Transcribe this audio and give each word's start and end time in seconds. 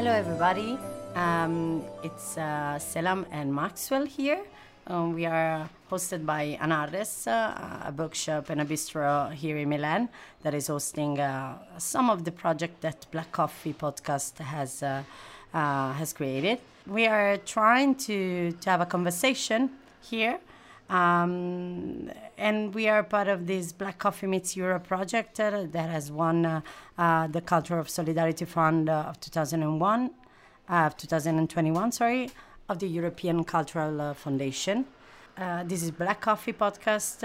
Hello, 0.00 0.12
everybody. 0.12 0.78
Um, 1.14 1.84
it's 2.02 2.38
uh, 2.38 2.78
Selam 2.78 3.26
and 3.30 3.54
Maxwell 3.54 4.06
here. 4.06 4.40
Um, 4.86 5.12
we 5.12 5.26
are 5.26 5.68
hosted 5.90 6.24
by 6.24 6.56
Anarres, 6.58 7.26
uh, 7.26 7.86
a 7.86 7.92
bookshop 7.92 8.48
and 8.48 8.62
a 8.62 8.64
bistro 8.64 9.30
here 9.30 9.58
in 9.58 9.68
Milan 9.68 10.08
that 10.42 10.54
is 10.54 10.68
hosting 10.68 11.20
uh, 11.20 11.58
some 11.76 12.08
of 12.08 12.24
the 12.24 12.32
project 12.32 12.80
that 12.80 13.06
Black 13.10 13.30
Coffee 13.30 13.74
podcast 13.74 14.38
has 14.38 14.82
uh, 14.82 15.02
uh, 15.52 15.92
has 15.92 16.14
created. 16.14 16.60
We 16.86 17.06
are 17.06 17.36
trying 17.36 17.94
to, 18.06 18.52
to 18.52 18.70
have 18.70 18.80
a 18.80 18.86
conversation 18.86 19.68
here 20.00 20.38
um, 20.90 22.10
and 22.36 22.74
we 22.74 22.88
are 22.88 23.04
part 23.04 23.28
of 23.28 23.46
this 23.46 23.70
Black 23.70 23.98
Coffee 23.98 24.26
Meets 24.26 24.56
Europe 24.56 24.88
project 24.88 25.38
uh, 25.38 25.64
that 25.70 25.88
has 25.88 26.10
won 26.10 26.44
uh, 26.44 26.60
uh, 26.98 27.28
the 27.28 27.40
Culture 27.40 27.78
of 27.78 27.88
Solidarity 27.88 28.44
Fund 28.44 28.88
uh, 28.88 29.04
of 29.08 29.20
2001, 29.20 30.10
uh, 30.68 30.90
2021, 30.90 31.92
sorry, 31.92 32.30
of 32.68 32.80
the 32.80 32.88
European 32.88 33.44
Cultural 33.44 34.00
uh, 34.00 34.14
Foundation. 34.14 34.84
this 35.64 35.82
is 35.84 35.92
Black 35.92 36.20
Coffee 36.20 36.52
podcast, 36.52 37.22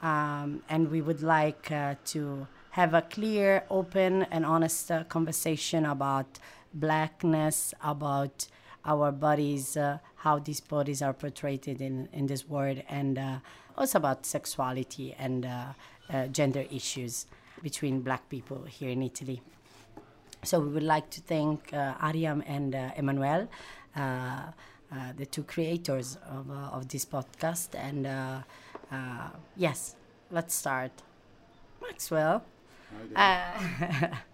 um, 0.00 0.62
and 0.68 0.88
we 0.90 1.00
would 1.02 1.22
like 1.22 1.72
to 2.04 2.46
have 2.70 2.94
a 2.94 3.02
clear, 3.02 3.64
open, 3.70 4.22
and 4.30 4.46
honest 4.46 4.92
conversation 5.08 5.84
about 5.84 6.38
blackness, 6.72 7.74
about 7.82 8.46
our 8.84 9.10
bodies, 9.10 9.76
how 10.24 10.38
these 10.38 10.60
bodies 10.60 11.02
are 11.02 11.12
portrayed 11.12 11.68
in, 11.68 12.08
in 12.14 12.26
this 12.26 12.48
world, 12.48 12.82
and 12.88 13.18
uh, 13.18 13.36
also 13.76 13.98
about 13.98 14.24
sexuality 14.24 15.14
and 15.18 15.44
uh, 15.44 15.66
uh, 16.08 16.26
gender 16.28 16.64
issues 16.70 17.26
between 17.62 18.00
black 18.00 18.26
people 18.30 18.64
here 18.64 18.88
in 18.88 19.02
Italy. 19.02 19.42
So 20.42 20.60
we 20.60 20.70
would 20.70 20.82
like 20.82 21.10
to 21.10 21.20
thank 21.20 21.74
uh, 21.74 21.94
Ariam 21.96 22.42
and 22.46 22.74
uh, 22.74 22.90
Emmanuel, 22.96 23.48
the 23.94 25.26
two 25.26 25.42
creators 25.42 26.16
of, 26.30 26.50
of 26.50 26.88
this 26.88 27.04
podcast. 27.04 27.74
And 27.74 28.06
yes, 29.56 29.94
let's 30.30 30.54
start. 30.54 30.92
Maxwell. 31.82 32.42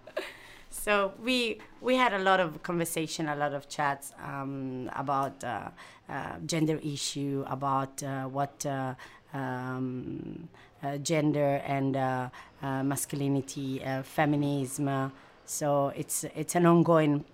so 0.71 1.13
we 1.23 1.59
we 1.81 1.97
had 1.97 2.13
a 2.13 2.19
lot 2.19 2.41
of 2.41 2.63
conversation, 2.63 3.29
a 3.29 3.35
lot 3.35 3.53
of 3.53 3.69
chats 3.69 4.13
um, 4.25 4.89
about 4.95 5.43
uh, 5.43 5.69
uh, 6.09 6.37
gender 6.47 6.79
issue, 6.83 7.45
about 7.49 8.03
uh, 8.03 8.25
what 8.25 8.65
uh, 8.65 8.95
um, 9.35 10.49
uh, 10.83 10.97
gender 10.99 11.61
and 11.67 11.97
uh, 11.97 12.29
masculinity, 12.63 13.83
feminism. 14.05 15.13
so 15.45 15.93
it's 15.97 16.25
it's 16.37 16.55
an 16.55 16.67
ongoing 16.67 17.25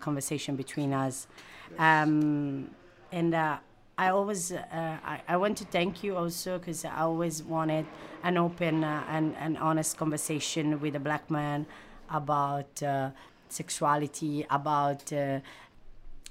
conversation 0.00 0.56
between 0.56 0.92
us, 0.92 1.26
um, 1.78 2.70
and. 3.12 3.36
I 3.98 4.10
always 4.10 4.52
I, 4.52 5.22
I 5.26 5.38
want 5.38 5.56
to 5.56 5.64
thank 5.64 6.04
you 6.04 6.18
also 6.18 6.58
because 6.58 6.84
I 6.84 6.98
always 6.98 7.42
wanted 7.42 7.86
an 8.24 8.36
open 8.36 8.84
and, 8.84 9.34
and 9.40 9.56
honest 9.56 9.96
conversation 9.96 10.78
with 10.82 10.96
a 10.96 11.00
black 11.00 11.30
man 11.30 11.64
about 12.10 12.82
uh, 12.82 13.10
sexuality, 13.48 14.46
about 14.50 15.12
uh, 15.12 15.40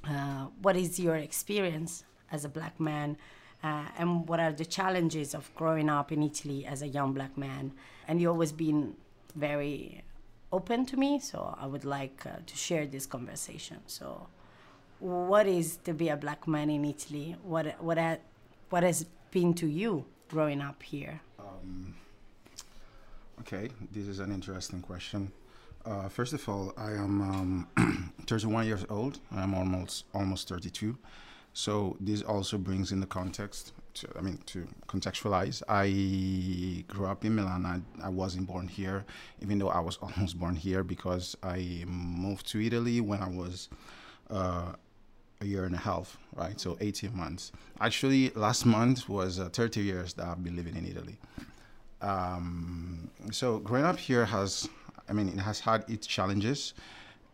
uh, 0.08 0.48
what 0.62 0.76
is 0.76 1.00
your 1.00 1.16
experience 1.16 2.04
as 2.32 2.46
a 2.46 2.50
black 2.50 2.80
man, 2.80 3.18
uh, 3.64 3.86
and 3.98 4.28
what 4.28 4.40
are 4.40 4.52
the 4.52 4.66
challenges 4.66 5.34
of 5.34 5.54
growing 5.56 5.90
up 5.90 6.12
in 6.12 6.22
Italy 6.22 6.66
as 6.66 6.82
a 6.82 6.88
young 6.88 7.14
black 7.14 7.38
man. 7.38 7.72
And 8.08 8.22
you've 8.22 8.32
always 8.32 8.52
been 8.52 8.96
very 9.36 10.04
open 10.52 10.86
to 10.88 10.98
me, 10.98 11.20
so 11.20 11.56
I 11.60 11.66
would 11.66 11.86
like 11.86 12.26
uh, 12.26 12.38
to 12.46 12.56
share 12.56 12.86
this 12.86 13.06
conversation. 13.06 13.78
So, 13.88 14.28
what 15.00 15.48
is 15.48 15.78
to 15.84 15.94
be 15.94 16.10
a 16.10 16.18
black 16.18 16.48
man 16.48 16.70
in 16.70 16.86
Italy? 16.86 17.36
What 17.44 17.82
what 17.82 17.98
ha- 17.98 18.24
what 18.70 18.84
has 18.84 19.06
been 19.32 19.54
to 19.56 19.68
you 19.68 20.06
growing 20.30 20.62
up 20.62 20.82
here? 20.84 21.22
Um, 21.40 21.96
okay, 23.42 23.70
this 23.92 24.08
is 24.08 24.20
an 24.20 24.32
interesting 24.32 24.82
question. 24.82 25.32
Uh, 25.86 26.10
first 26.10 26.34
of 26.34 26.48
all, 26.50 26.74
I 26.78 26.92
am 26.92 27.22
um, 27.78 28.14
31 28.26 28.66
years 28.66 28.86
old. 28.90 29.20
I'm 29.32 29.54
almost 29.54 30.06
almost 30.14 30.50
32. 30.50 30.98
So 31.54 31.96
this 32.00 32.22
also 32.24 32.58
brings 32.58 32.92
in 32.92 33.00
the 33.00 33.06
context. 33.06 33.74
To, 33.96 34.08
I 34.18 34.22
mean, 34.22 34.40
to 34.48 34.68
contextualize, 34.88 35.62
I 35.70 36.84
grew 36.88 37.06
up 37.06 37.24
in 37.24 37.36
Milan. 37.36 37.66
I, 37.66 38.08
I 38.08 38.10
wasn't 38.10 38.48
born 38.48 38.68
here, 38.68 39.06
even 39.42 39.60
though 39.60 39.70
I 39.70 39.80
was 39.80 39.98
almost 40.02 40.40
born 40.40 40.56
here 40.56 40.84
because 40.84 41.38
I 41.44 41.84
moved 41.88 42.48
to 42.48 42.60
Italy 42.60 43.00
when 43.00 43.22
I 43.22 43.30
was 43.30 43.70
uh, 44.32 44.74
a 45.40 45.46
year 45.46 45.66
and 45.66 45.76
a 45.76 45.78
half, 45.78 46.18
right? 46.36 46.60
So 46.60 46.78
18 46.82 47.16
months. 47.16 47.52
Actually, 47.80 48.32
last 48.32 48.66
month 48.66 49.08
was 49.08 49.40
uh, 49.40 49.50
30 49.50 49.82
years 49.82 50.14
that 50.16 50.26
I've 50.26 50.44
been 50.44 50.56
living 50.56 50.76
in 50.76 50.86
Italy. 50.86 51.18
Um, 52.02 53.10
so 53.32 53.60
growing 53.60 53.86
up 53.86 53.98
here 53.98 54.26
has 54.26 54.68
I 55.10 55.14
mean, 55.14 55.30
it 55.30 55.40
has 55.40 55.60
had 55.60 55.86
its 55.88 56.08
challenges, 56.08 56.74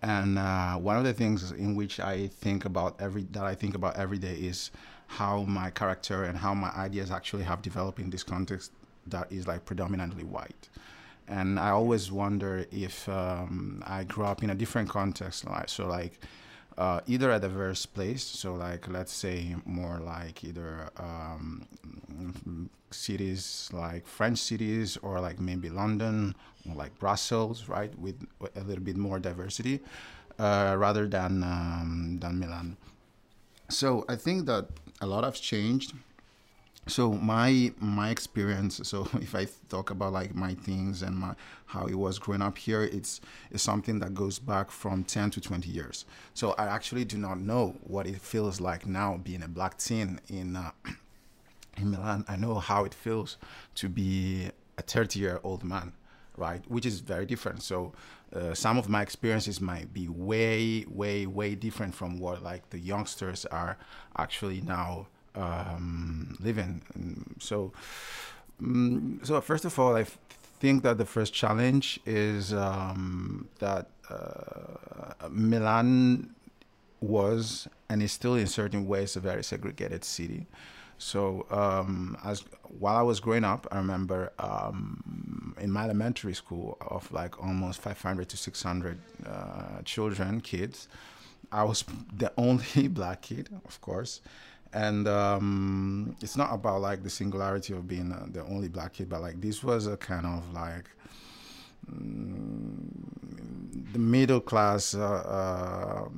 and 0.01 0.37
uh, 0.37 0.75
one 0.75 0.97
of 0.97 1.03
the 1.03 1.13
things 1.13 1.51
in 1.51 1.75
which 1.75 1.99
I 1.99 2.27
think 2.27 2.65
about 2.65 2.99
every 2.99 3.23
that 3.31 3.43
I 3.43 3.55
think 3.55 3.75
about 3.75 3.97
every 3.97 4.17
day 4.17 4.35
is 4.35 4.71
how 5.07 5.43
my 5.43 5.69
character 5.69 6.23
and 6.23 6.37
how 6.37 6.53
my 6.53 6.69
ideas 6.69 7.11
actually 7.11 7.43
have 7.43 7.61
developed 7.61 7.99
in 7.99 8.09
this 8.09 8.23
context 8.23 8.71
that 9.07 9.31
is 9.31 9.47
like 9.47 9.65
predominantly 9.65 10.23
white. 10.23 10.69
And 11.27 11.59
I 11.59 11.69
always 11.69 12.11
wonder 12.11 12.65
if 12.71 13.07
um, 13.07 13.83
I 13.85 14.03
grew 14.03 14.25
up 14.25 14.43
in 14.43 14.49
a 14.49 14.55
different 14.55 14.89
context, 14.89 15.45
like 15.45 15.69
so, 15.69 15.88
like 15.88 16.19
uh, 16.77 17.01
either 17.07 17.31
a 17.31 17.39
diverse 17.39 17.85
place, 17.85 18.23
so 18.23 18.53
like 18.55 18.87
let's 18.87 19.11
say 19.11 19.55
more 19.65 19.99
like 19.99 20.43
either 20.43 20.89
um, 20.97 21.67
cities 22.91 23.69
like 23.73 24.05
French 24.07 24.39
cities 24.39 24.97
or 25.01 25.19
like 25.19 25.39
maybe 25.39 25.69
London 25.69 26.35
or 26.67 26.75
like 26.75 26.97
Brussels, 26.99 27.67
right, 27.67 27.97
with 27.99 28.15
a 28.55 28.61
little 28.61 28.83
bit 28.83 28.97
more 28.97 29.19
diversity, 29.19 29.79
uh, 30.39 30.75
rather 30.77 31.07
than 31.07 31.43
um, 31.43 32.17
than 32.21 32.39
Milan. 32.39 32.77
So 33.69 34.05
I 34.09 34.15
think 34.15 34.45
that 34.47 34.67
a 35.01 35.07
lot 35.07 35.23
has 35.23 35.39
changed. 35.39 35.93
So 36.88 37.14
my 37.14 37.74
my 37.80 38.09
experience. 38.09 38.81
So 38.84 39.08
if 39.16 39.36
I 39.36 39.47
talk 39.69 39.92
about 39.92 40.14
like 40.14 40.34
my 40.36 40.56
things 40.56 41.02
and 41.02 41.16
my 41.16 41.36
how 41.68 41.86
it 41.86 41.96
was 41.96 42.19
growing 42.19 42.42
up 42.42 42.58
here, 42.58 42.84
it's 42.84 43.22
it's 43.52 43.64
something 43.64 44.00
that 44.00 44.14
goes 44.14 44.40
back 44.40 44.72
from 44.72 45.03
ten 45.03 45.30
to 45.31 45.42
twenty 45.42 45.69
years. 45.69 46.06
So 46.34 46.52
I 46.58 46.68
actually 46.68 47.06
do 47.06 47.18
not 47.18 47.40
know 47.40 47.75
what 47.84 48.08
it 48.08 48.19
feels 48.22 48.59
like 48.59 48.86
now 48.86 49.18
being 49.18 49.44
a 49.44 49.47
black 49.47 49.78
teen 49.78 50.19
in. 50.30 50.56
Uh, 50.56 50.72
in 51.78 51.92
Milan, 51.92 52.25
I 52.28 52.36
know 52.36 52.56
how 52.56 52.84
it 52.84 52.94
feels 52.94 53.38
to 53.75 53.88
be 53.90 54.50
a 54.78 54.81
30 54.81 55.19
year 55.19 55.40
old 55.44 55.63
man, 55.63 55.94
right? 56.38 56.63
Which 56.69 56.86
is 56.86 57.00
very 57.00 57.25
different. 57.25 57.63
So, 57.63 57.94
uh, 58.34 58.53
some 58.53 58.78
of 58.78 58.90
my 58.90 59.02
experiences 59.02 59.62
might 59.62 59.94
be 59.94 60.08
way, 60.08 60.86
way, 60.90 61.25
way 61.25 61.56
different 61.56 61.96
from 61.96 62.19
what 62.19 62.44
like 62.44 62.69
the 62.69 62.80
youngsters 62.80 63.46
are 63.46 63.78
actually 64.18 64.62
now 64.62 65.08
um, 65.36 66.38
living. 66.40 66.81
So, 67.40 67.72
um, 68.62 69.19
so 69.24 69.40
first 69.42 69.66
of 69.66 69.78
all, 69.80 69.96
I 69.96 70.06
think 70.59 70.84
that 70.84 70.97
the 70.97 71.06
first 71.06 71.34
challenge 71.34 72.00
is 72.06 72.53
um, 72.53 73.47
that 73.59 73.88
uh, 74.09 75.28
Milan 75.30 76.36
was 77.02 77.68
and 77.90 78.02
is 78.03 78.12
still 78.12 78.36
in 78.36 78.47
certain 78.47 78.88
ways 78.88 79.16
a 79.16 79.19
very 79.19 79.44
segregated 79.44 80.03
city. 80.03 80.46
So 80.97 81.48
um, 81.50 82.16
as 82.24 82.44
while 82.77 82.95
I 82.95 83.01
was 83.01 83.19
growing 83.19 83.44
up, 83.44 83.68
I 83.72 83.77
remember 83.77 84.31
um, 84.38 85.56
in 85.60 85.72
my 85.72 85.86
elementary 85.86 86.36
school 86.36 86.77
of 86.80 87.12
like 87.12 87.42
almost 87.44 87.81
500 87.81 88.30
to 88.30 88.38
600 88.38 89.00
uh, 89.25 89.81
children, 89.84 90.42
kids, 90.42 90.88
I 91.51 91.63
was 91.63 91.84
the 92.16 92.31
only 92.38 92.88
black 93.00 93.24
kid, 93.24 93.50
of 93.66 93.81
course. 93.81 94.22
And 94.73 95.07
um, 95.07 96.15
it's 96.21 96.38
not 96.38 96.53
about 96.53 96.81
like 96.81 97.03
the 97.03 97.09
singularity 97.09 97.73
of 97.73 97.88
being 97.88 98.12
uh, 98.12 98.27
the 98.31 98.44
only 98.44 98.69
black 98.69 98.94
kid, 98.94 99.09
but 99.09 99.21
like 99.21 99.41
this 99.41 99.63
was 99.63 99.85
a 99.88 99.97
kind 99.97 100.25
of 100.25 100.53
like 100.53 100.89
mm, 101.91 102.88
the 103.91 104.00
middle 104.00 104.39
class 104.39 104.95
uh, 104.95 105.01
uh, 105.01 106.09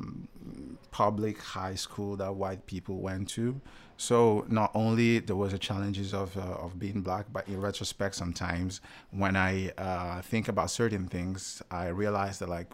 public 0.92 1.42
high 1.42 1.76
school 1.76 2.16
that 2.18 2.36
white 2.36 2.66
people 2.68 2.98
went 2.98 3.28
to. 3.30 3.60
So 3.98 4.46
not 4.50 4.72
only 4.76 5.20
there 5.20 5.36
was 5.36 5.52
the 5.52 5.58
challenges 5.58 6.14
of 6.14 6.36
uh, 6.38 6.42
of 6.42 6.78
being 6.78 7.02
black, 7.02 7.28
but 7.32 7.48
in 7.48 7.62
retrospect, 7.62 8.16
sometimes 8.16 8.82
when 9.12 9.36
I 9.36 9.72
uh, 9.78 10.22
think 10.22 10.48
about 10.48 10.72
certain 10.72 11.08
things, 11.08 11.62
I 11.72 11.88
realize 11.88 12.40
that 12.40 12.50
like 12.50 12.68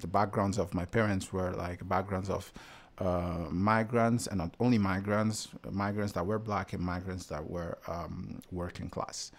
the 0.00 0.06
backgrounds 0.06 0.58
of 0.58 0.72
my 0.74 0.84
parents 0.84 1.32
were 1.32 1.52
like 1.52 1.86
backgrounds 1.88 2.30
of 2.30 2.52
uh, 3.00 3.46
migrants, 3.50 4.26
and 4.26 4.38
not 4.38 4.54
only 4.60 4.78
migrants, 4.78 5.48
migrants 5.70 6.12
that 6.12 6.26
were 6.26 6.38
black 6.38 6.72
and 6.72 6.82
migrants 6.82 7.26
that 7.26 7.48
were 7.48 7.78
um, 7.88 8.40
working 8.52 8.88
class. 8.90 9.32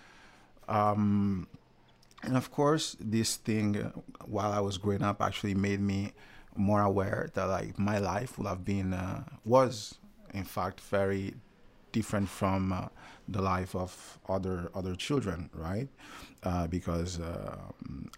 Um, 0.68 1.48
and 2.24 2.36
of 2.36 2.52
course, 2.52 2.98
this 3.00 3.36
thing, 3.38 3.76
while 4.26 4.52
I 4.52 4.60
was 4.60 4.78
growing 4.78 5.04
up, 5.04 5.22
actually 5.22 5.56
made 5.56 5.80
me 5.82 6.14
more 6.56 6.82
aware 6.82 7.30
that 7.34 7.46
like 7.46 7.80
my 7.80 7.98
life 7.98 8.38
would 8.38 8.48
have 8.48 8.66
been 8.66 8.94
uh, 8.94 9.24
was 9.46 9.96
in 10.34 10.44
fact 10.44 10.82
very 10.82 11.34
different 11.92 12.28
from 12.28 12.74
uh, 12.74 12.88
the 13.28 13.42
life 13.42 13.76
of 13.76 14.20
other 14.28 14.70
other 14.76 14.96
children, 14.96 15.50
right? 15.54 15.88
Uh, 16.44 16.68
because 16.68 17.20
uh, 17.20 17.56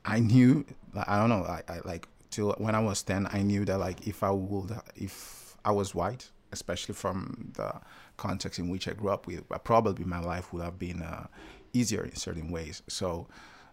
I 0.05 0.19
knew, 0.19 0.65
I 0.95 1.19
don't 1.19 1.29
know, 1.29 1.43
I, 1.43 1.61
I 1.67 1.79
like 1.83 2.07
till 2.33 2.55
when 2.57 2.75
I 2.75 2.79
was 2.79 3.03
ten, 3.03 3.27
I 3.31 3.41
knew 3.41 3.63
that 3.65 3.79
like 3.79 4.07
if 4.07 4.23
I 4.23 4.31
would, 4.31 4.77
if 4.95 5.55
I 5.63 5.71
was 5.71 5.93
white, 5.95 6.29
especially 6.51 6.95
from 6.95 7.51
the 7.55 7.73
context 8.17 8.59
in 8.59 8.69
which 8.69 8.87
I 8.87 8.93
grew 8.93 9.09
up 9.09 9.27
with, 9.27 9.43
probably 9.63 10.05
my 10.05 10.19
life 10.19 10.51
would 10.51 10.63
have 10.63 10.79
been 10.79 11.01
uh, 11.01 11.27
easier 11.73 12.03
in 12.03 12.15
certain 12.15 12.49
ways. 12.51 12.81
So, 12.87 13.27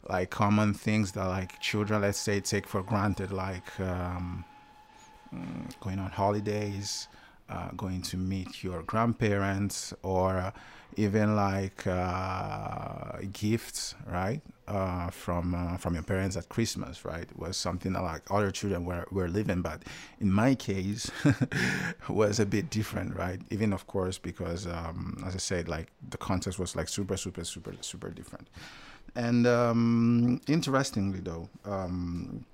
like 0.09 0.31
common 0.31 0.75
things 0.75 1.13
that 1.13 1.27
like 1.27 1.61
children, 1.61 2.03
let's 2.03 2.19
say, 2.19 2.41
take 2.41 2.67
for 2.67 2.83
granted, 2.83 3.33
like 3.33 3.79
um, 3.81 4.45
mm, 5.35 5.81
going 5.81 5.99
on 5.99 6.11
holidays, 6.11 7.09
uh, 7.49 7.71
going 7.77 8.03
to 8.03 8.17
meet 8.17 8.63
your 8.63 8.83
grandparents, 8.83 9.93
or 10.03 10.53
even 10.97 11.37
like 11.37 11.87
uh, 11.87 13.19
gifts, 13.33 13.95
right, 14.07 14.41
uh, 14.71 15.11
from 15.11 15.55
uh, 15.55 15.77
from 15.77 15.95
your 15.95 16.05
parents 16.05 16.37
at 16.37 16.49
Christmas, 16.49 17.05
right, 17.05 17.27
was 17.37 17.57
something 17.57 17.93
that 17.93 18.03
like 18.03 18.23
other 18.31 18.53
children 18.53 18.85
were, 18.85 19.05
were 19.11 19.29
living, 19.29 19.63
but 19.63 19.83
in 20.21 20.33
my 20.33 20.55
case, 20.55 21.11
was 22.09 22.39
a 22.39 22.47
bit 22.47 22.71
different, 22.71 23.17
right? 23.17 23.41
Even 23.51 23.73
of 23.73 23.87
course 23.89 24.17
because, 24.17 24.69
um, 24.69 25.23
as 25.27 25.35
I 25.35 25.39
said, 25.39 25.69
like 25.69 25.89
the 26.09 26.19
context 26.19 26.59
was 26.61 26.77
like 26.77 26.89
super, 26.89 27.17
super, 27.17 27.45
super, 27.45 27.75
super 27.81 28.11
different. 28.11 28.49
And 29.17 29.47
um, 29.47 30.41
interestingly, 30.47 31.19
though. 31.19 31.49
Um, 31.65 32.47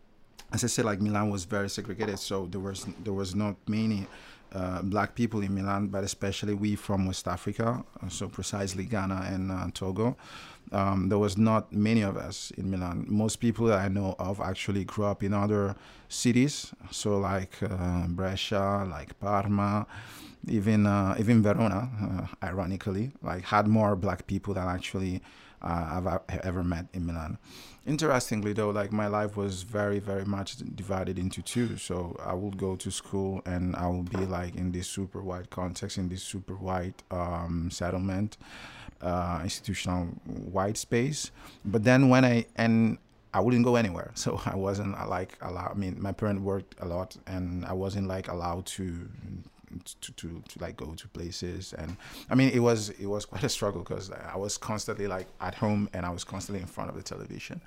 as 0.52 0.64
I 0.64 0.68
said, 0.68 0.86
like 0.86 1.00
Milan 1.02 1.28
was 1.28 1.44
very 1.44 1.68
segregated, 1.68 2.18
so 2.18 2.46
there 2.46 2.60
was 2.60 2.86
there 3.04 3.12
was 3.12 3.34
not 3.34 3.56
many 3.68 4.06
uh, 4.56 4.80
black 4.82 5.14
people 5.14 5.40
in 5.42 5.54
Milan, 5.54 5.88
but 5.88 6.02
especially 6.02 6.54
we 6.54 6.76
from 6.76 7.06
West 7.06 7.28
Africa, 7.28 7.84
uh, 8.02 8.08
so 8.08 8.28
precisely 8.28 8.84
Ghana 8.84 9.28
and 9.32 9.52
uh, 9.52 9.66
Togo. 9.74 10.16
Um, 10.72 11.08
there 11.10 11.18
was 11.18 11.36
not 11.36 11.72
many 11.72 12.00
of 12.00 12.16
us 12.16 12.50
in 12.56 12.70
Milan. 12.70 13.04
Most 13.06 13.36
people 13.36 13.66
that 13.66 13.78
I 13.78 13.88
know 13.88 14.16
of 14.18 14.40
actually 14.40 14.84
grew 14.84 15.04
up 15.04 15.22
in 15.22 15.32
other 15.32 15.76
cities, 16.08 16.72
so 16.90 17.18
like 17.18 17.62
uh, 17.62 18.06
Brescia, 18.08 18.86
like 18.90 19.18
Parma, 19.20 19.86
even 20.48 20.86
uh, 20.86 21.14
even 21.18 21.42
Verona. 21.42 22.28
Ironically, 22.42 23.12
like 23.22 23.44
had 23.44 23.68
more 23.68 23.94
black 23.94 24.26
people 24.26 24.54
than 24.54 24.66
actually 24.66 25.22
I've 25.62 26.06
ever 26.42 26.62
met 26.62 26.86
in 26.92 27.06
Milan. 27.06 27.38
Interestingly, 27.86 28.52
though, 28.52 28.70
like 28.70 28.92
my 28.92 29.06
life 29.06 29.36
was 29.36 29.62
very, 29.62 29.98
very 29.98 30.24
much 30.24 30.56
divided 30.74 31.18
into 31.18 31.42
two. 31.42 31.76
So 31.76 32.16
I 32.24 32.34
would 32.34 32.56
go 32.56 32.76
to 32.76 32.90
school 32.90 33.42
and 33.46 33.76
I 33.76 33.86
would 33.88 34.10
be 34.10 34.26
like 34.26 34.56
in 34.56 34.72
this 34.72 34.88
super 34.88 35.22
white 35.22 35.50
context, 35.50 35.98
in 35.98 36.08
this 36.08 36.22
super 36.22 36.54
white 36.54 37.02
um, 37.10 37.70
settlement, 37.70 38.38
uh, 39.00 39.40
institutional 39.42 40.06
white 40.26 40.76
space. 40.76 41.30
But 41.64 41.84
then 41.84 42.08
when 42.08 42.24
I, 42.24 42.46
and 42.56 42.98
I 43.32 43.40
wouldn't 43.40 43.64
go 43.64 43.76
anywhere. 43.76 44.12
So 44.16 44.40
I 44.44 44.56
wasn't 44.56 44.92
like 45.08 45.36
allowed, 45.40 45.72
I 45.72 45.74
mean, 45.74 46.00
my 46.00 46.12
parent 46.12 46.40
worked 46.40 46.74
a 46.80 46.86
lot 46.86 47.16
and 47.26 47.64
I 47.66 47.72
wasn't 47.74 48.08
like 48.08 48.28
allowed 48.28 48.66
to 48.66 49.08
to, 50.00 50.12
to, 50.12 50.42
to 50.48 50.58
like 50.60 50.76
go 50.76 50.94
to 50.94 51.08
places. 51.08 51.74
And 51.78 51.96
i 52.30 52.34
mean 52.34 52.50
it 52.50 52.60
was 52.60 52.90
it 52.90 53.06
was 53.06 53.24
quite 53.24 53.44
a 53.44 53.48
struggle 53.48 53.82
because 53.82 54.10
i 54.10 54.36
was 54.36 54.58
constantly 54.58 55.06
like 55.06 55.26
at 55.40 55.54
home 55.54 55.88
and 55.92 56.04
i 56.06 56.10
was 56.10 56.24
constantly 56.24 56.60
in 56.60 56.68
front 56.68 56.90
of 56.90 56.96
the 56.96 57.02
television. 57.02 57.60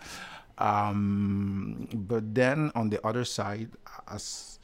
Um, 0.57 1.87
but 1.93 2.35
then 2.35 2.71
on 2.75 2.89
the 2.89 3.05
other 3.07 3.23
side 3.23 3.69
as 4.09 4.59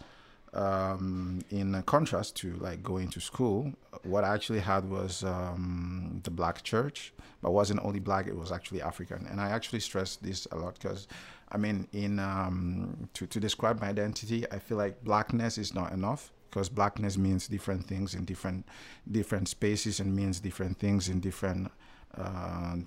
um, 0.54 1.40
in 1.50 1.82
contrast 1.84 2.36
to 2.38 2.54
like 2.56 2.82
going 2.82 3.10
to 3.10 3.20
school 3.20 3.74
what 4.04 4.24
i 4.24 4.34
actually 4.34 4.60
had 4.60 4.90
was 4.90 5.24
um, 5.24 6.22
the 6.24 6.32
black 6.32 6.64
church 6.64 7.14
but 7.42 7.52
wasn't 7.52 7.80
only 7.84 8.00
black 8.00 8.28
it 8.28 8.36
was 8.36 8.52
actually 8.52 8.82
african. 8.82 9.28
And 9.30 9.40
i 9.42 9.50
actually 9.50 9.82
stress 9.82 10.16
this 10.16 10.48
a 10.52 10.58
lot 10.58 10.76
because 10.76 11.08
i 11.52 11.58
mean 11.58 11.88
in 11.94 12.20
um, 12.20 13.10
to, 13.14 13.28
to 13.28 13.40
describe 13.40 13.82
my 13.82 13.90
identity 13.90 14.46
i 14.52 14.60
feel 14.60 14.78
like 14.78 15.04
blackness 15.04 15.58
is 15.58 15.74
not 15.74 15.92
enough 15.92 16.32
because 16.56 16.70
blackness 16.70 17.18
means 17.18 17.50
different 17.50 17.86
things 17.86 18.16
in 18.16 18.24
different 18.24 18.66
different 19.12 19.50
spaces 19.50 20.00
and 20.00 20.16
means 20.16 20.40
different 20.40 20.80
things 20.80 21.10
in 21.10 21.20
different 21.20 21.70
uh, 22.18 22.78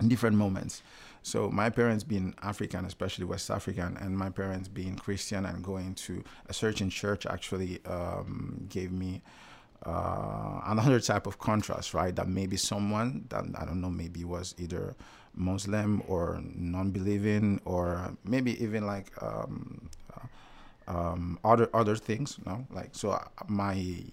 in 0.00 0.08
different 0.08 0.36
moments. 0.36 0.82
So 1.22 1.50
my 1.50 1.68
parents 1.68 2.02
being 2.02 2.34
African, 2.40 2.86
especially 2.86 3.26
West 3.26 3.50
African, 3.50 3.98
and 3.98 4.16
my 4.16 4.30
parents 4.30 4.68
being 4.68 4.96
Christian 4.96 5.44
and 5.44 5.62
going 5.62 5.96
to 6.06 6.24
a 6.48 6.54
certain 6.54 6.88
church 6.88 7.26
actually 7.26 7.84
um, 7.84 8.66
gave 8.70 8.90
me 8.90 9.20
uh, 9.84 10.62
another 10.64 10.98
type 10.98 11.26
of 11.26 11.38
contrast, 11.38 11.92
right? 11.92 12.16
That 12.16 12.26
maybe 12.26 12.56
someone 12.56 13.26
that 13.28 13.44
I 13.58 13.66
don't 13.66 13.82
know, 13.82 13.90
maybe 13.90 14.24
was 14.24 14.54
either 14.56 14.96
Muslim 15.34 16.02
or 16.08 16.40
non-believing, 16.42 17.60
or 17.66 18.16
maybe 18.24 18.62
even 18.64 18.86
like 18.86 19.12
um, 19.22 19.90
um, 20.88 21.38
other 21.44 21.68
other 21.74 21.96
things. 21.96 22.38
You 22.38 22.50
know? 22.50 22.66
like 22.70 22.90
so 22.92 23.10
uh, 23.10 23.24
my 23.48 24.04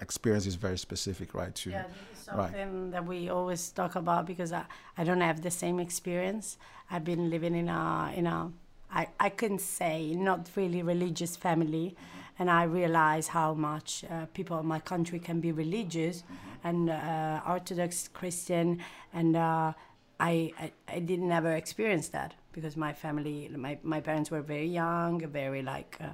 experience 0.00 0.46
is 0.46 0.54
very 0.54 0.78
specific, 0.78 1.34
right? 1.34 1.54
To 1.54 1.70
yeah, 1.70 1.84
this 1.84 2.18
is 2.18 2.24
something 2.24 2.82
right. 2.82 2.92
that 2.92 3.06
we 3.06 3.28
always 3.28 3.70
talk 3.70 3.96
about 3.96 4.26
because 4.26 4.52
I, 4.52 4.64
I 4.96 5.04
don't 5.04 5.20
have 5.20 5.42
the 5.42 5.50
same 5.50 5.80
experience. 5.80 6.58
I've 6.90 7.04
been 7.04 7.30
living 7.30 7.54
in 7.54 7.68
a 7.68 8.12
in 8.14 8.26
a 8.26 8.50
I, 8.92 9.06
I 9.20 9.28
can 9.28 9.58
say 9.58 10.14
not 10.14 10.48
really 10.56 10.82
religious 10.82 11.36
family, 11.36 11.96
and 12.38 12.50
I 12.50 12.64
realize 12.64 13.28
how 13.28 13.54
much 13.54 14.04
uh, 14.10 14.26
people 14.34 14.58
in 14.58 14.66
my 14.66 14.80
country 14.80 15.20
can 15.20 15.40
be 15.40 15.52
religious 15.52 16.24
and 16.64 16.90
uh, 16.90 17.40
Orthodox 17.46 18.08
Christian, 18.08 18.80
and 19.12 19.36
uh, 19.36 19.72
I, 20.18 20.52
I 20.58 20.72
I 20.88 20.98
didn't 20.98 21.30
ever 21.30 21.52
experience 21.52 22.08
that 22.08 22.34
because 22.52 22.76
my 22.76 22.92
family, 22.92 23.50
my, 23.56 23.78
my 23.82 24.00
parents 24.00 24.30
were 24.30 24.42
very 24.42 24.66
young, 24.66 25.20
very 25.28 25.62
like 25.62 25.96
uh, 26.00 26.08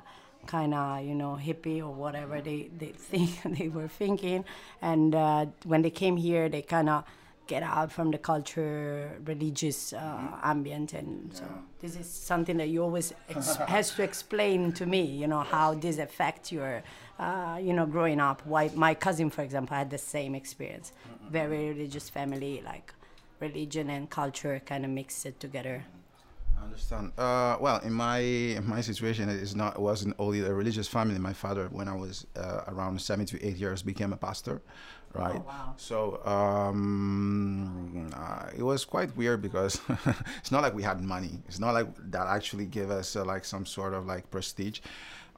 kind 0.47 0.75
of, 0.75 1.05
you 1.05 1.15
know, 1.15 1.39
hippie 1.43 1.81
or 1.81 1.93
whatever 1.93 2.41
they, 2.41 2.71
they 2.79 2.87
think 3.11 3.43
they 3.59 3.69
were 3.69 3.89
thinking. 3.89 4.45
And 4.83 5.15
uh, 5.15 5.47
when 5.65 5.83
they 5.83 5.91
came 5.91 6.17
here, 6.17 6.49
they 6.49 6.63
kind 6.63 6.89
of 6.89 7.05
get 7.47 7.63
out 7.63 7.93
from 7.93 8.11
the 8.11 8.19
culture, 8.19 9.19
religious 9.25 9.93
uh, 9.93 10.19
ambient. 10.43 10.93
And 10.93 11.33
so 11.33 11.45
this 11.81 11.97
is 11.97 12.09
something 12.09 12.57
that 12.57 12.69
you 12.69 12.83
always 12.83 13.13
ex- 13.29 13.57
has 13.69 13.95
to 13.95 14.03
explain 14.03 14.73
to 14.73 14.87
me, 14.87 15.03
you 15.03 15.27
know, 15.27 15.41
how 15.41 15.75
this 15.75 15.99
affects 15.99 16.51
your, 16.51 16.83
uh, 17.19 17.59
you 17.63 17.73
know, 17.73 17.87
growing 17.87 18.21
up. 18.21 18.45
Why 18.45 18.71
my 18.75 18.95
cousin, 18.95 19.31
for 19.31 19.43
example, 19.43 19.77
had 19.77 19.91
the 19.91 19.99
same 19.99 20.35
experience. 20.35 20.93
Very 21.31 21.69
religious 21.69 22.09
family, 22.09 22.63
like 22.65 22.93
religion 23.41 23.91
and 23.91 24.09
culture 24.09 24.61
kind 24.65 24.85
of 24.85 24.91
mixed 24.91 25.27
it 25.27 25.39
together. 25.41 25.85
I 26.59 26.65
understand. 26.65 27.13
Uh, 27.19 27.57
well, 27.61 27.79
in 27.79 27.93
my 27.93 28.19
in 28.19 28.67
my 28.67 28.81
situation, 28.81 29.29
it 29.29 29.37
is 29.41 29.55
not 29.55 29.77
it 29.77 29.81
wasn't 29.81 30.15
only 30.19 30.41
a 30.41 30.53
religious 30.53 30.89
family. 30.89 31.19
My 31.19 31.33
father, 31.33 31.69
when 31.71 31.89
I 31.89 31.95
was 31.95 32.27
uh, 32.37 32.63
around 32.69 33.01
seven 33.01 33.27
to 33.27 33.47
eight 33.47 33.57
years, 33.57 33.83
became 33.83 34.13
a 34.13 34.17
pastor, 34.17 34.63
right? 35.15 35.37
Oh, 35.37 35.47
wow. 35.47 35.75
So 35.77 36.25
um, 36.27 38.11
uh, 38.15 38.51
it 38.57 38.63
was 38.63 38.85
quite 38.85 39.17
weird 39.17 39.43
because 39.43 39.81
it's 40.39 40.51
not 40.51 40.63
like 40.63 40.75
we 40.75 40.83
had 40.83 41.01
money. 41.01 41.43
It's 41.49 41.59
not 41.59 41.75
like 41.75 41.89
that 42.11 42.27
actually 42.27 42.67
gave 42.67 42.91
us 42.91 43.17
uh, 43.17 43.25
like 43.25 43.45
some 43.45 43.67
sort 43.67 43.95
of 43.95 44.07
like 44.07 44.31
prestige. 44.31 44.81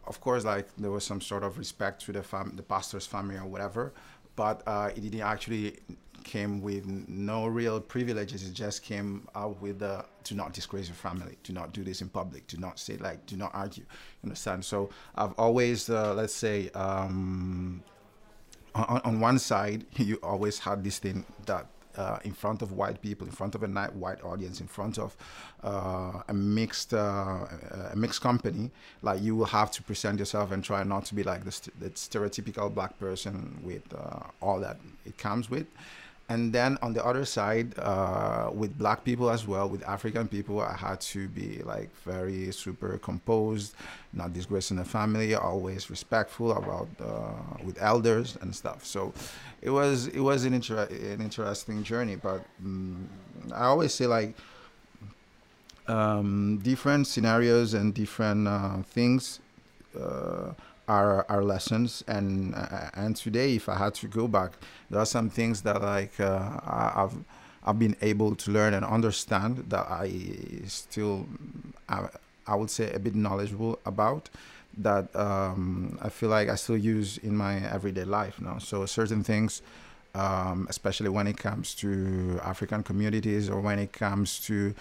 Of 0.07 0.21
course, 0.21 0.45
like 0.45 0.69
there 0.79 0.91
was 0.91 1.05
some 1.05 1.21
sort 1.21 1.43
of 1.45 1.59
respect 1.59 2.03
to 2.07 2.13
the 2.13 2.23
fam- 2.23 2.55
the 2.57 2.63
pastor's 2.63 3.07
family 3.07 3.37
or 3.37 3.45
whatever, 3.45 3.93
but 4.39 4.63
uh, 4.69 4.89
it 4.95 5.01
didn't 5.01 5.23
actually 5.23 5.79
came 6.23 6.61
with 6.63 6.87
no 6.87 7.49
real 7.49 7.81
privileges. 7.81 8.47
It 8.47 8.53
just 8.53 8.85
came 8.85 9.27
out 9.35 9.61
with 9.61 9.81
the 9.81 10.05
to 10.25 10.35
not 10.37 10.53
disgrace 10.53 10.87
your 10.87 10.95
family, 10.95 11.37
do 11.43 11.53
not 11.53 11.73
do 11.73 11.83
this 11.83 12.03
in 12.03 12.09
public, 12.09 12.47
do 12.47 12.57
not 12.57 12.79
say 12.79 12.97
like, 12.99 13.27
do 13.27 13.37
not 13.37 13.51
argue. 13.53 13.83
You 13.83 14.29
understand? 14.29 14.65
So 14.65 14.91
I've 15.17 15.33
always, 15.33 15.91
uh, 15.91 16.15
let's 16.15 16.35
say, 16.35 16.71
um, 16.71 17.83
on, 18.77 19.01
on 19.05 19.19
one 19.19 19.41
side, 19.41 19.87
you 19.97 20.21
always 20.23 20.61
had 20.61 20.85
this 20.85 21.01
thing 21.01 21.25
that 21.47 21.67
uh, 21.99 22.19
in 22.25 22.33
front 22.33 22.63
of 22.63 22.73
white 22.73 23.03
people, 23.03 23.27
in 23.27 23.33
front 23.33 23.55
of 23.55 23.63
a 23.63 23.69
white 23.93 24.23
audience, 24.25 24.61
in 24.61 24.69
front 24.69 24.99
of 24.99 25.17
uh, 25.65 26.23
a 26.29 26.35
mixed 26.35 26.95
uh, 26.95 27.47
a 27.93 27.97
mixed 27.97 28.23
company, 28.23 28.71
like 29.03 29.21
you 29.21 29.35
will 29.37 29.47
have 29.47 29.71
to 29.73 29.83
present 29.83 30.19
yourself 30.19 30.53
and 30.53 30.63
try 30.63 30.83
not 30.85 31.05
to 31.07 31.15
be 31.15 31.23
like 31.23 31.45
the, 31.45 31.53
st- 31.53 31.79
the 31.81 31.91
stereotypical 31.91 32.73
black 32.73 32.99
person 32.99 33.59
with 33.63 33.83
uh, 33.95 34.21
all 34.41 34.61
that 34.61 34.79
it 35.05 35.19
comes 35.19 35.51
with 35.51 35.67
and 36.29 36.53
then 36.53 36.77
on 36.83 36.93
the 36.93 37.05
other 37.05 37.25
side 37.25 37.79
uh, 37.79 38.51
with 38.53 38.77
black 38.77 39.05
people 39.05 39.31
as 39.31 39.47
well 39.47 39.69
with 39.69 39.83
african 39.89 40.29
people 40.29 40.61
i 40.61 40.77
had 40.77 41.01
to 41.01 41.29
be 41.29 41.63
like 41.65 41.95
very 42.05 42.53
super 42.53 42.99
composed 42.99 43.75
not 44.13 44.33
disgracing 44.33 44.77
the 44.77 44.85
family 44.85 45.35
always 45.35 45.91
respectful 45.91 46.53
about 46.53 46.89
uh, 47.01 47.33
with 47.65 47.77
elders 47.81 48.39
and 48.41 48.55
stuff. 48.55 48.85
So 48.85 49.13
it 49.61 49.71
was 49.71 50.07
it 50.09 50.21
was 50.21 50.45
an, 50.45 50.55
inter- 50.55 50.89
an 50.91 51.21
interesting 51.21 51.83
journey 51.83 52.17
but 52.17 52.45
um, 52.65 53.09
i 53.53 53.65
always 53.65 53.93
say 53.93 54.07
like 54.07 54.35
um, 55.89 56.59
different 56.63 57.07
scenarios 57.07 57.75
and 57.75 57.95
different 57.95 58.47
uh, 58.47 58.83
things 58.83 59.41
are 60.89 61.27
are 61.29 61.45
lessons. 61.45 62.03
And 62.09 62.55
uh, 62.55 62.91
and 62.95 63.15
today, 63.15 63.55
if 63.55 63.69
I 63.69 63.77
had 63.77 63.95
to 63.95 64.09
go 64.09 64.27
back, 64.27 64.53
there 64.91 65.01
are 65.01 65.07
some 65.07 65.31
things 65.31 65.63
that 65.63 65.81
like 65.83 66.19
uh, 66.19 66.61
I've 66.67 67.17
I've 67.65 67.79
been 67.79 67.97
able 68.01 68.35
to 68.35 68.51
learn 68.51 68.75
and 68.75 68.85
understand 68.85 69.67
that 69.69 69.87
I 69.91 70.11
still 70.67 71.27
I, 71.89 72.09
I 72.47 72.55
would 72.57 72.71
say 72.71 72.93
a 72.93 72.99
bit 72.99 73.15
knowledgeable 73.15 73.79
about 73.85 74.31
that 74.79 75.15
um, 75.15 75.99
I 76.01 76.09
feel 76.09 76.29
like 76.29 76.49
I 76.49 76.55
still 76.55 76.77
use 76.77 77.19
in 77.19 77.37
my 77.37 77.57
everyday 77.69 78.05
life 78.05 78.41
now. 78.41 78.59
So 78.59 78.87
certain 78.87 79.25
things, 79.25 79.61
um, 80.15 80.67
especially 80.71 81.09
when 81.09 81.27
it 81.27 81.37
comes 81.37 81.75
to 81.77 82.41
African 82.43 82.83
communities 82.83 83.51
or 83.51 83.61
when 83.61 83.79
it 83.79 83.93
comes 83.93 84.39
to 84.47 84.75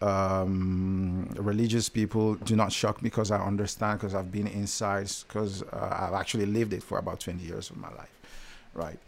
um, 0.00 1.28
religious 1.36 1.88
people, 1.88 2.34
do 2.34 2.54
not 2.54 2.72
shock 2.72 3.02
me 3.02 3.10
because 3.10 3.30
I 3.30 3.38
understand 3.44 3.98
because 3.98 4.14
I've 4.14 4.30
been 4.30 4.46
inside 4.46 5.10
because 5.26 5.62
uh, 5.62 6.06
I've 6.08 6.14
actually 6.14 6.46
lived 6.46 6.72
it 6.72 6.82
for 6.82 6.98
about 6.98 7.20
20 7.20 7.42
years 7.42 7.70
of 7.70 7.76
my 7.76 7.90
life, 7.94 8.12
right? 8.74 8.98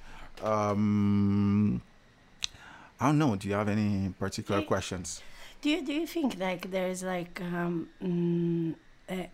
Um, 0.42 1.82
I 3.00 3.06
don't 3.06 3.18
know. 3.18 3.36
Do 3.36 3.48
you 3.48 3.54
have 3.54 3.68
any 3.68 4.12
particular 4.18 4.62
questions? 4.62 5.22
Do 5.62 5.70
you 5.70 5.84
do 5.84 5.92
you 5.92 6.06
think 6.06 6.38
like 6.38 6.70
there's 6.70 7.02
like 7.02 7.40
um, 7.40 7.88
mm, 8.02 8.74
uh, 9.08 9.26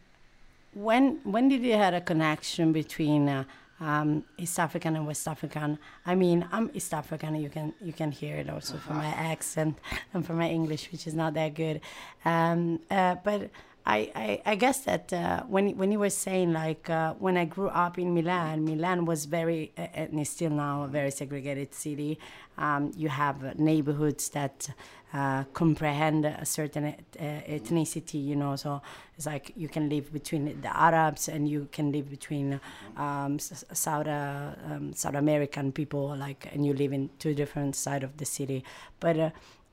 when 0.74 1.20
when 1.24 1.48
did 1.48 1.62
you 1.62 1.74
had 1.74 1.94
a 1.94 2.00
connection 2.00 2.72
between 2.72 3.28
uh, 3.28 3.44
um, 3.80 4.24
East 4.38 4.58
African 4.58 4.96
and 4.96 5.06
West 5.06 5.26
African? 5.28 5.78
I 6.04 6.14
mean, 6.14 6.46
I'm 6.52 6.70
East 6.74 6.92
African. 6.94 7.34
You 7.36 7.50
can 7.50 7.74
you 7.80 7.92
can 7.92 8.10
hear 8.10 8.36
it 8.36 8.48
also 8.48 8.76
from 8.76 8.96
my 8.96 9.06
accent 9.06 9.78
and 10.14 10.26
from 10.26 10.38
my 10.38 10.48
English, 10.48 10.90
which 10.92 11.06
is 11.06 11.14
not 11.14 11.34
that 11.34 11.54
good. 11.54 11.80
Um, 12.24 12.80
uh, 12.90 13.16
but 13.22 13.50
I, 13.86 14.10
I, 14.16 14.42
I, 14.44 14.54
guess 14.56 14.80
that 14.80 15.12
uh, 15.12 15.44
when 15.44 15.76
when 15.76 15.92
you 15.92 16.00
were 16.00 16.10
saying 16.10 16.52
like 16.52 16.90
uh, 16.90 17.14
when 17.14 17.36
I 17.36 17.44
grew 17.44 17.68
up 17.68 17.98
in 17.98 18.14
Milan, 18.14 18.64
Milan 18.64 19.04
was 19.04 19.26
very 19.26 19.72
uh, 19.78 19.82
and 19.94 20.18
is 20.18 20.28
still 20.28 20.50
now 20.50 20.82
a 20.82 20.88
very 20.88 21.12
segregated 21.12 21.72
city. 21.72 22.18
Um, 22.58 22.90
you 22.96 23.08
have 23.08 23.58
neighborhoods 23.60 24.30
that 24.30 24.70
uh, 25.16 25.44
comprehend 25.52 26.24
a 26.26 26.44
certain 26.44 26.84
uh, 26.86 27.22
ethnicity, 27.56 28.20
you 28.30 28.36
know. 28.42 28.56
So 28.56 28.82
it's 29.16 29.26
like 29.26 29.52
you 29.56 29.68
can 29.68 29.88
live 29.88 30.06
between 30.12 30.44
the 30.60 30.72
Arabs 30.88 31.28
and 31.28 31.48
you 31.48 31.68
can 31.76 31.86
live 31.96 32.06
between 32.10 32.60
um, 32.96 33.38
South 33.38 34.06
uh, 34.06 34.50
um, 34.70 34.92
South 35.02 35.14
American 35.24 35.72
people, 35.72 36.04
like, 36.26 36.40
and 36.52 36.60
you 36.66 36.74
live 36.82 36.92
in 36.92 37.10
two 37.18 37.34
different 37.34 37.72
side 37.76 38.02
of 38.08 38.12
the 38.20 38.24
city, 38.24 38.60
but 39.00 39.16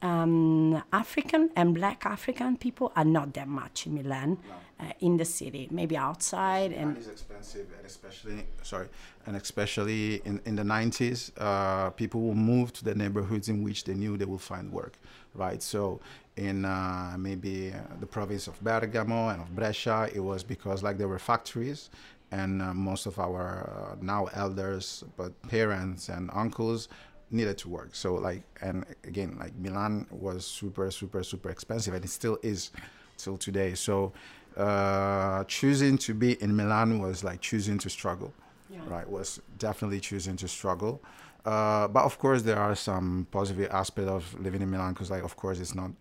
um, 0.03 0.83
African 0.91 1.49
and 1.55 1.73
Black 1.73 2.05
African 2.05 2.57
people 2.57 2.91
are 2.95 3.05
not 3.05 3.33
that 3.33 3.47
much 3.47 3.87
in 3.87 3.95
Milan, 3.95 4.37
no. 4.47 4.85
uh, 4.85 4.91
in 4.99 5.17
the 5.17 5.25
city. 5.25 5.67
Maybe 5.71 5.95
outside 5.97 6.71
Milan 6.71 6.89
and 6.89 6.97
is 6.97 7.07
expensive, 7.07 7.67
and 7.77 7.85
especially 7.85 8.45
sorry, 8.63 8.87
and 9.25 9.35
especially 9.35 10.21
in 10.25 10.41
in 10.45 10.55
the 10.55 10.63
nineties, 10.63 11.31
uh, 11.37 11.89
people 11.91 12.19
will 12.21 12.35
move 12.53 12.73
to 12.73 12.83
the 12.83 12.95
neighborhoods 12.95 13.47
in 13.47 13.63
which 13.63 13.85
they 13.85 13.93
knew 13.93 14.17
they 14.17 14.29
will 14.33 14.45
find 14.53 14.71
work, 14.71 14.93
right? 15.35 15.61
So 15.61 15.99
in 16.37 16.65
uh, 16.65 17.15
maybe 17.17 17.71
uh, 17.71 17.77
the 17.99 18.05
province 18.05 18.47
of 18.47 18.59
Bergamo 18.63 19.29
and 19.29 19.41
of 19.41 19.55
Brescia, 19.55 20.09
it 20.13 20.19
was 20.19 20.43
because 20.43 20.83
like 20.83 20.97
there 20.97 21.07
were 21.07 21.19
factories 21.19 21.89
and 22.31 22.61
uh, 22.61 22.73
most 22.73 23.05
of 23.05 23.19
our 23.19 23.91
uh, 23.91 23.95
now 24.01 24.25
elders, 24.33 25.03
but 25.17 25.39
parents 25.43 26.09
and 26.09 26.29
uncles 26.33 26.89
needed 27.29 27.57
to 27.59 27.69
work. 27.69 27.89
So 27.93 28.15
like, 28.15 28.41
and 28.61 28.85
again, 29.03 29.37
like 29.39 29.55
Milan 29.55 30.07
was 30.09 30.45
super, 30.45 30.89
super, 30.91 31.23
super 31.23 31.49
expensive, 31.49 31.93
and 31.93 32.03
it 32.03 32.09
still 32.09 32.39
is 32.41 32.71
till 33.17 33.37
today. 33.37 33.75
So 33.75 34.13
uh, 34.57 35.43
choosing 35.45 35.97
to 35.99 36.13
be 36.13 36.41
in 36.41 36.55
Milan 36.55 36.99
was 36.99 37.23
like 37.23 37.41
choosing 37.41 37.77
to 37.79 37.89
struggle, 37.89 38.33
yeah. 38.73 38.81
right? 38.87 39.07
Was 39.09 39.39
definitely 39.57 39.99
choosing 39.99 40.35
to 40.37 40.47
struggle. 40.47 41.01
Uh, 41.45 41.87
but 41.87 42.03
of 42.03 42.17
course, 42.19 42.41
there 42.41 42.57
are 42.57 42.75
some 42.75 43.27
positive 43.31 43.69
aspects 43.71 44.09
of 44.09 44.39
living 44.39 44.61
in 44.61 44.71
Milan 44.71 44.93
because, 44.93 45.11
like, 45.11 45.23
of 45.23 45.35
course, 45.35 45.59
it's 45.59 45.75
not 45.75 45.91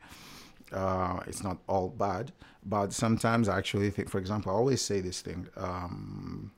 uh, 0.72 1.20
it's 1.26 1.42
not 1.42 1.58
all 1.68 1.88
bad. 1.88 2.32
But 2.64 2.92
sometimes, 2.92 3.48
I 3.48 3.58
actually 3.58 3.90
think, 3.90 4.08
for 4.08 4.18
example, 4.18 4.52
I 4.52 4.54
always 4.54 4.80
say 4.80 5.00
this 5.00 5.20
thing. 5.20 5.48
Um, 5.56 6.52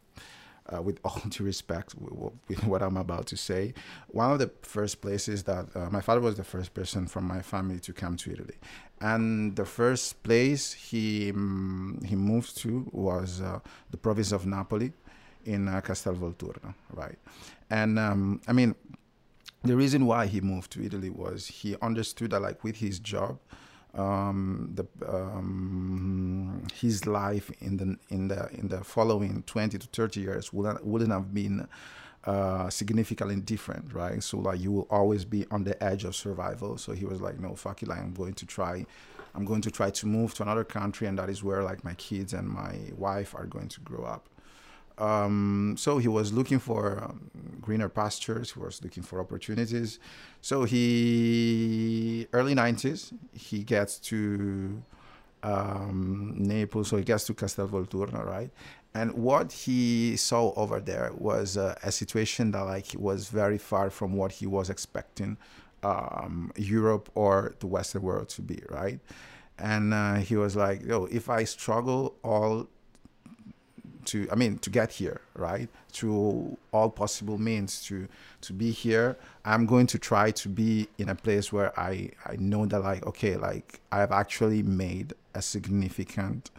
uh, 0.72 0.80
with 0.80 0.98
all 1.04 1.20
due 1.28 1.44
respect 1.44 1.94
with 1.94 2.64
what 2.64 2.82
I'm 2.82 2.96
about 2.96 3.26
to 3.28 3.36
say, 3.36 3.74
one 4.08 4.30
of 4.32 4.38
the 4.38 4.50
first 4.62 5.00
places 5.02 5.42
that 5.44 5.66
uh, 5.74 5.90
my 5.90 6.00
father 6.00 6.20
was 6.20 6.36
the 6.36 6.44
first 6.44 6.72
person 6.74 7.06
from 7.06 7.24
my 7.24 7.42
family 7.42 7.78
to 7.80 7.92
come 7.92 8.16
to 8.16 8.32
Italy, 8.32 8.56
and 9.00 9.56
the 9.56 9.66
first 9.66 10.22
place 10.22 10.72
he 10.72 11.30
um, 11.30 12.00
he 12.04 12.16
moved 12.16 12.56
to 12.58 12.88
was 12.92 13.40
uh, 13.40 13.60
the 13.90 13.96
province 13.96 14.32
of 14.32 14.46
Napoli, 14.46 14.92
in 15.46 15.68
uh, 15.68 15.80
Castel 15.80 16.14
Volturno, 16.14 16.74
right? 16.92 17.18
And 17.70 17.98
um, 17.98 18.40
I 18.46 18.52
mean, 18.52 18.74
the 19.62 19.76
reason 19.76 20.06
why 20.06 20.26
he 20.26 20.40
moved 20.40 20.70
to 20.72 20.84
Italy 20.84 21.10
was 21.10 21.46
he 21.46 21.76
understood 21.80 22.30
that 22.32 22.40
like 22.40 22.62
with 22.62 22.76
his 22.76 22.98
job 22.98 23.38
um, 23.94 24.70
the 24.74 24.86
um, 25.08 26.66
his 26.74 27.06
life 27.06 27.50
in 27.60 27.76
the 27.76 27.96
in 28.10 28.28
the 28.28 28.48
in 28.52 28.68
the 28.68 28.82
following 28.82 29.42
20 29.46 29.78
to 29.78 29.86
30 29.86 30.20
years 30.20 30.52
wouldn't 30.52 30.84
wouldn't 30.84 31.12
have 31.12 31.32
been 31.32 31.68
uh, 32.24 32.70
significantly 32.70 33.36
different, 33.36 33.92
right? 33.92 34.22
So 34.22 34.38
like 34.38 34.60
you 34.60 34.72
will 34.72 34.86
always 34.90 35.24
be 35.24 35.46
on 35.50 35.64
the 35.64 35.82
edge 35.82 36.04
of 36.04 36.16
survival. 36.16 36.78
So 36.78 36.92
he 36.92 37.04
was 37.04 37.20
like, 37.20 37.38
no, 37.38 37.54
fuck 37.54 37.82
it, 37.82 37.88
like 37.88 37.98
I'm 37.98 38.14
going 38.14 38.34
to 38.34 38.46
try, 38.46 38.84
I'm 39.34 39.44
going 39.44 39.60
to 39.60 39.70
try 39.70 39.90
to 39.90 40.06
move 40.06 40.34
to 40.34 40.42
another 40.42 40.64
country, 40.64 41.06
and 41.06 41.18
that 41.18 41.28
is 41.28 41.44
where 41.44 41.62
like 41.62 41.84
my 41.84 41.94
kids 41.94 42.32
and 42.32 42.48
my 42.48 42.78
wife 42.96 43.34
are 43.34 43.46
going 43.46 43.68
to 43.68 43.80
grow 43.80 44.04
up. 44.04 44.28
Um, 44.98 45.74
so 45.76 45.98
he 45.98 46.08
was 46.08 46.32
looking 46.32 46.58
for 46.58 47.02
um, 47.02 47.30
greener 47.60 47.88
pastures. 47.88 48.52
He 48.52 48.60
was 48.60 48.82
looking 48.82 49.02
for 49.02 49.20
opportunities. 49.20 49.98
So 50.40 50.64
he 50.64 52.26
early 52.32 52.54
90s 52.54 53.12
he 53.32 53.64
gets 53.64 53.98
to 54.00 54.82
um, 55.42 56.34
Naples. 56.38 56.88
So 56.88 56.96
he 56.96 57.04
gets 57.04 57.24
to 57.26 57.34
Castel 57.34 57.68
Volturno, 57.68 58.24
right? 58.24 58.50
And 58.94 59.12
what 59.14 59.52
he 59.52 60.16
saw 60.16 60.52
over 60.54 60.78
there 60.80 61.10
was 61.16 61.56
uh, 61.56 61.74
a 61.82 61.90
situation 61.90 62.52
that 62.52 62.62
like 62.62 62.94
was 62.96 63.28
very 63.28 63.58
far 63.58 63.90
from 63.90 64.14
what 64.14 64.30
he 64.32 64.46
was 64.46 64.70
expecting 64.70 65.36
um, 65.82 66.52
Europe 66.56 67.10
or 67.14 67.54
the 67.58 67.66
Western 67.66 68.02
world 68.02 68.28
to 68.30 68.42
be, 68.42 68.62
right? 68.70 69.00
And 69.58 69.92
uh, 69.92 70.14
he 70.14 70.36
was 70.36 70.56
like, 70.56 70.82
"Yo, 70.84 71.04
if 71.06 71.28
I 71.28 71.44
struggle 71.44 72.16
all 72.22 72.68
to 74.04 74.28
i 74.30 74.34
mean 74.34 74.58
to 74.58 74.70
get 74.70 74.92
here 74.92 75.20
right? 75.36 75.68
Through 75.92 76.56
all 76.72 76.90
possible 76.90 77.38
means 77.38 77.82
to 77.86 78.08
to 78.42 78.52
be 78.52 78.70
here. 78.70 79.16
I'm 79.44 79.66
going 79.66 79.86
to 79.88 79.98
try 79.98 80.30
to 80.30 80.48
be 80.48 80.88
in 80.98 81.08
a 81.08 81.14
place 81.14 81.52
where 81.52 81.78
i 81.78 82.10
i 82.26 82.36
know 82.38 82.66
that 82.66 82.80
like 82.80 83.04
okay 83.06 83.36
like 83.36 83.80
i've 83.92 84.12
actually 84.12 84.62
made 84.62 85.14
a 85.34 85.42
significant 85.42 86.50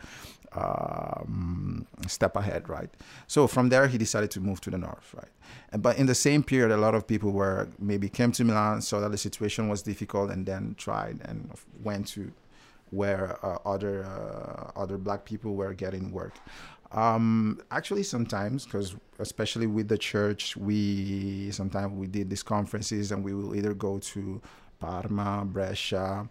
um, 0.54 1.86
step 2.08 2.36
ahead 2.38 2.70
right? 2.70 2.90
So 3.28 3.46
from 3.48 3.70
there 3.70 3.88
he 3.88 3.98
decided 3.98 4.32
to 4.32 4.40
move 4.40 4.62
to 4.62 4.70
the 4.70 4.78
north 4.78 5.14
right? 5.14 5.34
And, 5.72 5.82
but 5.82 5.98
in 5.98 6.06
the 6.06 6.16
same 6.16 6.44
period 6.44 6.72
a 6.72 6.78
lot 6.78 6.96
of 6.96 7.08
people 7.08 7.32
were 7.32 7.68
maybe 7.80 8.10
came 8.10 8.32
to 8.34 8.44
milan 8.44 8.82
saw 8.82 9.00
that 9.02 9.12
the 9.12 9.18
situation 9.18 9.68
was 9.68 9.82
difficult 9.82 10.32
and 10.32 10.46
then 10.46 10.76
tried 10.78 11.20
and 11.26 11.52
went 11.84 12.08
to 12.08 12.32
where 12.92 13.38
uh, 13.44 13.58
other 13.66 14.06
uh, 14.06 14.80
other 14.80 14.98
black 14.98 15.26
people 15.26 15.56
were 15.56 15.74
getting 15.74 16.12
work 16.12 16.34
um, 16.92 17.62
actually, 17.72 18.04
sometimes, 18.04 18.66
because 18.66 18.96
especially 19.20 19.68
with 19.68 19.88
the 19.88 19.98
church, 19.98 20.56
we 20.58 21.50
sometimes 21.52 21.94
we 21.94 22.08
did 22.08 22.30
these 22.30 22.44
conferences, 22.44 23.12
and 23.12 23.24
we 23.24 23.34
will 23.34 23.56
either 23.56 23.74
go 23.74 24.00
to 24.00 24.42
Parma, 24.80 25.44
Brescia, 25.46 26.28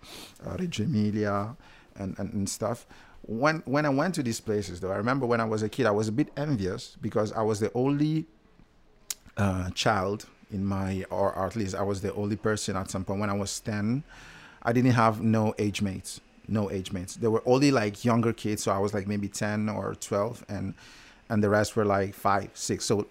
uh, 0.47 0.57
Reggio 0.59 0.87
Emilia, 0.87 1.57
and, 1.97 2.19
and, 2.19 2.33
and 2.33 2.49
stuff. 2.49 2.87
When 3.23 3.63
when 3.65 3.87
I 3.87 3.89
went 3.89 4.15
to 4.17 4.23
these 4.23 4.41
places, 4.41 4.81
though, 4.81 4.93
I 4.93 4.97
remember 4.97 5.27
when 5.27 5.41
I 5.41 5.45
was 5.45 5.63
a 5.63 5.69
kid, 5.69 5.87
I 5.87 5.91
was 5.91 6.09
a 6.09 6.13
bit 6.13 6.29
envious 6.37 6.97
because 7.01 7.33
I 7.33 7.43
was 7.43 7.61
the 7.61 7.73
only 7.75 8.27
uh, 9.37 9.71
child 9.71 10.27
in 10.53 10.65
my, 10.65 11.05
or, 11.11 11.37
at 11.47 11.57
least 11.57 11.75
I 11.75 11.83
was 11.83 12.01
the 12.01 12.15
only 12.15 12.37
person 12.37 12.77
at 12.77 12.91
some 12.91 13.05
point 13.05 13.21
when 13.21 13.31
I 13.31 13.35
was 13.35 13.59
ten. 13.61 14.05
I 14.63 14.73
didn't 14.73 14.93
have 14.93 15.21
no 15.21 15.55
age 15.59 15.83
mates 15.83 16.21
no 16.49 16.71
age 16.71 16.93
mates. 16.93 17.17
There 17.17 17.31
were 17.31 17.43
only 17.47 17.71
like 17.71 18.05
younger 18.05 18.33
kids, 18.33 18.63
so 18.63 18.73
I 18.73 18.79
was 18.79 18.95
like 18.95 19.07
maybe 19.07 19.29
ten 19.29 19.69
or 19.69 19.95
twelve, 19.95 20.45
and 20.49 20.75
and 21.29 21.43
the 21.43 21.49
rest 21.49 21.77
were 21.77 21.85
like 21.85 22.15
five, 22.15 22.51
six. 22.55 22.85
So 22.85 23.07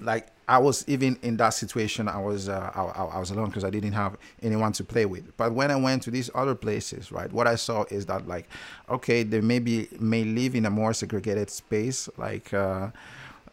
like 0.00 0.28
I 0.48 0.58
was 0.58 0.84
even 0.88 1.18
in 1.22 1.36
that 1.36 1.50
situation, 1.50 2.08
I 2.08 2.18
was 2.18 2.48
uh, 2.48 2.70
I, 2.74 3.16
I, 3.16 3.18
was 3.18 3.30
alone 3.30 3.46
because 3.46 3.64
I 3.64 3.70
didn't 3.70 3.92
have 3.92 4.16
anyone 4.42 4.72
to 4.72 4.84
play 4.84 5.04
with. 5.04 5.36
But 5.36 5.52
when 5.52 5.70
I 5.70 5.76
went 5.76 6.02
to 6.04 6.10
these 6.10 6.30
other 6.34 6.54
places, 6.54 7.12
right, 7.12 7.30
what 7.30 7.46
I 7.46 7.56
saw 7.56 7.84
is 7.90 8.06
that 8.06 8.26
like, 8.26 8.48
okay, 8.88 9.24
they 9.24 9.42
maybe 9.42 9.88
may 10.00 10.24
live 10.24 10.54
in 10.54 10.64
a 10.64 10.70
more 10.70 10.94
segregated 10.94 11.50
space, 11.50 12.08
like, 12.16 12.54
uh, 12.54 12.88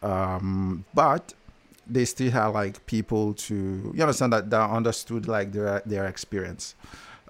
um, 0.02 0.84
but 0.94 1.34
they 1.86 2.04
still 2.04 2.30
had 2.30 2.48
like 2.48 2.84
people 2.86 3.34
to 3.34 3.92
you 3.94 4.02
understand 4.02 4.32
that 4.32 4.50
that 4.50 4.70
understood 4.70 5.28
like 5.28 5.52
their 5.52 5.82
their 5.84 6.06
experience. 6.06 6.74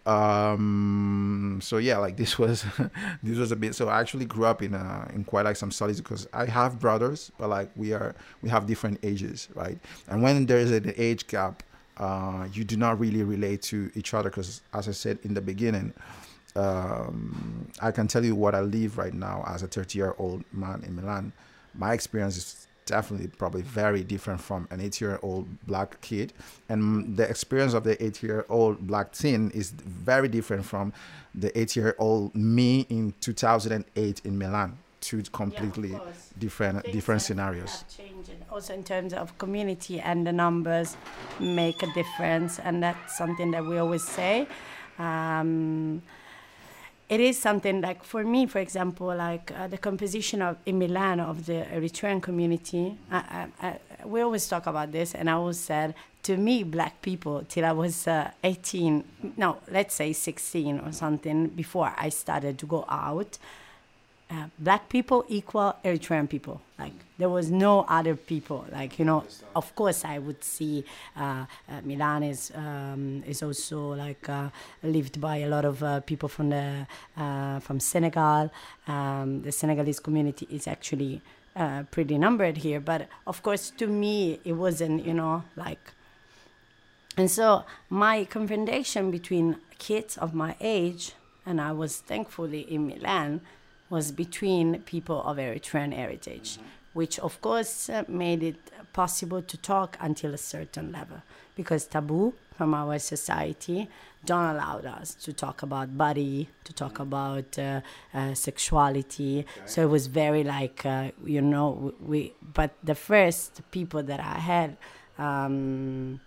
Um, 0.06 1.58
so 1.60 1.78
yeah, 1.78 1.98
like 1.98 2.16
this 2.16 2.38
was 2.38 2.64
this 3.22 3.38
was 3.38 3.50
a 3.52 3.56
bit. 3.56 3.74
So 3.74 3.88
I 3.88 4.00
actually 4.00 4.24
grew 4.24 4.46
up 4.46 4.62
in 4.62 4.74
uh, 4.74 5.10
in 5.12 5.24
quite 5.24 5.44
like 5.44 5.56
some 5.56 5.72
studies 5.72 6.00
because 6.00 6.28
I 6.32 6.46
have 6.46 6.78
brothers, 6.78 7.32
but 7.38 7.48
like 7.48 7.70
we 7.76 7.92
are 7.92 8.14
we 8.40 8.48
have 8.48 8.66
different 8.66 9.00
ages, 9.02 9.48
right? 9.54 9.78
And 10.08 10.22
when 10.22 10.46
there 10.46 10.58
is 10.58 10.70
an 10.70 10.94
age 10.96 11.26
gap, 11.26 11.64
uh, 11.98 12.46
you 12.52 12.62
do 12.62 12.76
not 12.76 13.00
really 13.00 13.24
relate 13.24 13.62
to 13.62 13.90
each 13.96 14.14
other 14.14 14.30
because, 14.30 14.60
as 14.72 14.88
I 14.88 14.92
said 14.92 15.18
in 15.24 15.34
the 15.34 15.40
beginning, 15.40 15.92
um, 16.54 17.68
I 17.82 17.90
can 17.90 18.06
tell 18.06 18.24
you 18.24 18.36
what 18.36 18.54
I 18.54 18.60
live 18.60 18.98
right 18.98 19.14
now 19.14 19.44
as 19.48 19.62
a 19.62 19.66
30 19.66 19.98
year 19.98 20.14
old 20.18 20.44
man 20.52 20.84
in 20.86 20.94
Milan. 20.94 21.32
My 21.74 21.92
experience 21.92 22.36
is 22.36 22.65
definitely 22.86 23.26
probably 23.26 23.62
very 23.62 24.02
different 24.02 24.40
from 24.40 24.66
an 24.70 24.80
80 24.80 25.04
year 25.04 25.18
old 25.22 25.46
black 25.66 26.00
kid. 26.00 26.32
And 26.68 27.16
the 27.16 27.28
experience 27.28 27.74
of 27.74 27.84
the 27.84 28.02
80 28.02 28.26
year 28.26 28.46
old 28.48 28.86
black 28.86 29.12
teen 29.12 29.50
is 29.50 29.70
very 29.70 30.28
different 30.28 30.64
from 30.64 30.92
the 31.34 31.56
80 31.58 31.80
year 31.80 31.96
old 31.98 32.34
me 32.34 32.86
in 32.88 33.12
2008 33.20 34.20
in 34.24 34.38
Milan. 34.38 34.78
Two 35.00 35.22
completely 35.30 35.90
Yeah, 35.90 36.00
different 36.38 36.82
Things 36.82 36.94
different 36.94 37.22
scenarios. 37.22 37.84
Also, 38.50 38.74
in 38.74 38.82
terms 38.82 39.12
of 39.12 39.36
community 39.38 40.00
and 40.00 40.26
the 40.26 40.32
numbers 40.32 40.96
make 41.38 41.82
a 41.82 41.92
difference, 41.92 42.58
and 42.58 42.82
that's 42.82 43.16
something 43.16 43.50
that 43.50 43.64
we 43.64 43.78
always 43.78 44.02
say. 44.02 44.48
Um, 44.98 46.02
it 47.08 47.20
is 47.20 47.38
something 47.38 47.80
like 47.80 48.02
for 48.02 48.24
me, 48.24 48.46
for 48.46 48.58
example, 48.58 49.14
like 49.14 49.52
uh, 49.56 49.68
the 49.68 49.78
composition 49.78 50.42
of 50.42 50.56
in 50.66 50.78
Milan 50.78 51.20
of 51.20 51.46
the 51.46 51.64
Eritrean 51.72 52.20
community. 52.20 52.98
I, 53.10 53.48
I, 53.60 53.68
I, 53.68 53.78
we 54.04 54.20
always 54.20 54.48
talk 54.48 54.66
about 54.66 54.92
this, 54.92 55.14
and 55.14 55.30
I 55.30 55.34
always 55.34 55.58
said 55.58 55.94
to 56.26 56.36
me, 56.36 56.64
black 56.64 57.00
people, 57.02 57.44
till 57.48 57.64
I 57.64 57.70
was 57.70 58.08
uh, 58.08 58.32
18, 58.42 59.04
no, 59.36 59.58
let's 59.70 59.94
say 59.94 60.12
16 60.12 60.80
or 60.80 60.90
something, 60.90 61.46
before 61.46 61.94
I 61.96 62.08
started 62.08 62.58
to 62.58 62.66
go 62.66 62.84
out, 62.88 63.38
uh, 64.30 64.46
black 64.58 64.88
people 64.88 65.24
equal 65.28 65.76
Eritrean 65.84 66.28
people. 66.28 66.60
Like 66.78 66.92
there 67.18 67.28
was 67.28 67.50
no 67.50 67.80
other 67.88 68.16
people. 68.16 68.66
Like 68.72 68.98
you 68.98 69.04
know, 69.04 69.24
of 69.54 69.74
course 69.74 70.04
I 70.04 70.18
would 70.18 70.42
see 70.42 70.84
uh, 71.16 71.46
uh, 71.68 71.80
Milan 71.84 72.22
is 72.22 72.52
um, 72.54 73.22
is 73.26 73.42
also 73.42 73.94
like 73.94 74.28
uh, 74.28 74.50
lived 74.82 75.20
by 75.20 75.36
a 75.38 75.48
lot 75.48 75.64
of 75.64 75.82
uh, 75.82 76.00
people 76.00 76.28
from 76.28 76.50
the 76.50 76.86
uh, 77.16 77.60
from 77.60 77.80
Senegal. 77.80 78.50
Um, 78.88 79.42
the 79.42 79.52
Senegalese 79.52 80.00
community 80.00 80.46
is 80.50 80.66
actually 80.66 81.22
pretty 81.90 82.18
numbered 82.18 82.58
here, 82.58 82.80
but 82.80 83.08
of 83.26 83.42
course 83.42 83.70
to 83.78 83.86
me 83.86 84.38
it 84.44 84.52
wasn't 84.52 85.06
you 85.06 85.14
know 85.14 85.42
like 85.56 85.94
and 87.16 87.30
so 87.30 87.64
my 87.88 88.24
confrontation 88.24 89.10
between 89.10 89.56
kids 89.78 90.18
of 90.18 90.34
my 90.34 90.54
age, 90.60 91.12
and 91.46 91.60
I 91.60 91.72
was 91.72 91.96
thankfully 91.96 92.60
in 92.60 92.86
Milan, 92.86 93.40
was 93.90 94.12
between 94.12 94.80
people 94.82 95.22
of 95.22 95.36
Eritrean 95.36 95.92
heritage, 95.92 96.58
which 96.92 97.18
of 97.18 97.40
course 97.40 97.88
uh, 97.88 98.04
made 98.08 98.42
it 98.42 98.56
possible 98.92 99.42
to 99.42 99.56
talk 99.56 99.96
until 100.00 100.32
a 100.34 100.38
certain 100.38 100.90
level, 100.92 101.22
because 101.54 101.86
taboo 101.86 102.34
from 102.56 102.74
our 102.74 102.98
society 102.98 103.88
don't 104.24 104.56
allow 104.56 104.78
us 104.78 105.14
to 105.14 105.32
talk 105.32 105.62
about 105.62 105.96
body, 105.96 106.48
to 106.64 106.72
talk 106.72 106.98
about 106.98 107.58
uh, 107.58 107.80
uh, 108.12 108.34
sexuality. 108.34 109.46
So 109.66 109.82
it 109.82 109.90
was 109.90 110.08
very 110.08 110.42
like 110.42 110.84
uh, 110.84 111.10
you 111.24 111.42
know 111.42 111.94
we. 112.00 112.32
But 112.42 112.74
the 112.82 112.94
first 112.94 113.62
people 113.70 114.02
that 114.02 114.20
I 114.20 114.38
had. 114.38 114.76
Um, 115.18 116.20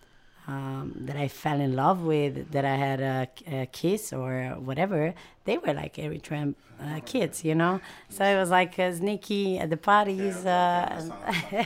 um, 0.50 0.94
that 1.08 1.16
I 1.16 1.28
fell 1.28 1.60
in 1.62 1.76
love 1.76 2.02
with, 2.02 2.52
that 2.52 2.66
I 2.66 2.76
had 2.76 3.00
a, 3.02 3.28
a 3.48 3.66
kiss 3.68 4.12
or 4.12 4.56
whatever, 4.70 5.14
they 5.46 5.58
were 5.58 5.74
like 5.74 5.96
Eritrean 5.96 6.56
uh, 6.82 7.00
kids, 7.06 7.44
you 7.44 7.56
know. 7.56 7.80
So 8.10 8.24
it 8.26 8.38
was 8.38 8.50
like 8.50 8.80
uh, 8.80 8.92
sneaky 8.94 9.60
at 9.60 9.70
the 9.70 9.78
parties. 9.78 10.46
Uh, 10.46 11.66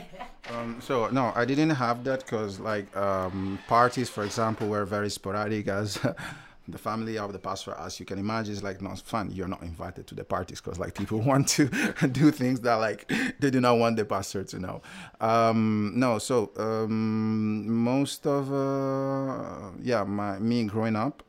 Um, 0.50 0.78
so 0.78 1.08
no, 1.08 1.32
I 1.34 1.46
didn't 1.46 1.70
have 1.70 2.04
that 2.04 2.20
because 2.20 2.60
like 2.60 2.94
um, 2.94 3.58
parties, 3.66 4.10
for 4.10 4.24
example, 4.24 4.68
were 4.68 4.84
very 4.84 5.08
sporadic. 5.08 5.68
As 5.68 5.98
the 6.66 6.78
family 6.78 7.18
of 7.18 7.32
the 7.32 7.38
pastor, 7.38 7.74
as 7.78 8.00
you 8.00 8.06
can 8.06 8.18
imagine, 8.18 8.54
is 8.54 8.62
like 8.62 8.80
not 8.80 8.98
fun. 9.00 9.30
You're 9.30 9.48
not 9.48 9.62
invited 9.62 10.06
to 10.06 10.14
the 10.14 10.24
parties 10.24 10.60
because 10.60 10.78
like 10.78 10.94
people 10.94 11.20
want 11.30 11.48
to 11.48 11.66
do 12.12 12.30
things 12.30 12.60
that 12.60 12.76
like 12.76 13.10
they 13.38 13.50
do 13.50 13.60
not 13.60 13.78
want 13.78 13.96
the 13.96 14.04
pastor 14.04 14.44
to 14.44 14.58
know. 14.58 14.82
Um, 15.20 15.92
no, 15.94 16.18
so 16.18 16.52
um, 16.56 17.68
most 17.68 18.26
of 18.26 18.52
uh, 18.52 19.70
yeah, 19.82 20.04
my 20.04 20.38
me 20.38 20.64
growing 20.64 20.96
up. 20.96 21.22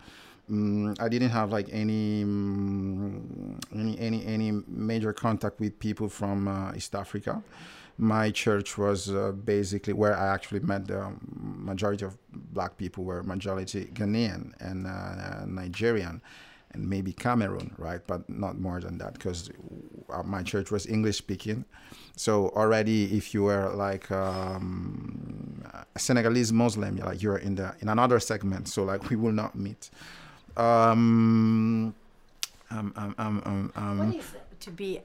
Mm, 0.50 1.02
I 1.02 1.10
didn't 1.10 1.32
have 1.32 1.52
like 1.52 1.68
any, 1.72 2.24
mm, 2.24 3.60
any 3.74 4.00
any 4.00 4.26
any 4.26 4.52
major 4.68 5.12
contact 5.12 5.60
with 5.60 5.80
people 5.80 6.08
from 6.08 6.48
uh, 6.48 6.74
East 6.76 6.94
Africa. 6.94 7.42
My 7.98 8.30
church 8.32 8.78
was 8.78 9.10
uh, 9.10 9.32
basically 9.32 9.94
where 9.94 10.18
I 10.18 10.34
actually 10.34 10.60
met 10.60 10.88
the 10.88 11.14
majority 11.28 12.06
of 12.06 12.18
black 12.34 12.78
people 12.78 13.04
were 13.06 13.24
majority 13.24 13.86
Ghanaian 13.94 14.54
and 14.60 14.86
uh, 14.86 15.46
Nigerian 15.46 16.22
and 16.74 16.90
maybe 16.90 17.14
Cameroon, 17.14 17.74
right? 17.78 18.02
But 18.06 18.30
not 18.30 18.60
more 18.60 18.82
than 18.82 18.98
that 18.98 19.14
because 19.14 19.50
my 20.26 20.44
church 20.44 20.72
was 20.72 20.86
English 20.88 21.18
speaking. 21.18 21.64
So 22.18 22.50
already, 22.50 23.18
if 23.18 23.34
you 23.34 23.44
were 23.44 23.70
like 23.70 24.12
um, 24.12 25.64
a 25.96 26.00
Senegalese 26.00 26.52
Muslim, 26.52 26.98
like 26.98 27.24
you're 27.24 27.38
in 27.38 27.56
the 27.56 27.74
in 27.80 27.90
another 27.90 28.20
segment. 28.20 28.68
So 28.68 28.84
like 28.84 29.10
we 29.10 29.16
will 29.16 29.32
not 29.32 29.56
meet. 29.56 29.90
Um, 30.58 31.94
um, 32.72 32.94
um, 32.96 33.16
um, 33.18 33.42
um, 33.46 33.72
um, 33.76 34.00
What 34.00 34.16
is 34.16 34.32
to 34.62 34.72
be? 34.72 35.02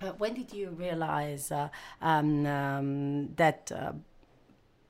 Uh, 0.00 0.12
when 0.16 0.32
did 0.32 0.52
you 0.52 0.70
realize 0.70 1.52
uh, 1.52 1.68
um, 2.00 2.46
um, 2.46 3.28
that 3.36 3.70
uh, 3.74 3.92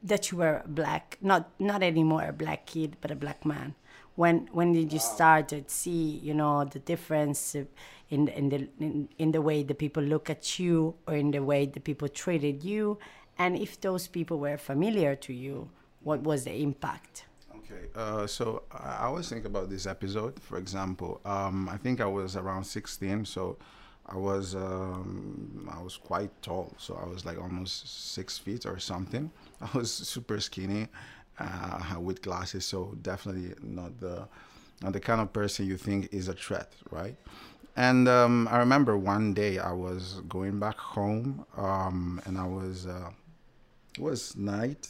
that 0.04 0.30
you 0.30 0.38
were 0.38 0.62
black? 0.66 1.18
Not 1.20 1.50
not 1.58 1.82
anymore 1.82 2.24
a 2.28 2.32
black 2.32 2.66
kid, 2.66 2.96
but 3.00 3.10
a 3.10 3.16
black 3.16 3.44
man. 3.44 3.74
When 4.14 4.48
when 4.52 4.72
did 4.72 4.92
you 4.92 5.00
start 5.00 5.48
to 5.48 5.64
see 5.66 6.20
you 6.22 6.32
know 6.32 6.64
the 6.64 6.78
difference 6.78 7.56
in 8.08 8.28
in 8.28 8.50
the 8.50 8.68
in, 8.78 9.08
in 9.18 9.32
the 9.32 9.42
way 9.42 9.64
the 9.64 9.74
people 9.74 10.02
look 10.02 10.30
at 10.30 10.60
you 10.60 10.94
or 11.08 11.14
in 11.14 11.32
the 11.32 11.42
way 11.42 11.66
the 11.66 11.80
people 11.80 12.08
treated 12.08 12.62
you, 12.62 12.98
and 13.36 13.56
if 13.56 13.80
those 13.80 14.06
people 14.06 14.38
were 14.38 14.58
familiar 14.58 15.16
to 15.16 15.32
you, 15.32 15.70
what 16.04 16.22
was 16.22 16.44
the 16.44 16.54
impact? 16.62 17.24
Okay, 17.56 17.86
uh, 17.96 18.28
so 18.28 18.62
I 18.70 18.98
I 19.00 19.04
always 19.06 19.28
think 19.28 19.44
about 19.44 19.70
this 19.70 19.86
episode. 19.86 20.38
For 20.40 20.56
example, 20.56 21.20
um, 21.24 21.68
I 21.68 21.78
think 21.78 22.00
I 22.00 22.06
was 22.06 22.36
around 22.36 22.64
16, 22.64 23.24
so 23.24 23.58
I 24.10 24.16
was 24.16 24.54
um, 24.54 25.68
I 25.72 25.80
was 25.82 25.96
quite 25.96 26.30
tall, 26.42 26.72
so 26.78 26.98
I 27.00 27.08
was 27.08 27.24
like 27.24 27.40
almost 27.40 28.12
six 28.12 28.38
feet 28.38 28.66
or 28.66 28.78
something. 28.78 29.30
I 29.60 29.68
was 29.78 29.92
super 29.92 30.40
skinny, 30.40 30.88
uh, 31.38 31.98
with 32.00 32.22
glasses, 32.22 32.64
so 32.64 32.96
definitely 33.02 33.54
not 33.62 33.98
the 34.00 34.28
not 34.82 34.92
the 34.92 35.00
kind 35.00 35.20
of 35.20 35.32
person 35.32 35.66
you 35.66 35.76
think 35.76 36.08
is 36.12 36.28
a 36.28 36.32
threat, 36.32 36.72
right? 36.90 37.16
And 37.76 38.08
um, 38.08 38.48
I 38.50 38.58
remember 38.58 38.96
one 38.96 39.32
day 39.32 39.58
I 39.58 39.72
was 39.72 40.20
going 40.28 40.58
back 40.58 40.76
home, 40.76 41.46
um, 41.56 42.20
and 42.24 42.36
I 42.36 42.46
was 42.46 42.86
uh, 42.86 43.10
it 43.96 44.02
was 44.02 44.36
night 44.36 44.88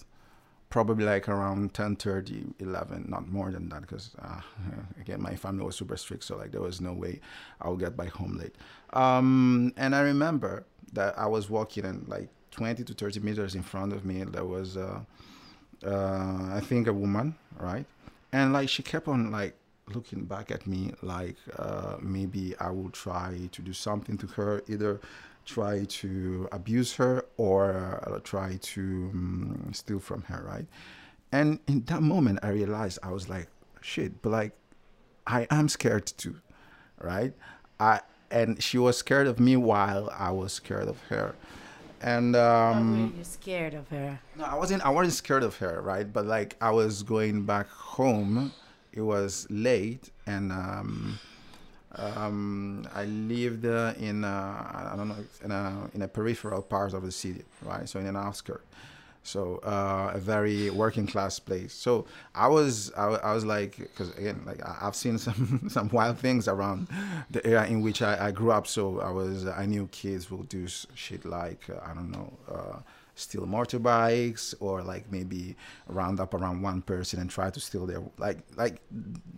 probably 0.70 1.04
like 1.04 1.28
around 1.28 1.74
10 1.74 1.96
30 1.96 2.54
11 2.60 3.06
not 3.08 3.28
more 3.28 3.50
than 3.50 3.68
that 3.68 3.82
because 3.82 4.12
uh, 4.22 4.40
again 5.00 5.20
my 5.20 5.34
family 5.34 5.64
was 5.64 5.76
super 5.76 5.96
strict 5.96 6.24
so 6.24 6.36
like 6.36 6.52
there 6.52 6.62
was 6.62 6.80
no 6.80 6.92
way 6.92 7.20
i 7.60 7.68
would 7.68 7.80
get 7.80 7.96
back 7.96 8.10
home 8.10 8.38
late. 8.38 8.54
Um, 8.92 9.72
and 9.76 9.94
i 9.94 10.00
remember 10.00 10.64
that 10.92 11.18
i 11.18 11.26
was 11.26 11.50
walking 11.50 11.84
and 11.84 12.08
like 12.08 12.28
20 12.52 12.84
to 12.84 12.94
30 12.94 13.20
meters 13.20 13.54
in 13.54 13.62
front 13.62 13.92
of 13.92 14.04
me 14.04 14.24
there 14.24 14.44
was 14.44 14.76
uh, 14.76 15.00
uh, 15.84 16.48
i 16.54 16.60
think 16.60 16.86
a 16.86 16.92
woman 16.92 17.34
right? 17.58 17.84
And 18.32 18.52
like 18.52 18.68
she 18.68 18.82
kept 18.82 19.08
on 19.08 19.30
like 19.30 19.56
looking 19.94 20.24
back 20.24 20.50
at 20.50 20.66
me 20.66 20.92
like 21.02 21.36
uh, 21.58 21.96
maybe 22.00 22.54
i 22.60 22.70
will 22.70 22.90
try 22.90 23.48
to 23.50 23.62
do 23.62 23.72
something 23.72 24.16
to 24.18 24.26
her 24.28 24.62
either 24.68 25.00
try 25.50 25.84
to 25.84 26.48
abuse 26.52 26.94
her 26.94 27.26
or 27.36 28.02
uh, 28.06 28.18
try 28.20 28.58
to 28.60 28.82
um, 29.12 29.70
steal 29.72 29.98
from 29.98 30.22
her, 30.22 30.44
right? 30.46 30.66
And 31.32 31.58
in 31.66 31.84
that 31.84 32.02
moment, 32.02 32.40
I 32.42 32.50
realized 32.50 32.98
I 33.02 33.10
was 33.12 33.28
like, 33.28 33.48
shit, 33.80 34.22
but 34.22 34.30
like, 34.30 34.52
I 35.26 35.46
am 35.50 35.68
scared 35.68 36.06
too, 36.06 36.36
right? 37.00 37.32
I 37.78 38.00
and 38.30 38.62
she 38.62 38.78
was 38.78 38.96
scared 38.96 39.26
of 39.26 39.40
me 39.40 39.56
while 39.56 40.08
I 40.16 40.30
was 40.30 40.52
scared 40.52 40.88
of 40.88 41.00
her, 41.08 41.34
and 42.00 42.36
um, 42.36 43.10
were 43.10 43.18
you 43.18 43.24
scared 43.24 43.74
of 43.74 43.88
her? 43.88 44.18
no, 44.36 44.44
I 44.44 44.54
wasn't. 44.54 44.84
I 44.84 44.90
wasn't 44.90 45.14
scared 45.14 45.42
of 45.42 45.56
her, 45.58 45.80
right? 45.82 46.10
But 46.10 46.26
like, 46.26 46.56
I 46.60 46.70
was 46.70 47.02
going 47.02 47.44
back 47.44 47.68
home. 47.68 48.52
It 48.92 49.02
was 49.02 49.46
late, 49.50 50.10
and 50.26 50.50
um, 50.52 51.18
um, 51.96 52.86
I 52.94 53.04
lived 53.04 53.66
uh, 53.66 53.94
in 53.98 54.24
uh, 54.24 54.88
I 54.92 54.96
don't 54.96 55.08
know 55.08 55.16
in 55.44 55.50
a 55.50 55.90
in 55.94 56.02
a 56.02 56.08
peripheral 56.08 56.62
part 56.62 56.94
of 56.94 57.02
the 57.02 57.12
city, 57.12 57.44
right? 57.62 57.88
So 57.88 57.98
in 58.00 58.06
an 58.06 58.16
outskirt. 58.16 58.64
so 59.22 59.60
uh, 59.64 60.12
a 60.14 60.18
very 60.18 60.70
working 60.70 61.06
class 61.06 61.38
place. 61.38 61.74
So 61.74 62.06
I 62.34 62.48
was 62.48 62.92
I, 62.96 63.06
I 63.06 63.34
was 63.34 63.44
like 63.44 63.76
because 63.78 64.10
again 64.16 64.42
like 64.46 64.60
I've 64.82 64.96
seen 64.96 65.18
some 65.26 65.68
some 65.68 65.88
wild 65.90 66.18
things 66.18 66.48
around 66.48 66.88
the 67.30 67.44
area 67.46 67.66
in 67.66 67.80
which 67.82 68.02
I, 68.02 68.28
I 68.28 68.30
grew 68.32 68.52
up. 68.52 68.66
So 68.66 69.00
I 69.00 69.10
was 69.10 69.46
I 69.46 69.66
knew 69.66 69.88
kids 69.92 70.30
will 70.30 70.44
do 70.44 70.66
shit 70.94 71.24
like 71.24 71.68
uh, 71.70 71.80
I 71.84 71.94
don't 71.94 72.10
know. 72.10 72.32
Steal 73.20 73.46
motorbikes 73.46 74.54
or 74.60 74.82
like 74.82 75.10
maybe 75.12 75.56
round 75.86 76.20
up 76.20 76.34
around 76.34 76.62
one 76.62 76.82
person 76.82 77.20
and 77.20 77.28
try 77.30 77.50
to 77.50 77.60
steal 77.60 77.86
their 77.86 78.02
like 78.18 78.38
like 78.56 78.80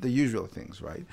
the 0.01 0.09
usual 0.09 0.47
things 0.47 0.81
right? 0.81 1.05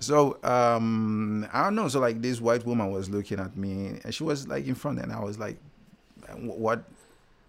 So 0.00 0.38
um 0.44 1.48
i 1.52 1.64
don't 1.64 1.74
know. 1.74 1.88
So 1.88 2.00
like 2.00 2.20
this 2.22 2.40
white 2.40 2.64
woman 2.66 2.90
was 2.92 3.08
looking 3.08 3.40
at 3.40 3.56
me 3.56 3.98
and 4.04 4.14
she 4.14 4.22
was 4.24 4.46
like 4.46 4.66
in 4.66 4.74
front 4.74 4.98
and 5.00 5.12
i 5.12 5.20
was 5.20 5.38
like 5.38 5.58
what? 6.36 6.84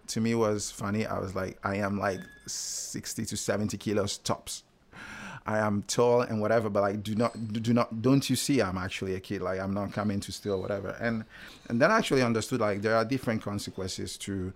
To 0.08 0.22
me 0.22 0.34
was 0.34 0.72
funny. 0.72 1.06
I 1.06 1.20
was 1.20 1.36
like 1.36 1.58
i 1.64 1.76
am 1.76 2.00
like 2.00 2.22
60 2.48 3.26
to 3.26 3.38
70 3.38 3.78
kilos 3.78 4.18
tops 4.18 4.64
I 5.46 5.60
am 5.60 5.84
tall 5.84 6.22
and 6.22 6.42
whatever, 6.42 6.70
but 6.70 6.82
like, 6.82 7.04
do 7.04 7.16
not, 7.16 7.54
do 7.54 7.74
not, 7.74 8.02
don't 8.02 8.30
you 8.30 8.36
see? 8.36 8.62
I'm 8.62 8.78
actually 8.78 9.16
a 9.16 9.20
kid. 9.20 9.42
Like, 9.42 9.60
I'm 9.60 9.74
not 9.74 9.94
coming 9.94 10.20
to 10.22 10.32
steal 10.32 10.62
whatever. 10.62 10.96
And 11.00 11.26
and 11.68 11.82
then 11.82 11.92
I 11.92 11.98
actually 11.98 12.24
understood 12.24 12.60
like 12.60 12.82
there 12.82 12.96
are 12.96 13.06
different 13.06 13.42
consequences 13.42 14.18
to 14.20 14.54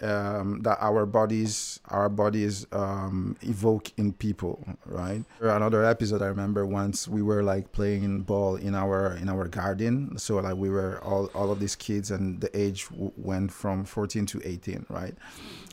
um, 0.00 0.60
that 0.62 0.78
our 0.80 1.06
bodies, 1.06 1.80
our 1.88 2.08
bodies 2.08 2.66
um, 2.72 3.36
evoke 3.42 3.92
in 3.96 4.12
people, 4.12 4.64
right? 4.86 5.24
Another 5.40 5.84
episode 5.84 6.22
I 6.22 6.26
remember 6.26 6.66
once 6.66 7.06
we 7.06 7.22
were 7.22 7.42
like 7.42 7.72
playing 7.72 8.22
ball 8.22 8.56
in 8.56 8.74
our 8.74 9.14
in 9.16 9.28
our 9.28 9.48
garden. 9.48 10.18
So 10.18 10.36
like 10.36 10.56
we 10.56 10.70
were 10.70 11.00
all 11.04 11.26
all 11.34 11.50
of 11.52 11.60
these 11.60 11.76
kids, 11.76 12.10
and 12.10 12.40
the 12.40 12.50
age 12.58 12.88
w- 12.88 13.12
went 13.16 13.52
from 13.52 13.84
14 13.84 14.26
to 14.26 14.40
18, 14.44 14.86
right? 14.88 15.14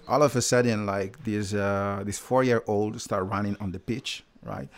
All 0.08 0.24
of 0.24 0.36
a 0.36 0.42
sudden, 0.42 0.86
like 0.86 1.24
this 1.24 1.54
uh, 1.54 2.04
this 2.06 2.20
four 2.20 2.44
year 2.44 2.64
old 2.68 3.02
start 3.02 3.26
running 3.26 3.56
on 3.60 3.72
the 3.72 3.80
pitch 3.80 4.24
right? 4.44 4.70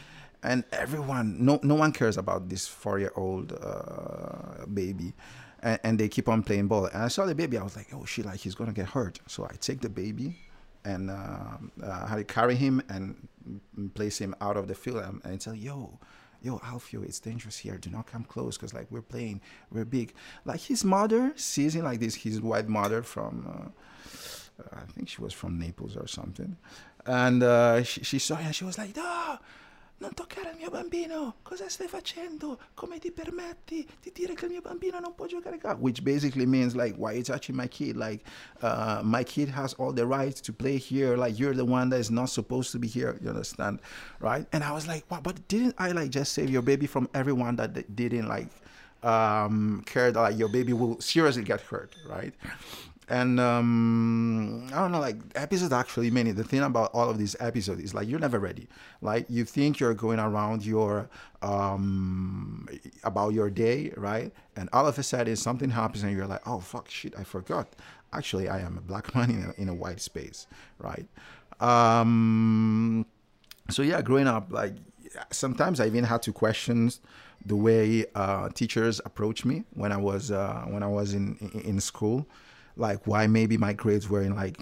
And 0.44 0.64
everyone, 0.72 1.44
no, 1.44 1.60
no 1.62 1.76
one 1.76 1.92
cares 1.92 2.18
about 2.18 2.50
this 2.50 2.68
four-year-old 2.68 3.54
uh, 3.62 4.66
baby, 4.66 5.14
and, 5.62 5.80
and, 5.84 6.00
they 6.00 6.10
keep 6.10 6.28
on 6.28 6.42
playing 6.42 6.68
ball. 6.68 6.86
And 6.88 7.04
I 7.04 7.10
saw 7.10 7.26
the 7.28 7.36
baby, 7.36 7.58
I 7.58 7.64
was 7.64 7.76
like, 7.76 7.88
oh 7.94 8.06
shit, 8.06 8.26
like 8.26 8.40
he's 8.40 8.56
gonna 8.56 8.74
get 8.74 8.88
hurt. 8.88 9.20
So 9.28 9.46
I 9.46 9.54
take 9.60 9.82
the 9.82 9.90
baby, 9.90 10.36
and 10.84 11.12
uh, 11.12 11.58
uh, 11.84 12.08
how 12.08 12.16
to 12.16 12.24
carry 12.24 12.56
him 12.56 12.82
and 12.90 13.28
place 13.94 14.18
him 14.18 14.34
out 14.42 14.58
of 14.58 14.68
the 14.68 14.76
field, 14.76 15.04
and, 15.04 15.22
and 15.24 15.40
tell 15.40 15.56
yo. 15.56 16.00
Yo, 16.44 16.58
Alfio, 16.58 17.04
it's 17.04 17.20
dangerous 17.20 17.60
here. 17.60 17.78
Do 17.78 17.92
not 17.92 18.08
come 18.08 18.24
close, 18.24 18.58
cause 18.58 18.74
like 18.74 18.88
we're 18.90 19.04
playing, 19.04 19.42
we're 19.72 19.86
big. 19.86 20.12
Like 20.44 20.60
his 20.60 20.84
mother 20.84 21.34
sees 21.36 21.76
him 21.76 21.86
like 21.86 22.00
this. 22.00 22.16
His 22.16 22.42
white 22.42 22.68
mother 22.68 23.04
from, 23.04 23.46
uh, 23.48 23.70
I 24.74 24.92
think 24.92 25.10
she 25.10 25.22
was 25.22 25.34
from 25.34 25.60
Naples 25.60 25.96
or 25.96 26.08
something, 26.08 26.58
and 27.06 27.44
uh, 27.44 27.84
she, 27.84 28.04
she, 28.04 28.20
saw 28.20 28.36
him 28.36 28.52
she 28.52 28.64
was 28.64 28.78
like, 28.78 28.96
no, 28.96 29.40
non 30.02 30.14
toccare 30.14 30.52
il 30.52 30.58
mio 30.58 30.70
bambino, 30.70 31.36
cosa 31.44 31.70
stai 31.70 31.88
facendo? 31.88 32.58
Come 32.74 33.00
ti 33.00 33.12
permetti 33.12 33.88
di 34.02 34.12
dire 34.12 34.34
che 34.34 34.46
il 34.46 34.52
mio 34.52 34.62
bambino 34.62 35.00
non 35.00 35.14
può 35.16 35.28
giocare 35.28 35.60
qua? 35.60 35.76
Which 35.76 36.04
basically 36.04 36.46
means 36.46 36.76
like, 36.76 36.96
why 36.98 37.12
are 37.12 37.18
you 37.18 37.24
touching 37.24 37.56
my 37.56 37.68
kid? 37.68 37.96
Like, 37.96 38.26
uh, 38.62 39.02
my 39.04 39.24
kid 39.24 39.50
has 39.50 39.74
all 39.76 39.94
the 39.94 40.06
rights 40.06 40.42
to 40.42 40.54
play 40.54 40.78
here. 40.78 41.16
Like, 41.16 41.38
you're 41.38 41.54
the 41.54 41.66
one 41.66 41.90
that 41.90 42.00
is 42.00 42.10
not 42.10 42.30
supposed 42.30 42.72
to 42.72 42.80
be 42.80 42.88
here. 42.88 43.18
You 43.22 43.30
understand, 43.30 43.80
right? 44.20 44.48
And 44.52 44.64
I 44.64 44.72
was 44.72 44.88
like, 44.88 45.06
wow, 45.10 45.22
but 45.22 45.48
didn't 45.48 45.76
I 45.78 45.92
like 45.92 46.10
just 46.10 46.34
save 46.34 46.50
your 46.50 46.64
baby 46.64 46.88
from 46.88 47.08
everyone 47.14 47.56
that 47.58 47.96
didn't 47.96 48.28
like 48.28 48.50
um, 49.04 49.84
care 49.86 50.12
that 50.12 50.20
like 50.20 50.38
your 50.38 50.50
baby 50.50 50.74
will 50.74 51.00
seriously 51.00 51.44
get 51.44 51.62
hurt, 51.62 51.96
right? 52.10 52.34
And 53.12 53.42
um, 53.42 54.68
I 54.72 54.78
don't 54.78 54.94
know, 54.94 55.02
like 55.02 55.18
episodes 55.36 55.74
actually 55.74 56.10
many. 56.10 56.32
The 56.32 56.46
thing 56.46 56.62
about 56.62 56.92
all 56.94 57.10
of 57.10 57.18
these 57.18 57.36
episodes 57.42 57.82
is 57.82 57.94
like 57.94 58.08
you're 58.08 58.20
never 58.20 58.40
ready. 58.40 58.70
Like 59.02 59.26
you 59.28 59.44
think 59.44 59.82
you're 59.82 59.94
going 59.94 60.18
around 60.18 60.66
your 60.66 61.10
um, 61.42 62.70
about 63.04 63.34
your 63.34 63.50
day, 63.50 63.92
right? 63.98 64.32
And 64.56 64.70
all 64.72 64.88
of 64.88 64.98
a 64.98 65.04
sudden 65.04 65.36
something 65.36 65.70
happens 65.70 66.04
and 66.04 66.16
you're 66.16 66.26
like, 66.26 66.48
oh 66.48 66.62
fuck, 66.62 66.90
shit, 66.90 67.14
I 67.18 67.26
forgot. 67.26 67.76
Actually, 68.14 68.48
I 68.48 68.60
am 68.62 68.78
a 68.78 68.82
black 68.82 69.14
man 69.16 69.30
in 69.30 69.44
a, 69.44 69.62
in 69.62 69.68
a 69.68 69.74
white 69.74 70.00
space, 70.00 70.48
right? 70.80 71.06
Um, 71.60 73.06
so 73.70 73.82
yeah, 73.82 74.02
growing 74.02 74.28
up, 74.28 74.54
like 74.54 74.76
sometimes 75.32 75.82
I 75.82 75.88
even 75.88 76.06
had 76.06 76.22
to 76.22 76.32
question 76.32 76.90
the 77.46 77.58
way 77.58 78.06
uh, 78.16 78.48
teachers 78.50 79.02
approach 79.04 79.44
me 79.44 79.66
when 79.74 79.92
I 79.92 79.98
was 79.98 80.32
uh, 80.32 80.64
when 80.70 80.82
I 80.82 80.88
was 80.88 81.14
in 81.14 81.36
in 81.66 81.82
school 81.82 82.26
like 82.76 83.06
why 83.08 83.28
maybe 83.28 83.58
my 83.58 83.74
grades 83.74 84.10
were 84.10 84.22
in 84.22 84.36
like 84.36 84.58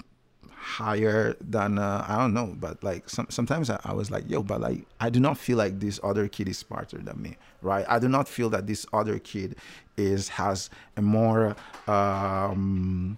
higher 0.70 1.36
than 1.42 1.80
uh, 1.80 2.06
I 2.08 2.18
don't 2.18 2.34
know, 2.34 2.56
but 2.60 2.84
like 2.84 3.10
some, 3.10 3.28
sometimes 3.30 3.70
I, 3.70 3.80
I, 3.84 3.94
was 3.94 4.12
like, 4.12 4.30
yo, 4.30 4.44
but 4.44 4.62
like 4.62 4.86
I 5.00 5.10
do 5.10 5.20
not 5.20 5.38
feel 5.38 5.58
like 5.58 5.80
this 5.80 6.00
other 6.04 6.28
kid 6.28 6.48
is 6.48 6.58
smarter 6.58 6.98
than 6.98 7.22
me, 7.22 7.38
right? 7.62 7.86
I 7.90 7.98
do 8.00 8.08
not 8.08 8.28
feel 8.28 8.50
that 8.52 8.68
this 8.68 8.86
other 8.94 9.20
kid 9.20 9.56
is 9.98 10.30
has 10.30 10.70
a 10.96 11.02
more 11.02 11.56
um, 11.88 13.18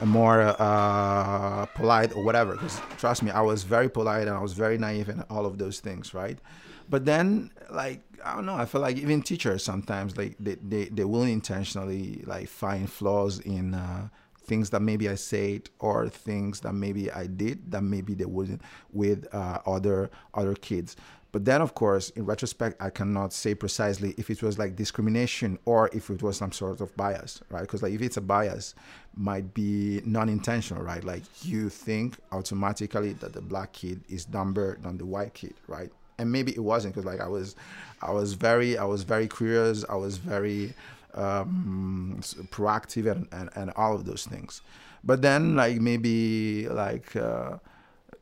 a 0.00 0.06
more 0.06 0.54
uh, 0.58 1.66
polite 1.74 2.14
or 2.14 2.22
whatever. 2.22 2.52
Because 2.52 2.80
trust 2.98 3.22
me, 3.22 3.30
I 3.30 3.40
was 3.40 3.64
very 3.64 3.88
polite 3.88 4.28
and 4.28 4.36
I 4.36 4.40
was 4.40 4.52
very 4.52 4.78
naive 4.78 5.08
and 5.08 5.24
all 5.30 5.46
of 5.46 5.58
those 5.58 5.80
things, 5.80 6.14
right? 6.14 6.38
But 6.88 7.04
then 7.04 7.50
like 7.70 8.02
I 8.24 8.34
don't 8.34 8.46
know. 8.46 8.56
I 8.56 8.64
feel 8.64 8.80
like 8.80 8.96
even 8.96 9.22
teachers 9.22 9.64
sometimes 9.64 10.16
like 10.16 10.36
they 10.38 10.56
they, 10.56 10.84
they 10.86 11.04
will 11.04 11.22
intentionally 11.22 12.22
like 12.26 12.48
find 12.48 12.90
flaws 12.90 13.40
in 13.40 13.74
uh, 13.74 14.08
things 14.46 14.70
that 14.70 14.80
maybe 14.80 15.08
I 15.08 15.16
said 15.16 15.68
or 15.78 16.08
things 16.08 16.60
that 16.60 16.72
maybe 16.72 17.10
I 17.10 17.26
did 17.26 17.70
that 17.72 17.82
maybe 17.82 18.14
they 18.14 18.24
wouldn't 18.24 18.62
with 18.92 19.26
uh, 19.34 19.58
other 19.66 20.10
other 20.34 20.54
kids. 20.54 20.96
But 21.32 21.44
then, 21.44 21.60
of 21.60 21.74
course, 21.74 22.08
in 22.10 22.24
retrospect, 22.24 22.80
I 22.80 22.88
cannot 22.88 23.30
say 23.30 23.54
precisely 23.54 24.14
if 24.16 24.30
it 24.30 24.42
was 24.42 24.58
like 24.58 24.74
discrimination 24.74 25.58
or 25.66 25.90
if 25.92 26.08
it 26.08 26.22
was 26.22 26.38
some 26.38 26.50
sort 26.50 26.80
of 26.80 26.96
bias, 26.96 27.42
right? 27.50 27.60
Because 27.60 27.82
like 27.82 27.92
if 27.92 28.00
it's 28.00 28.16
a 28.16 28.22
bias, 28.22 28.74
might 29.14 29.52
be 29.52 30.00
non-intentional, 30.06 30.82
right? 30.82 31.04
Like 31.04 31.24
you 31.44 31.68
think 31.68 32.16
automatically 32.32 33.12
that 33.14 33.34
the 33.34 33.42
black 33.42 33.72
kid 33.72 34.02
is 34.08 34.24
dumber 34.24 34.78
than 34.80 34.96
the 34.96 35.04
white 35.04 35.34
kid, 35.34 35.54
right? 35.66 35.90
And 36.18 36.30
maybe 36.30 36.52
it 36.52 36.62
wasn't 36.62 36.94
because 36.94 37.06
like 37.06 37.20
I 37.20 37.28
was, 37.28 37.56
I 38.02 38.10
was 38.12 38.34
very, 38.34 38.78
I 38.78 38.84
was 38.84 39.02
very 39.02 39.28
curious. 39.28 39.84
I 39.88 39.96
was 39.96 40.18
very 40.18 40.74
um, 41.14 42.20
proactive 42.50 43.10
and, 43.10 43.26
and, 43.32 43.50
and 43.54 43.70
all 43.76 43.94
of 43.94 44.04
those 44.04 44.26
things. 44.26 44.60
But 45.02 45.22
then 45.22 45.56
like 45.56 45.80
maybe 45.80 46.68
like 46.68 47.14
uh, 47.16 47.58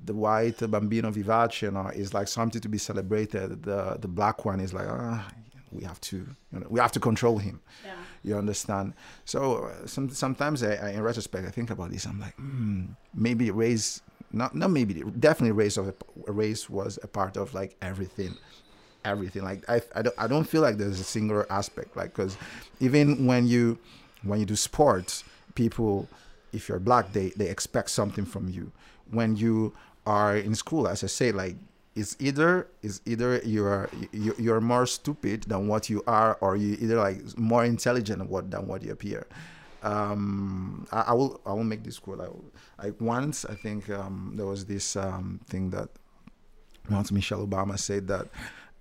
the 0.04 0.14
white 0.14 0.58
bambino 0.70 1.10
vivace 1.10 1.62
you 1.62 1.70
know, 1.70 1.88
is 1.88 2.12
like 2.12 2.28
something 2.28 2.60
to 2.60 2.68
be 2.68 2.78
celebrated. 2.78 3.62
The 3.62 3.96
the 4.00 4.08
black 4.08 4.44
one 4.44 4.60
is 4.60 4.74
like 4.74 4.86
ah, 4.88 5.26
we 5.72 5.82
have 5.84 6.00
to 6.02 6.16
you 6.16 6.60
know, 6.60 6.66
we 6.68 6.78
have 6.80 6.92
to 6.92 7.00
control 7.00 7.38
him. 7.38 7.60
Yeah. 7.84 7.92
You 8.22 8.38
understand? 8.38 8.94
So 9.24 9.64
uh, 9.64 9.86
some, 9.86 10.08
sometimes 10.10 10.62
I, 10.62 10.74
I, 10.74 10.90
in 10.90 11.02
retrospect 11.02 11.46
I 11.46 11.50
think 11.50 11.70
about 11.70 11.90
this. 11.90 12.06
I'm 12.06 12.20
like, 12.20 12.34
hmm, 12.36 12.84
maybe 13.14 13.50
race 13.50 14.00
not 14.34 14.54
not 14.54 14.70
maybe 14.70 15.02
definitely 15.18 15.52
race 15.52 15.76
of 15.76 15.94
race 16.26 16.68
was 16.68 16.98
a 17.02 17.06
part 17.06 17.36
of 17.36 17.54
like 17.54 17.76
everything 17.80 18.34
everything. 19.04 19.42
Like 19.42 19.68
I, 19.68 19.82
I, 19.94 20.02
don't, 20.02 20.14
I 20.18 20.26
don't 20.26 20.44
feel 20.44 20.62
like 20.62 20.78
there's 20.78 21.00
a 21.00 21.04
singular 21.04 21.50
aspect 21.52 21.96
like 21.96 22.14
because 22.14 22.36
even 22.80 23.26
when 23.26 23.46
you 23.46 23.78
when 24.22 24.40
you 24.40 24.46
do 24.46 24.56
sports 24.56 25.24
people 25.54 26.08
if 26.52 26.68
you're 26.68 26.78
black 26.78 27.12
they 27.12 27.28
they 27.30 27.48
expect 27.48 27.90
something 27.90 28.24
from 28.24 28.48
you. 28.48 28.72
When 29.10 29.36
you 29.36 29.74
are 30.06 30.36
in 30.36 30.54
school 30.54 30.86
as 30.86 31.02
i 31.02 31.06
say 31.06 31.32
like 31.32 31.56
it's 31.94 32.14
either 32.18 32.66
it's 32.82 33.00
either 33.06 33.40
you're 33.44 33.88
you're 34.12 34.60
more 34.60 34.84
stupid 34.84 35.44
than 35.44 35.66
what 35.66 35.88
you 35.88 36.02
are 36.06 36.36
or 36.42 36.56
you 36.56 36.76
either 36.80 36.96
like 36.96 37.38
more 37.38 37.64
intelligent 37.64 38.18
than 38.18 38.28
what 38.28 38.50
than 38.50 38.66
what 38.66 38.82
you 38.82 38.92
appear 38.92 39.26
um, 39.84 40.86
I, 40.90 41.00
I, 41.08 41.12
will 41.12 41.40
I 41.46 41.52
will 41.52 41.64
make 41.64 41.84
this 41.84 41.98
quote. 41.98 42.20
I 42.20 42.84
like 42.86 43.00
once 43.00 43.44
I 43.44 43.54
think 43.54 43.90
um, 43.90 44.32
there 44.34 44.46
was 44.46 44.64
this 44.64 44.96
um, 44.96 45.40
thing 45.46 45.70
that 45.70 45.90
once 46.90 47.12
Michelle 47.12 47.46
Obama 47.46 47.78
said 47.78 48.08
that 48.08 48.28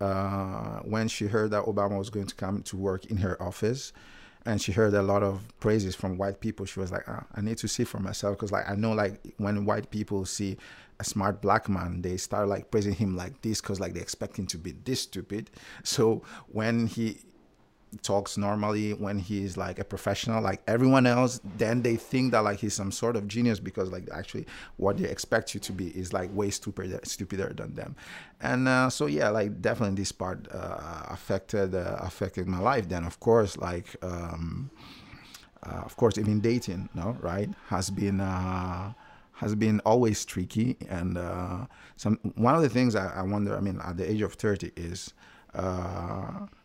uh, 0.00 0.80
when 0.80 1.08
she 1.08 1.26
heard 1.26 1.50
that 1.50 1.64
Obama 1.64 1.98
was 1.98 2.10
going 2.10 2.26
to 2.26 2.34
come 2.34 2.62
to 2.62 2.76
work 2.76 3.06
in 3.06 3.18
her 3.18 3.40
office, 3.40 3.92
and 4.46 4.60
she 4.60 4.72
heard 4.72 4.94
a 4.94 5.02
lot 5.02 5.22
of 5.22 5.42
praises 5.60 5.94
from 5.94 6.18
white 6.18 6.40
people, 6.40 6.66
she 6.66 6.80
was 6.80 6.90
like, 6.90 7.04
ah, 7.06 7.24
I 7.34 7.40
need 7.40 7.58
to 7.58 7.68
see 7.68 7.84
for 7.84 7.98
myself 7.98 8.36
because 8.36 8.52
like 8.52 8.68
I 8.68 8.74
know 8.74 8.92
like 8.92 9.34
when 9.36 9.64
white 9.64 9.90
people 9.90 10.24
see 10.24 10.56
a 11.00 11.04
smart 11.04 11.42
black 11.42 11.68
man, 11.68 12.02
they 12.02 12.16
start 12.16 12.48
like 12.48 12.70
praising 12.70 12.94
him 12.94 13.16
like 13.16 13.42
this 13.42 13.60
because 13.60 13.80
like 13.80 13.94
they 13.94 14.00
expect 14.00 14.38
him 14.38 14.46
to 14.48 14.58
be 14.58 14.72
this 14.84 15.02
stupid. 15.02 15.50
So 15.82 16.22
when 16.48 16.86
he 16.86 17.18
talks 18.02 18.36
normally 18.36 18.92
when 18.92 19.18
he's 19.18 19.56
like 19.56 19.78
a 19.78 19.84
professional. 19.84 20.42
Like 20.42 20.62
everyone 20.66 21.06
else 21.06 21.40
then 21.56 21.82
they 21.82 21.96
think 21.96 22.32
that 22.32 22.40
like 22.44 22.58
he's 22.60 22.74
some 22.74 22.92
sort 22.92 23.16
of 23.16 23.28
genius 23.28 23.60
because 23.60 23.90
like 23.90 24.08
actually 24.12 24.46
what 24.76 24.98
they 24.98 25.08
expect 25.08 25.54
you 25.54 25.60
to 25.60 25.72
be 25.72 25.88
is 25.88 26.12
like 26.12 26.34
way 26.34 26.50
stupider 26.50 27.00
stupider 27.04 27.52
than 27.52 27.74
them. 27.74 27.96
And 28.40 28.68
uh, 28.68 28.90
so 28.90 29.06
yeah 29.06 29.28
like 29.30 29.60
definitely 29.60 29.96
this 29.96 30.12
part 30.12 30.48
uh, 30.52 31.06
affected 31.08 31.74
uh, 31.74 31.96
affected 32.00 32.46
my 32.46 32.58
life. 32.58 32.88
Then 32.88 33.04
of 33.04 33.20
course 33.20 33.56
like 33.56 33.96
um, 34.02 34.70
uh, 35.62 35.82
of 35.84 35.96
course 35.96 36.18
even 36.18 36.40
dating 36.40 36.88
no 36.94 37.16
right 37.20 37.48
has 37.68 37.90
been 37.90 38.20
uh, 38.20 38.92
has 39.34 39.54
been 39.54 39.80
always 39.80 40.24
tricky. 40.24 40.76
And 40.88 41.18
uh, 41.18 41.66
some 41.96 42.18
one 42.34 42.54
of 42.54 42.62
the 42.62 42.68
things 42.68 42.94
I, 42.94 43.08
I, 43.08 43.22
wonder, 43.22 43.56
I 43.56 43.60
mean, 43.60 43.80
at 43.84 43.96
the 43.96 44.10
age 44.10 44.22
of 44.22 44.34
30 44.34 44.72
is 44.76 45.12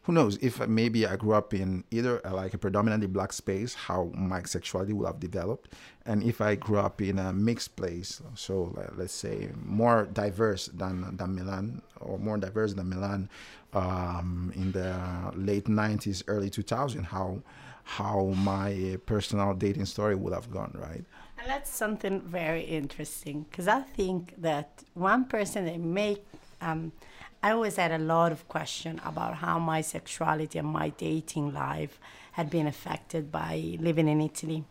who 0.09 0.15
knows 0.15 0.39
if 0.41 0.67
maybe 0.67 1.05
I 1.05 1.17
grew 1.17 1.33
up 1.33 1.53
in 1.53 1.83
either 1.91 2.19
uh, 2.25 2.33
like 2.33 2.55
a 2.55 2.57
predominantly 2.57 3.05
black 3.05 3.31
space, 3.31 3.75
how 3.75 4.09
my 4.15 4.41
sexuality 4.41 4.91
would 4.91 5.05
have 5.05 5.19
developed, 5.19 5.75
and 6.03 6.23
if 6.23 6.41
I 6.41 6.55
grew 6.55 6.79
up 6.79 6.99
in 6.99 7.19
a 7.19 7.31
mixed 7.31 7.75
place, 7.75 8.19
so 8.33 8.75
let's 8.95 9.13
say 9.13 9.49
more 9.63 10.07
diverse 10.11 10.65
than 10.65 11.15
than 11.15 11.35
Milan 11.35 11.83
or 11.99 12.17
more 12.17 12.39
diverse 12.39 12.73
than 12.73 12.89
Milan 12.89 13.29
um, 13.73 14.51
in 14.55 14.71
the 14.71 14.97
late 15.35 15.65
90s, 15.65 16.23
early 16.25 16.49
2000, 16.49 17.03
how 17.03 17.43
how 17.83 18.33
my 18.35 18.97
personal 19.05 19.53
dating 19.53 19.85
story 19.85 20.15
would 20.15 20.33
have 20.33 20.49
gone, 20.49 20.71
right? 20.73 21.05
And 21.37 21.45
that's 21.45 21.69
something 21.69 22.21
very 22.21 22.63
interesting 22.63 23.45
because 23.47 23.67
I 23.67 23.81
think 23.81 24.33
that 24.41 24.83
one 24.95 25.25
person 25.25 25.65
that 25.65 25.79
make 25.79 26.25
um, 26.61 26.93
I 27.41 27.51
always 27.51 27.77
had 27.77 27.91
a 27.91 27.97
lot 27.97 28.31
of 28.31 28.47
question 28.47 28.99
about 29.05 29.35
how 29.35 29.59
my 29.59 29.81
sexuality 29.81 30.59
and 30.59 30.67
my 30.67 30.89
dating 30.89 31.53
life 31.53 31.99
had 32.33 32.49
been 32.49 32.67
affected 32.67 33.31
by 33.31 33.77
living 33.79 34.07
in 34.07 34.19
Italy 34.21 34.65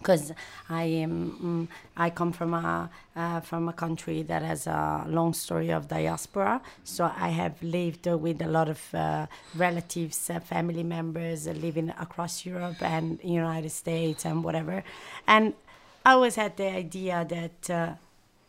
because 0.00 0.32
I 0.68 0.84
am 0.84 1.68
mm, 1.68 1.68
I 1.96 2.10
come 2.10 2.32
from 2.32 2.54
a 2.54 2.90
uh, 3.14 3.40
from 3.40 3.68
a 3.68 3.72
country 3.72 4.22
that 4.22 4.42
has 4.42 4.66
a 4.66 5.04
long 5.06 5.34
story 5.34 5.70
of 5.70 5.88
diaspora. 5.88 6.62
So 6.84 7.10
I 7.16 7.28
have 7.28 7.62
lived 7.62 8.06
with 8.06 8.40
a 8.40 8.48
lot 8.48 8.68
of 8.68 8.94
uh, 8.94 9.26
relatives, 9.54 10.30
uh, 10.30 10.40
family 10.40 10.82
members 10.82 11.46
living 11.46 11.90
across 11.98 12.46
Europe 12.46 12.82
and 12.82 13.20
United 13.22 13.70
States 13.70 14.24
and 14.24 14.42
whatever, 14.42 14.82
and 15.26 15.54
I 16.04 16.12
always 16.12 16.36
had 16.36 16.56
the 16.56 16.68
idea 16.68 17.26
that. 17.28 17.98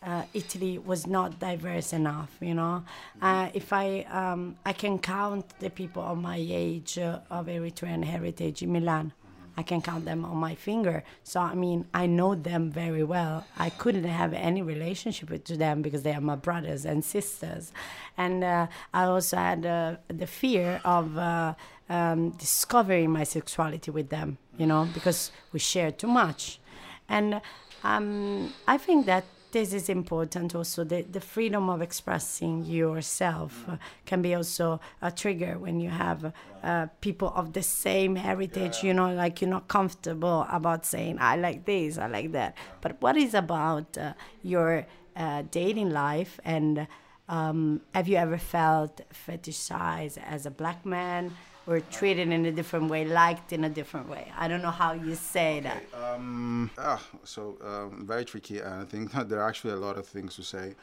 Uh, 0.04 0.12
uh, 0.12 0.24
Italy 0.34 0.78
was 0.78 1.08
not 1.08 1.40
diverse 1.40 1.94
enough, 1.94 2.32
you 2.40 2.54
know. 2.54 2.84
Uh, 3.22 3.50
if 3.54 3.72
I 3.74 4.02
um, 4.12 4.56
I 4.66 4.74
can 4.74 5.00
count 5.00 5.46
the 5.60 5.70
people 5.70 6.04
of 6.04 6.18
my 6.18 6.38
age 6.38 6.98
of 6.98 7.46
Eritrean 7.48 8.04
heritage 8.04 8.62
in 8.62 8.72
Milan, 8.72 9.14
I 9.58 9.64
can 9.64 9.82
count 9.82 10.06
them 10.06 10.26
on 10.26 10.38
my 10.38 10.56
finger. 10.56 11.04
So 11.24 11.40
I 11.40 11.54
mean, 11.56 11.86
I 11.94 12.08
know 12.08 12.36
them 12.36 12.72
very 12.72 13.04
well. 13.04 13.46
I 13.58 13.70
couldn't 13.70 14.06
have 14.06 14.34
any 14.34 14.62
relationship 14.62 15.30
with 15.30 15.46
them 15.46 15.82
because 15.82 16.04
they 16.04 16.14
are 16.14 16.22
my 16.22 16.36
brothers 16.36 16.86
and 16.86 17.04
sisters, 17.04 17.72
and 18.18 18.44
uh, 18.44 18.68
I 18.94 19.04
also 19.04 19.38
had 19.38 19.66
uh, 19.66 19.96
the 20.08 20.28
fear 20.28 20.82
of 20.84 21.18
uh, 21.18 21.54
um, 21.90 22.32
discovering 22.32 23.12
my 23.12 23.24
sexuality 23.24 23.92
with 23.92 24.10
them. 24.10 24.38
You 24.58 24.68
know, 24.68 24.88
because 24.94 25.32
we 25.54 25.60
share 25.60 25.92
too 25.92 26.08
much, 26.08 26.60
and 27.08 27.42
um, 27.84 28.54
I 28.68 28.78
think 28.78 29.06
that 29.06 29.26
this 29.52 29.74
is 29.74 29.90
important 29.90 30.56
also 30.56 30.84
the, 30.84 31.02
the 31.04 31.20
freedom 31.20 31.70
of 31.70 31.82
expressing 31.82 32.66
yourself 32.66 33.66
uh, 33.68 33.78
can 34.06 34.22
be 34.22 34.34
also 34.34 34.80
a 35.02 35.12
trigger 35.12 35.58
when 35.58 35.80
you 35.80 35.90
have 35.90 36.34
uh, 36.64 36.88
people 37.02 37.32
of 37.36 37.54
the 37.54 37.64
same 37.64 38.16
heritage 38.16 38.78
yeah. 38.82 38.88
you 38.88 38.94
know 38.94 39.14
like 39.14 39.42
you're 39.42 39.50
not 39.50 39.68
comfortable 39.68 40.46
about 40.50 40.86
saying 40.86 41.18
i 41.20 41.36
like 41.36 41.66
this 41.66 41.98
i 41.98 42.08
like 42.08 42.32
that 42.32 42.56
but 42.82 43.02
what 43.02 43.18
is 43.18 43.34
about 43.34 43.98
uh, 43.98 44.14
your 44.44 44.86
uh, 45.16 45.44
dating 45.52 45.90
life 45.90 46.40
and 46.46 46.88
um, 47.30 47.82
have 47.94 48.08
you 48.08 48.18
ever 48.18 48.38
felt 48.38 49.02
fetishized 49.14 50.18
as 50.18 50.46
a 50.46 50.52
black 50.52 50.86
man 50.86 51.32
or 51.72 51.80
treated 51.80 52.30
in 52.30 52.46
a 52.46 52.52
different 52.52 52.90
way, 52.90 53.06
liked 53.06 53.54
in 53.54 53.64
a 53.64 53.70
different 53.70 54.10
way. 54.10 54.32
I 54.38 54.48
don't 54.50 54.62
know 54.62 54.72
how 54.72 54.92
you 54.92 55.16
say 55.16 55.60
okay, 55.60 55.70
that. 55.70 56.14
Um, 56.14 56.70
ah, 56.78 57.02
so 57.24 57.58
um, 57.64 58.06
very 58.06 58.26
tricky, 58.26 58.60
and 58.60 58.74
I 58.82 58.84
think 58.84 59.12
that 59.14 59.30
there 59.30 59.40
are 59.40 59.48
actually 59.48 59.74
a 59.74 59.78
lot 59.78 59.98
of 59.98 60.06
things 60.06 60.36
to 60.36 60.44
say. 60.44 60.76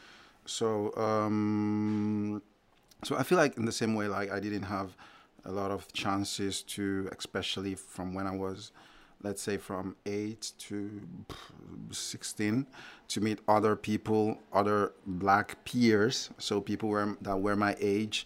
So, 0.46 0.96
um, 0.96 2.42
so 3.04 3.16
I 3.16 3.22
feel 3.22 3.36
like 3.36 3.58
in 3.58 3.66
the 3.66 3.72
same 3.72 3.94
way, 3.94 4.08
like 4.08 4.32
I 4.32 4.40
didn't 4.40 4.62
have 4.62 4.96
a 5.44 5.52
lot 5.52 5.70
of 5.70 5.92
chances 5.92 6.62
to, 6.62 7.08
especially 7.16 7.74
from 7.74 8.14
when 8.14 8.26
I 8.26 8.34
was, 8.34 8.72
let's 9.22 9.42
say, 9.42 9.58
from 9.58 9.94
eight 10.06 10.52
to 10.58 11.02
sixteen, 11.90 12.66
to 13.08 13.20
meet 13.20 13.40
other 13.46 13.76
people, 13.76 14.38
other 14.54 14.92
black 15.06 15.62
peers. 15.64 16.30
So 16.38 16.62
people 16.62 16.88
were 16.88 17.16
that 17.20 17.36
were 17.36 17.56
my 17.56 17.76
age 17.78 18.24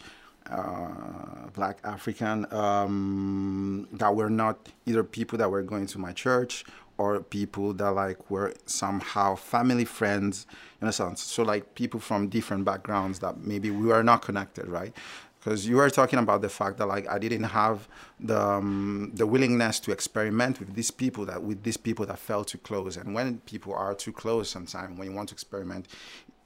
uh, 0.51 1.49
black 1.55 1.79
African 1.85 2.53
um, 2.53 3.89
that 3.93 4.15
were 4.15 4.31
not 4.31 4.69
either 4.87 5.05
people 5.05 5.39
that 5.39 5.51
were 5.51 5.63
going 5.63 5.87
to 5.87 5.99
my 5.99 6.13
church 6.13 6.65
or 6.99 7.21
people 7.21 7.73
that 7.75 7.91
like 7.91 8.31
were 8.31 8.53
somehow 8.67 9.35
family 9.35 9.85
friends 9.85 10.47
in 10.81 10.89
a 10.89 10.93
sense. 10.93 11.23
So 11.23 11.43
like 11.43 11.75
people 11.75 12.01
from 12.01 12.29
different 12.29 12.65
backgrounds 12.65 13.19
that 13.21 13.39
maybe 13.39 13.71
we 13.71 13.87
were 13.87 14.03
not 14.03 14.23
connected, 14.23 14.69
right? 14.69 14.93
Because 15.39 15.67
you 15.67 15.77
were 15.77 15.91
talking 15.91 16.21
about 16.21 16.41
the 16.43 16.49
fact 16.49 16.79
that 16.79 16.87
like 16.87 17.09
I 17.09 17.19
didn't 17.19 17.45
have 17.45 17.89
the 18.21 18.41
um, 18.41 19.11
the 19.15 19.27
willingness 19.27 19.81
to 19.81 19.91
experiment 19.91 20.61
with 20.61 20.75
these 20.75 20.93
people 20.93 21.25
that 21.27 21.43
with 21.43 21.65
these 21.65 21.77
people 21.77 22.07
that 22.07 22.19
felt 22.19 22.49
too 22.49 22.59
close. 22.59 22.97
And 22.97 23.15
when 23.15 23.39
people 23.41 23.75
are 23.75 23.95
too 23.95 24.13
close, 24.13 24.49
sometimes 24.51 24.97
when 24.97 25.09
you 25.11 25.15
want 25.15 25.31
to 25.31 25.35
experiment, 25.35 25.89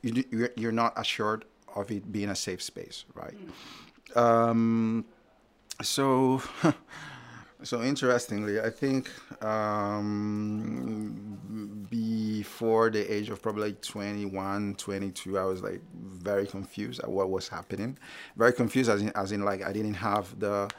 you, 0.00 0.48
you're 0.56 0.72
not 0.72 0.94
assured 0.96 1.44
of 1.74 1.90
it 1.90 2.10
being 2.10 2.30
a 2.30 2.36
safe 2.36 2.62
space, 2.62 3.04
right? 3.14 3.34
Mm. 3.34 3.52
Um, 4.14 5.04
so, 5.82 6.42
so 7.62 7.82
interestingly, 7.82 8.60
I 8.60 8.70
think 8.70 9.10
um, 9.42 11.38
before 11.90 12.90
the 12.90 13.12
age 13.12 13.30
of 13.30 13.42
probably 13.42 13.68
like 13.68 13.82
21, 13.82 14.76
22, 14.76 15.38
I 15.38 15.44
was 15.44 15.62
like 15.62 15.80
very 15.94 16.46
confused 16.46 17.00
at 17.00 17.10
what 17.10 17.30
was 17.30 17.48
happening. 17.48 17.98
Very 18.36 18.52
confused 18.52 18.90
as 18.90 19.02
in, 19.02 19.10
as 19.14 19.32
in 19.32 19.42
like 19.42 19.64
I 19.64 19.72
didn't 19.72 19.94
have 19.94 20.38
the 20.38 20.70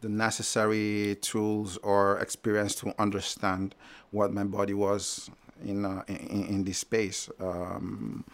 the 0.00 0.08
necessary 0.10 1.16
tools 1.22 1.78
or 1.78 2.18
experience 2.18 2.74
to 2.74 2.94
understand 3.00 3.74
what 4.10 4.34
my 4.34 4.44
body 4.44 4.74
was 4.74 5.30
in 5.62 5.84
uh, 5.84 6.02
in, 6.08 6.44
in, 6.46 6.64
this 6.64 6.78
space. 6.78 7.28
Um, 7.40 8.24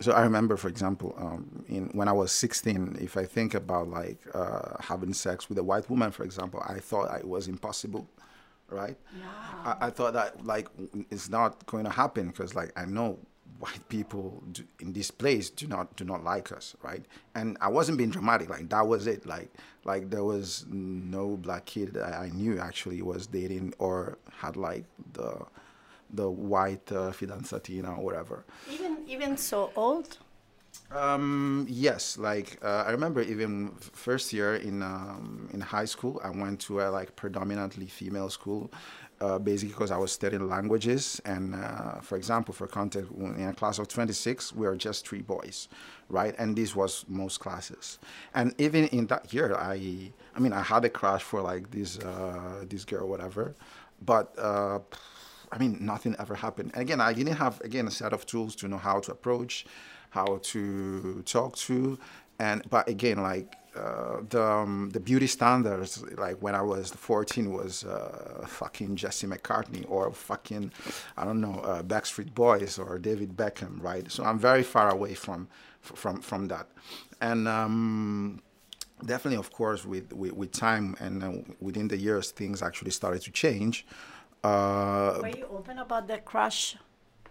so 0.00 0.12
I 0.12 0.22
remember, 0.22 0.56
for 0.56 0.68
example, 0.68 1.14
um, 1.18 1.64
in 1.68 1.88
when 1.88 2.08
I 2.08 2.12
was 2.12 2.32
16, 2.32 2.98
if 3.00 3.16
I 3.16 3.24
think 3.24 3.54
about 3.54 3.88
like 3.88 4.18
uh, 4.34 4.76
having 4.80 5.12
sex 5.12 5.48
with 5.48 5.58
a 5.58 5.64
white 5.64 5.88
woman, 5.88 6.10
for 6.10 6.24
example, 6.24 6.62
I 6.66 6.78
thought 6.80 7.14
it 7.18 7.26
was 7.26 7.48
impossible, 7.48 8.08
right? 8.68 8.96
Yeah. 9.18 9.26
I, 9.64 9.86
I 9.86 9.90
thought 9.90 10.12
that 10.14 10.44
like 10.44 10.68
it's 11.10 11.28
not 11.28 11.64
going 11.66 11.84
to 11.84 11.90
happen 11.90 12.28
because 12.28 12.54
like 12.54 12.72
I 12.78 12.84
know 12.84 13.18
white 13.58 13.88
people 13.88 14.42
do, 14.52 14.64
in 14.80 14.92
this 14.92 15.10
place 15.10 15.50
do 15.50 15.66
not 15.66 15.96
do 15.96 16.04
not 16.04 16.22
like 16.24 16.52
us, 16.52 16.76
right? 16.82 17.04
And 17.34 17.56
I 17.60 17.68
wasn't 17.68 17.98
being 17.98 18.10
dramatic, 18.10 18.50
like 18.50 18.68
that 18.68 18.86
was 18.86 19.06
it. 19.06 19.26
Like 19.26 19.50
like 19.84 20.10
there 20.10 20.24
was 20.24 20.66
no 20.68 21.36
black 21.36 21.64
kid 21.64 21.94
that 21.94 22.14
I 22.14 22.28
knew 22.28 22.58
actually 22.58 23.02
was 23.02 23.26
dating 23.26 23.74
or 23.78 24.18
had 24.30 24.56
like 24.56 24.84
the 25.12 25.46
the 26.10 26.30
white 26.30 26.90
uh, 26.92 27.10
fidanzatina 27.12 27.96
or 27.98 28.04
whatever. 28.04 28.44
Even 28.70 28.98
even 29.06 29.36
so 29.36 29.70
old. 29.76 30.18
Um, 30.92 31.66
yes, 31.68 32.16
like 32.16 32.58
uh, 32.62 32.84
I 32.86 32.90
remember 32.90 33.20
even 33.20 33.72
first 33.78 34.32
year 34.32 34.54
in 34.56 34.82
um, 34.82 35.48
in 35.52 35.60
high 35.60 35.84
school, 35.84 36.20
I 36.22 36.30
went 36.30 36.60
to 36.62 36.80
a 36.80 36.90
like 36.90 37.16
predominantly 37.16 37.86
female 37.86 38.30
school, 38.30 38.70
uh, 39.20 39.38
basically 39.38 39.72
because 39.72 39.90
I 39.90 39.96
was 39.96 40.12
studying 40.12 40.48
languages. 40.48 41.20
And 41.24 41.54
uh, 41.54 42.00
for 42.00 42.16
example, 42.16 42.54
for 42.54 42.66
context, 42.66 43.10
in 43.10 43.48
a 43.48 43.52
class 43.52 43.78
of 43.78 43.88
26, 43.88 44.52
we 44.54 44.66
are 44.66 44.76
just 44.76 45.08
three 45.08 45.22
boys, 45.22 45.68
right? 46.08 46.34
And 46.38 46.54
this 46.54 46.76
was 46.76 47.04
most 47.08 47.40
classes. 47.40 47.98
And 48.34 48.54
even 48.58 48.86
in 48.88 49.06
that 49.08 49.32
year, 49.34 49.54
I 49.56 50.12
I 50.36 50.38
mean, 50.38 50.52
I 50.52 50.62
had 50.62 50.84
a 50.84 50.90
crush 50.90 51.22
for 51.22 51.42
like 51.42 51.70
this 51.70 51.98
uh, 51.98 52.64
this 52.68 52.84
girl, 52.84 53.08
whatever, 53.08 53.56
but 54.04 54.38
uh, 54.38 54.78
I 55.52 55.58
mean, 55.58 55.78
nothing 55.80 56.16
ever 56.18 56.34
happened. 56.34 56.72
And 56.74 56.82
again, 56.82 57.00
I 57.00 57.12
didn't 57.12 57.36
have 57.36 57.60
again 57.60 57.86
a 57.86 57.90
set 57.90 58.12
of 58.12 58.26
tools 58.26 58.54
to 58.56 58.68
know 58.68 58.78
how 58.78 59.00
to 59.00 59.12
approach, 59.12 59.66
how 60.10 60.38
to 60.42 61.22
talk 61.22 61.56
to, 61.56 61.98
and 62.38 62.62
but 62.68 62.88
again, 62.88 63.22
like 63.22 63.54
uh, 63.76 64.20
the 64.28 64.42
um, 64.42 64.90
the 64.90 65.00
beauty 65.00 65.26
standards, 65.26 66.02
like 66.16 66.36
when 66.42 66.54
I 66.54 66.62
was 66.62 66.90
14, 66.90 67.52
was 67.52 67.84
uh, 67.84 68.44
fucking 68.46 68.96
Jesse 68.96 69.26
McCartney 69.26 69.84
or 69.88 70.12
fucking 70.12 70.72
I 71.16 71.24
don't 71.24 71.40
know 71.40 71.60
uh, 71.60 71.82
Backstreet 71.82 72.34
Boys 72.34 72.78
or 72.78 72.98
David 72.98 73.36
Beckham, 73.36 73.82
right? 73.82 74.10
So 74.10 74.24
I'm 74.24 74.38
very 74.38 74.62
far 74.62 74.90
away 74.90 75.14
from 75.14 75.48
from 75.80 76.20
from 76.20 76.48
that, 76.48 76.68
and. 77.20 77.46
Um, 77.48 78.42
definitely, 79.04 79.36
of 79.36 79.52
course, 79.52 79.84
with, 79.84 80.10
with, 80.12 80.32
with 80.32 80.52
time 80.52 80.96
and 81.00 81.22
uh, 81.22 81.32
within 81.60 81.88
the 81.88 81.98
years, 81.98 82.30
things 82.30 82.62
actually 82.62 82.90
started 82.90 83.20
to 83.22 83.30
change. 83.30 83.86
Uh, 84.44 85.18
Were 85.22 85.28
you 85.28 85.46
open 85.50 85.78
about 85.78 86.06
the 86.08 86.18
crush 86.18 86.76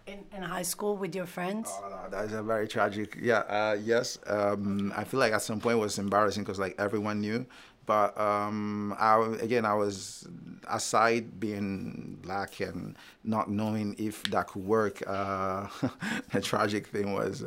in, 0.06 0.24
in 0.36 0.42
high 0.42 0.62
school 0.62 0.96
with 0.96 1.14
your 1.14 1.26
friends? 1.26 1.70
Oh, 1.82 1.88
no, 1.88 2.10
that 2.10 2.24
is 2.26 2.32
a 2.32 2.42
very 2.42 2.68
tragic. 2.68 3.16
Yeah, 3.20 3.38
uh, 3.40 3.76
yes. 3.82 4.18
Um, 4.26 4.92
I 4.96 5.04
feel 5.04 5.20
like 5.20 5.32
at 5.32 5.42
some 5.42 5.60
point 5.60 5.78
it 5.78 5.80
was 5.80 5.98
embarrassing 5.98 6.42
because 6.44 6.58
like 6.58 6.74
everyone 6.78 7.20
knew, 7.20 7.46
But 7.86 8.18
um, 8.20 8.94
I, 8.98 9.24
again, 9.40 9.64
I 9.64 9.74
was 9.74 10.26
aside 10.68 11.38
being 11.38 12.18
black 12.20 12.60
and 12.60 12.96
not 13.22 13.48
knowing 13.48 13.94
if 13.98 14.24
that 14.24 14.48
could 14.48 14.64
work. 14.64 15.02
Uh, 15.06 15.68
the 16.32 16.40
tragic 16.40 16.88
thing 16.88 17.12
was 17.12 17.44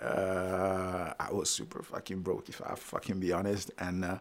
uh, 0.00 1.12
I 1.18 1.32
was 1.32 1.50
super 1.50 1.82
fucking 1.82 2.20
broke, 2.20 2.48
if 2.48 2.60
I 2.62 2.74
fucking 2.74 3.20
be 3.20 3.32
honest. 3.32 3.70
And 3.78 4.04
uh, 4.04 4.18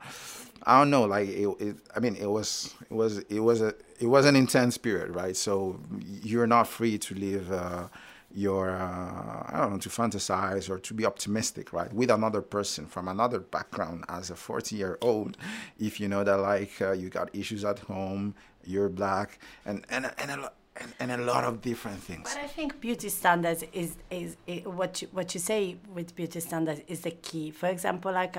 I 0.64 0.80
don't 0.80 0.90
know, 0.90 1.04
like 1.04 1.30
it, 1.30 1.48
it, 1.60 1.76
I 1.96 2.00
mean, 2.00 2.16
it 2.16 2.30
was, 2.30 2.74
it 2.90 2.94
was, 2.94 3.20
it 3.20 3.40
was 3.40 3.62
a, 3.62 3.74
it 4.00 4.08
was 4.08 4.26
an 4.26 4.36
intense 4.36 4.78
period, 4.78 5.16
right? 5.16 5.36
So 5.36 5.80
you're 6.00 6.48
not 6.48 6.68
free 6.68 6.98
to 6.98 7.16
live 7.16 7.52
uh, 7.52 7.88
your, 8.36 8.72
uh, 8.72 9.46
I 9.48 9.58
don't 9.62 9.72
know, 9.72 9.78
to 9.80 9.90
fantasize 9.90 10.70
or 10.70 10.78
to 10.78 10.94
be 10.94 11.06
optimistic, 11.06 11.72
right? 11.72 11.92
With 11.94 12.12
another 12.12 12.42
person 12.42 12.86
from 12.86 13.08
another 13.08 13.40
background 13.40 14.04
as 14.10 14.30
a 14.30 14.36
40 14.36 14.76
year 14.76 14.98
old, 15.02 15.38
if 15.80 16.00
you 16.00 16.08
know 16.10 16.24
that 16.24 16.38
like 16.38 16.82
uh, 16.82 16.92
you 16.92 17.10
got 17.10 17.34
issues 17.34 17.64
at 17.64 17.80
home, 17.80 18.36
you're 18.66 18.90
black, 18.90 19.40
and 19.66 19.86
and 19.90 20.12
and 20.18 20.32
a 20.32 20.38
lot 20.38 20.54
and, 20.78 20.94
and 21.00 21.22
a 21.22 21.24
lot 21.24 21.46
of 21.46 21.62
different 21.62 22.00
things. 22.00 22.34
But 22.34 22.44
I 22.44 22.48
think 22.48 22.82
beauty 22.82 23.10
standards 23.10 23.64
is 23.72 23.96
is, 24.10 24.36
is 24.46 24.66
what 24.66 25.02
you, 25.02 25.08
what 25.12 25.34
you 25.34 25.40
say 25.40 25.78
with 25.94 26.16
beauty 26.16 26.42
standards 26.42 26.82
is 26.88 27.02
the 27.02 27.12
key. 27.12 27.52
For 27.52 27.70
example, 27.70 28.12
like 28.12 28.36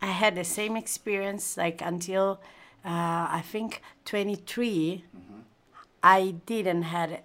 I 0.00 0.06
had 0.06 0.36
the 0.36 0.44
same 0.44 0.76
experience 0.76 1.58
like 1.58 1.82
until 1.82 2.40
uh, 2.84 3.28
I 3.30 3.42
think 3.44 3.82
23. 4.06 5.04
Mm-hmm. 5.16 5.40
I 6.02 6.34
didn't 6.44 6.82
had 6.82 7.22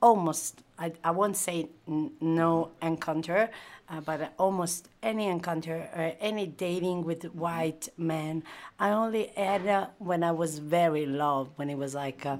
almost 0.00 0.62
I, 0.78 0.92
I 1.02 1.10
won't 1.10 1.36
say 1.36 1.68
n- 1.88 2.12
no 2.20 2.70
encounter, 2.82 3.50
uh, 3.88 4.00
but 4.00 4.32
almost 4.38 4.88
any 5.02 5.26
encounter 5.26 5.88
or 5.96 6.12
any 6.20 6.46
dating 6.46 7.04
with 7.04 7.24
white 7.34 7.88
men. 7.96 8.42
I 8.78 8.90
only 8.90 9.28
had 9.36 9.66
uh, 9.66 9.86
when 9.98 10.22
I 10.22 10.32
was 10.32 10.58
very 10.58 11.04
in 11.04 11.16
love, 11.18 11.48
when 11.56 11.70
it 11.70 11.78
was 11.78 11.94
like. 11.94 12.26
Uh, 12.26 12.38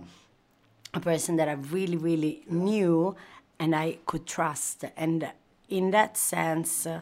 a 0.96 1.00
person 1.00 1.36
that 1.36 1.48
I 1.48 1.52
really, 1.52 1.96
really 1.96 2.42
knew 2.48 3.14
and 3.58 3.76
I 3.76 3.98
could 4.06 4.26
trust. 4.26 4.84
And 4.96 5.30
in 5.68 5.90
that 5.90 6.16
sense, 6.16 6.86
uh, 6.86 7.00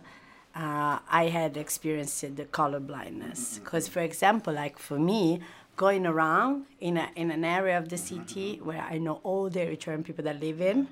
uh, 0.54 0.98
I 1.08 1.28
had 1.32 1.56
experienced 1.56 2.36
the 2.36 2.44
color 2.44 2.80
blindness. 2.80 3.58
Because, 3.58 3.88
for 3.88 4.00
example, 4.00 4.52
like 4.52 4.78
for 4.78 4.98
me, 4.98 5.40
going 5.76 6.06
around 6.06 6.66
in, 6.80 6.96
a, 6.96 7.08
in 7.16 7.30
an 7.30 7.44
area 7.44 7.78
of 7.78 7.88
the 7.88 7.96
city 7.96 8.60
where 8.62 8.80
I 8.80 8.98
know 8.98 9.20
all 9.22 9.48
the 9.48 9.60
Eritrean 9.60 10.04
people 10.04 10.24
that 10.24 10.40
live 10.40 10.60
in, 10.60 10.88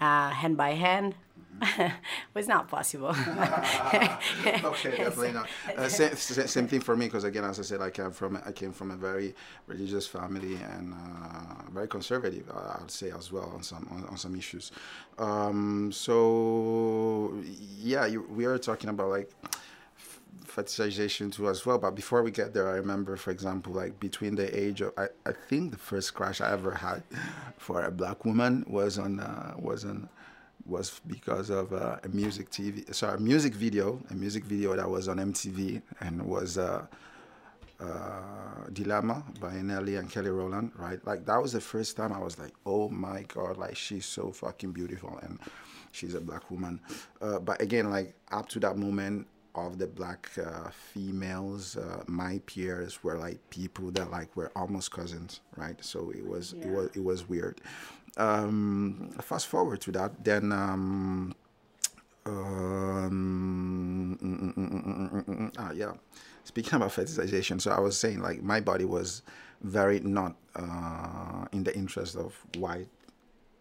uh, 0.00 0.30
hand 0.30 0.56
by 0.56 0.70
hand, 0.72 1.14
was 2.34 2.48
not 2.48 2.68
possible. 2.68 3.08
okay, 3.10 4.16
definitely 4.64 5.32
not. 5.32 5.48
Uh, 5.76 5.88
same, 5.88 6.14
same 6.14 6.68
thing 6.68 6.80
for 6.80 6.96
me 6.96 7.06
because 7.06 7.24
again, 7.24 7.44
as 7.44 7.58
I 7.58 7.62
said, 7.62 7.80
I 7.80 7.90
came 7.90 8.10
from 8.10 8.40
I 8.44 8.52
came 8.52 8.72
from 8.72 8.90
a 8.90 8.96
very 8.96 9.34
religious 9.66 10.06
family 10.06 10.56
and 10.56 10.92
uh, 10.94 11.70
very 11.72 11.88
conservative. 11.88 12.50
I 12.50 12.78
would 12.80 12.90
say 12.90 13.10
as 13.10 13.32
well 13.32 13.50
on 13.54 13.62
some 13.62 13.88
on, 13.90 14.04
on 14.08 14.16
some 14.16 14.36
issues. 14.36 14.72
Um, 15.18 15.90
so 15.92 17.32
yeah, 17.78 18.06
you, 18.06 18.22
we 18.22 18.44
are 18.44 18.58
talking 18.58 18.90
about 18.90 19.08
like 19.08 19.30
fetishization 20.44 21.32
too 21.32 21.48
as 21.48 21.64
well. 21.64 21.78
But 21.78 21.94
before 21.94 22.22
we 22.22 22.30
get 22.30 22.52
there, 22.54 22.68
I 22.68 22.76
remember, 22.76 23.16
for 23.16 23.30
example, 23.30 23.72
like 23.72 23.98
between 24.00 24.34
the 24.34 24.48
age 24.58 24.80
of 24.80 24.92
I, 24.96 25.08
I 25.24 25.32
think 25.32 25.72
the 25.72 25.78
first 25.78 26.14
crush 26.14 26.40
I 26.40 26.52
ever 26.52 26.72
had 26.72 27.02
for 27.58 27.84
a 27.84 27.90
black 27.90 28.24
woman 28.24 28.64
was 28.68 28.98
on 28.98 29.20
uh, 29.20 29.54
was 29.58 29.84
on 29.84 30.08
was 30.64 31.00
because 31.06 31.50
of 31.50 31.72
uh, 31.72 31.96
a 32.02 32.08
music 32.08 32.50
TV, 32.50 32.92
sorry, 32.94 33.16
a 33.16 33.20
music 33.20 33.54
video, 33.54 34.00
a 34.10 34.14
music 34.14 34.44
video 34.44 34.74
that 34.74 34.88
was 34.88 35.08
on 35.08 35.18
MTV 35.18 35.80
and 36.00 36.20
was 36.26 36.58
uh, 36.58 36.84
uh, 37.78 38.68
Dilemma 38.72 39.22
by 39.40 39.54
Nelly 39.54 39.96
and 39.96 40.10
Kelly 40.10 40.30
Rowland, 40.30 40.72
right? 40.76 41.04
Like 41.06 41.24
that 41.26 41.40
was 41.40 41.52
the 41.52 41.60
first 41.60 41.96
time 41.96 42.12
I 42.12 42.18
was 42.18 42.38
like, 42.38 42.52
oh 42.64 42.88
my 42.88 43.22
god, 43.22 43.58
like 43.58 43.76
she's 43.76 44.06
so 44.06 44.32
fucking 44.32 44.72
beautiful 44.72 45.18
and 45.22 45.38
she's 45.92 46.14
a 46.14 46.20
black 46.20 46.50
woman. 46.50 46.80
Uh, 47.20 47.38
but 47.38 47.60
again, 47.60 47.90
like 47.90 48.14
up 48.32 48.48
to 48.50 48.60
that 48.60 48.76
moment 48.76 49.26
of 49.56 49.78
the 49.78 49.86
black 49.86 50.30
uh, 50.38 50.70
females, 50.70 51.76
uh, 51.76 52.02
my 52.06 52.40
peers 52.46 53.02
were 53.02 53.18
like 53.18 53.38
people 53.50 53.90
that 53.92 54.10
like 54.10 54.34
were 54.36 54.52
almost 54.54 54.90
cousins, 54.90 55.40
right? 55.56 55.82
So 55.84 56.10
it 56.10 56.26
was 56.26 56.54
yeah. 56.56 56.66
it 56.66 56.70
was 56.70 56.90
it 56.94 57.04
was 57.04 57.28
weird 57.28 57.60
um, 58.16 59.10
fast 59.20 59.46
forward 59.46 59.80
to 59.82 59.92
that, 59.92 60.24
then 60.24 60.52
um, 60.52 61.34
um, 62.24 64.18
mm, 64.20 64.54
mm, 64.54 65.24
mm, 65.24 65.54
ah, 65.58 65.70
yeah. 65.72 65.92
Speaking 66.44 66.74
about 66.74 66.90
fetishization, 66.90 67.60
so 67.60 67.70
I 67.72 67.80
was 67.80 67.98
saying 67.98 68.20
like 68.20 68.42
my 68.42 68.60
body 68.60 68.84
was 68.84 69.22
very 69.62 70.00
not 70.00 70.36
uh, 70.54 71.46
in 71.52 71.64
the 71.64 71.74
interest 71.76 72.16
of 72.16 72.34
white 72.56 72.88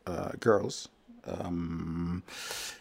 uh, 0.06 0.32
girls. 0.40 0.90
Um, 1.26 2.24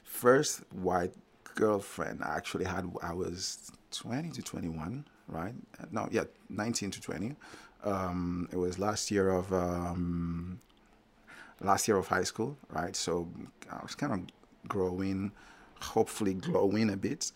first 0.02 0.62
white 0.72 1.14
girlfriend 1.54 2.22
I 2.22 2.36
actually 2.36 2.64
had, 2.64 2.90
I 3.02 3.12
was 3.12 3.70
20 3.92 4.30
to 4.30 4.42
21, 4.42 5.04
right? 5.28 5.54
No, 5.90 6.08
yeah, 6.10 6.24
19 6.48 6.90
to 6.92 7.00
20. 7.00 7.36
Um, 7.84 8.48
it 8.52 8.56
was 8.56 8.78
last 8.78 9.10
year 9.10 9.30
of 9.30 9.52
um, 9.52 10.60
last 11.60 11.86
year 11.88 11.96
of 11.96 12.06
high 12.08 12.22
school, 12.24 12.56
right? 12.70 12.94
So 12.96 13.28
I 13.70 13.82
was 13.82 13.94
kind 13.94 14.12
of 14.12 14.68
growing, 14.68 15.32
hopefully 15.80 16.34
glowing 16.34 16.90
a 16.90 16.96
bit. 16.96 17.32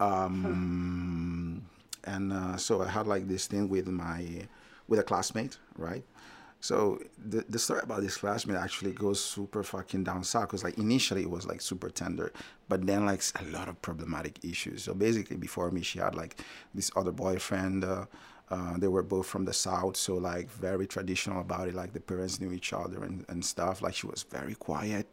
Um, 0.00 1.66
and 2.04 2.32
uh, 2.32 2.56
so 2.56 2.82
I 2.82 2.88
had 2.88 3.06
like 3.06 3.28
this 3.28 3.46
thing 3.46 3.68
with 3.68 3.88
my 3.88 4.46
with 4.86 5.00
a 5.00 5.02
classmate, 5.02 5.58
right? 5.76 6.04
So 6.60 6.98
the 7.16 7.44
the 7.48 7.58
story 7.58 7.80
about 7.82 8.02
this 8.02 8.16
classmate 8.16 8.56
actually 8.56 8.92
goes 8.92 9.22
super 9.22 9.62
fucking 9.62 10.04
down 10.04 10.24
south 10.24 10.48
because 10.48 10.64
like 10.64 10.76
initially 10.76 11.22
it 11.22 11.30
was 11.30 11.46
like 11.46 11.60
super 11.60 11.88
tender, 11.88 12.32
but 12.68 12.84
then 12.86 13.06
like 13.06 13.22
a 13.40 13.44
lot 13.44 13.68
of 13.68 13.80
problematic 13.80 14.44
issues. 14.44 14.82
So 14.82 14.94
basically, 14.94 15.36
before 15.36 15.70
me, 15.70 15.82
she 15.82 16.00
had 16.00 16.14
like 16.14 16.40
this 16.74 16.90
other 16.96 17.12
boyfriend. 17.12 17.84
Uh, 17.84 18.06
uh, 18.50 18.78
they 18.78 18.88
were 18.88 19.02
both 19.02 19.26
from 19.26 19.44
the 19.44 19.52
south, 19.52 19.96
so 19.96 20.14
like 20.14 20.50
very 20.50 20.86
traditional 20.86 21.40
about 21.42 21.68
it. 21.68 21.74
Like 21.74 21.92
the 21.92 22.00
parents 22.00 22.40
knew 22.40 22.50
each 22.50 22.72
other 22.72 23.04
and, 23.04 23.24
and 23.28 23.44
stuff. 23.44 23.82
Like 23.82 23.94
she 23.94 24.06
was 24.06 24.22
very 24.22 24.54
quiet 24.54 25.06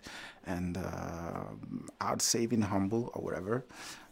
and 0.47 0.77
uh, 0.77 2.15
say 2.17 2.41
even 2.41 2.61
humble 2.61 3.11
or 3.13 3.21
whatever. 3.21 3.65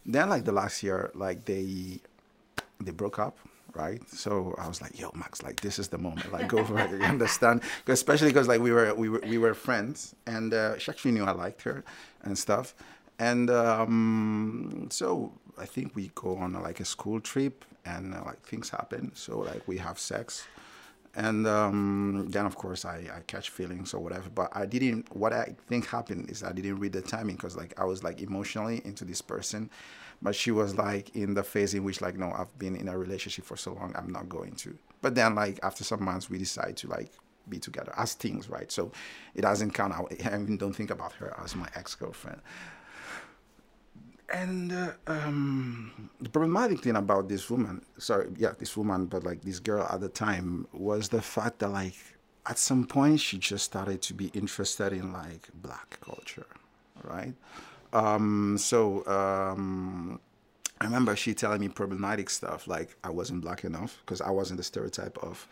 Then 0.04 0.28
like 0.28 0.44
the 0.44 0.52
last 0.52 0.82
year, 0.82 1.10
like 1.14 1.46
they 1.46 2.00
they 2.80 2.90
broke 2.92 3.18
up 3.18 3.38
right? 3.74 4.00
So 4.10 4.54
I 4.58 4.68
was 4.68 4.80
like, 4.80 4.98
"Yo, 4.98 5.10
Max, 5.14 5.42
like 5.42 5.60
this 5.60 5.78
is 5.78 5.88
the 5.88 5.98
moment. 5.98 6.32
Like, 6.32 6.48
go 6.48 6.64
for 6.64 6.78
it. 6.78 6.90
You 6.90 6.98
understand? 7.02 7.62
Especially 7.86 8.28
because 8.28 8.48
like 8.48 8.60
we 8.60 8.72
were 8.72 8.94
we 8.94 9.08
were 9.08 9.22
we 9.26 9.38
were 9.38 9.54
friends, 9.54 10.14
and 10.26 10.52
uh, 10.54 10.78
she 10.78 10.90
actually 10.90 11.12
knew 11.12 11.24
I 11.24 11.32
liked 11.32 11.62
her 11.62 11.84
and 12.22 12.38
stuff. 12.38 12.74
And 13.18 13.50
um, 13.50 14.88
so 14.90 15.32
I 15.58 15.66
think 15.66 15.94
we 15.94 16.10
go 16.14 16.36
on 16.36 16.52
like 16.54 16.80
a 16.80 16.84
school 16.84 17.20
trip, 17.20 17.64
and 17.84 18.14
uh, 18.14 18.22
like 18.24 18.42
things 18.42 18.70
happen. 18.70 19.12
So 19.14 19.38
like 19.38 19.66
we 19.66 19.78
have 19.78 19.98
sex, 19.98 20.46
and 21.16 21.46
um, 21.46 22.26
then 22.28 22.46
of 22.46 22.56
course 22.56 22.84
I, 22.84 23.06
I 23.14 23.20
catch 23.26 23.50
feelings 23.50 23.94
or 23.94 24.00
whatever. 24.00 24.28
But 24.30 24.50
I 24.52 24.66
didn't. 24.66 25.14
What 25.14 25.32
I 25.32 25.54
think 25.68 25.86
happened 25.86 26.30
is 26.30 26.42
I 26.42 26.52
didn't 26.52 26.78
read 26.78 26.92
the 26.92 27.02
timing 27.02 27.36
because 27.36 27.56
like 27.56 27.78
I 27.78 27.84
was 27.84 28.02
like 28.02 28.20
emotionally 28.20 28.82
into 28.84 29.04
this 29.04 29.22
person, 29.22 29.70
but 30.22 30.34
she 30.34 30.50
was 30.50 30.76
like 30.76 31.14
in 31.14 31.34
the 31.34 31.42
phase 31.42 31.74
in 31.74 31.84
which 31.84 32.00
like 32.00 32.16
no, 32.16 32.32
I've 32.32 32.56
been 32.58 32.76
in 32.76 32.88
a 32.88 32.98
relationship 32.98 33.44
for 33.44 33.56
so 33.56 33.74
long, 33.74 33.94
I'm 33.96 34.10
not 34.10 34.28
going 34.28 34.54
to. 34.56 34.76
But 35.02 35.14
then 35.14 35.34
like 35.34 35.60
after 35.62 35.84
some 35.84 36.04
months, 36.04 36.28
we 36.28 36.38
decide 36.38 36.76
to 36.78 36.88
like 36.88 37.12
be 37.48 37.58
together 37.58 37.92
as 37.96 38.14
things, 38.14 38.48
right? 38.48 38.72
So 38.72 38.90
it 39.34 39.42
doesn't 39.42 39.72
count. 39.72 39.92
I 39.92 40.02
even 40.26 40.56
don't 40.56 40.72
think 40.72 40.90
about 40.90 41.12
her 41.14 41.36
as 41.42 41.54
my 41.54 41.68
ex 41.74 41.94
girlfriend 41.94 42.40
and 44.32 44.72
uh, 44.72 44.92
um, 45.06 46.10
the 46.20 46.28
problematic 46.28 46.80
thing 46.80 46.96
about 46.96 47.28
this 47.28 47.50
woman, 47.50 47.84
sorry, 47.98 48.28
yeah, 48.36 48.52
this 48.58 48.76
woman, 48.76 49.06
but 49.06 49.24
like 49.24 49.42
this 49.42 49.58
girl 49.58 49.86
at 49.90 50.00
the 50.00 50.08
time, 50.08 50.66
was 50.72 51.08
the 51.08 51.22
fact 51.22 51.58
that 51.60 51.68
like 51.68 51.96
at 52.46 52.58
some 52.58 52.86
point 52.86 53.20
she 53.20 53.38
just 53.38 53.64
started 53.64 54.02
to 54.02 54.14
be 54.14 54.26
interested 54.28 54.92
in 54.92 55.12
like 55.12 55.48
black 55.54 55.98
culture, 56.00 56.46
right? 57.02 57.34
Um, 57.92 58.56
so 58.58 59.06
um, 59.06 60.20
I 60.80 60.84
remember 60.84 61.14
she 61.16 61.34
telling 61.34 61.60
me 61.60 61.68
problematic 61.68 62.28
stuff 62.30 62.66
like 62.66 62.96
I 63.04 63.10
wasn't 63.10 63.42
black 63.42 63.64
enough 63.64 63.98
because 64.04 64.20
I 64.20 64.30
wasn't 64.30 64.56
the 64.58 64.64
stereotype 64.64 65.16
of 65.18 65.46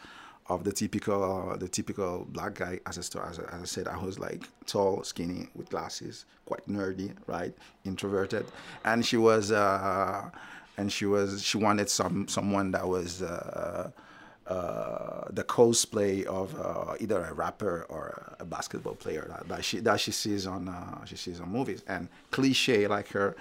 of 0.47 0.65
the 0.65 0.73
typical 0.73 1.51
uh, 1.53 1.57
the 1.57 1.69
typical 1.69 2.27
black 2.31 2.55
guy. 2.55 2.81
As 2.87 2.99
I, 2.99 3.29
as, 3.29 3.39
I, 3.39 3.43
as 3.55 3.63
I 3.63 3.65
said, 3.65 3.89
I 3.89 3.97
was 3.97 4.19
like 4.19 4.49
tall, 4.67 5.03
skinny, 5.05 5.49
with 5.55 5.71
glasses, 5.71 6.25
quite 6.47 6.67
nerdy, 6.69 7.15
right, 7.27 7.55
introverted, 7.85 8.47
and 8.85 9.05
she 9.05 9.17
was 9.17 9.53
uh, 9.53 10.31
and 10.77 10.93
she 10.93 11.07
was 11.07 11.43
she 11.43 11.59
wanted 11.59 11.89
some 11.89 12.29
someone 12.29 12.71
that 12.73 12.87
was. 12.87 13.23
Uh, 13.23 13.91
uh, 14.45 15.25
the 15.31 15.45
cosplay 15.45 16.25
of 16.25 16.61
uh, 16.61 16.97
either 16.99 17.25
a 17.25 17.33
rapper 17.33 17.87
or 17.89 18.35
a 18.41 18.45
basketball 18.45 18.97
player 18.97 19.25
that, 19.29 19.49
that 19.49 19.65
she 19.65 19.79
that 19.79 20.01
she 20.01 20.11
sees 20.11 20.49
on 20.49 20.69
uh, 20.69 21.05
she 21.05 21.15
sees 21.15 21.41
on 21.41 21.49
movies 21.49 21.85
and 21.87 22.09
cliche 22.33 22.89
like 22.89 23.07
her. 23.09 23.37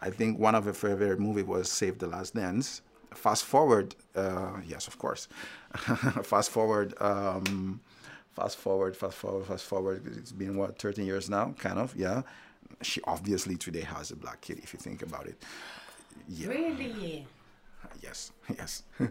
I 0.00 0.08
think 0.08 0.38
one 0.38 0.54
of 0.54 0.64
her 0.64 0.72
favorite 0.72 1.20
movie 1.20 1.42
was 1.42 1.70
Save 1.70 1.98
the 1.98 2.06
Last 2.06 2.34
Dance, 2.34 2.80
fast 3.14 3.44
forward, 3.44 3.94
uh, 4.14 4.52
yes, 4.66 4.86
of 4.86 4.98
course. 4.98 5.28
fast 6.22 6.50
forward, 6.50 6.94
um, 7.00 7.80
fast 8.34 8.56
forward, 8.58 8.96
fast 8.96 9.16
forward, 9.16 9.46
fast 9.46 9.64
forward. 9.64 10.02
It's 10.16 10.32
been 10.32 10.56
what 10.56 10.78
13 10.78 11.06
years 11.06 11.28
now, 11.30 11.54
kind 11.58 11.78
of. 11.78 11.94
Yeah, 11.96 12.22
she 12.82 13.00
obviously 13.04 13.56
today 13.56 13.82
has 13.82 14.10
a 14.10 14.16
black 14.16 14.40
kid. 14.40 14.58
If 14.62 14.72
you 14.72 14.78
think 14.78 15.02
about 15.02 15.26
it. 15.26 15.42
Yeah. 16.28 16.48
Really. 16.48 17.26
Yes, 18.02 18.32
yes. 18.58 18.82
So 18.98 19.04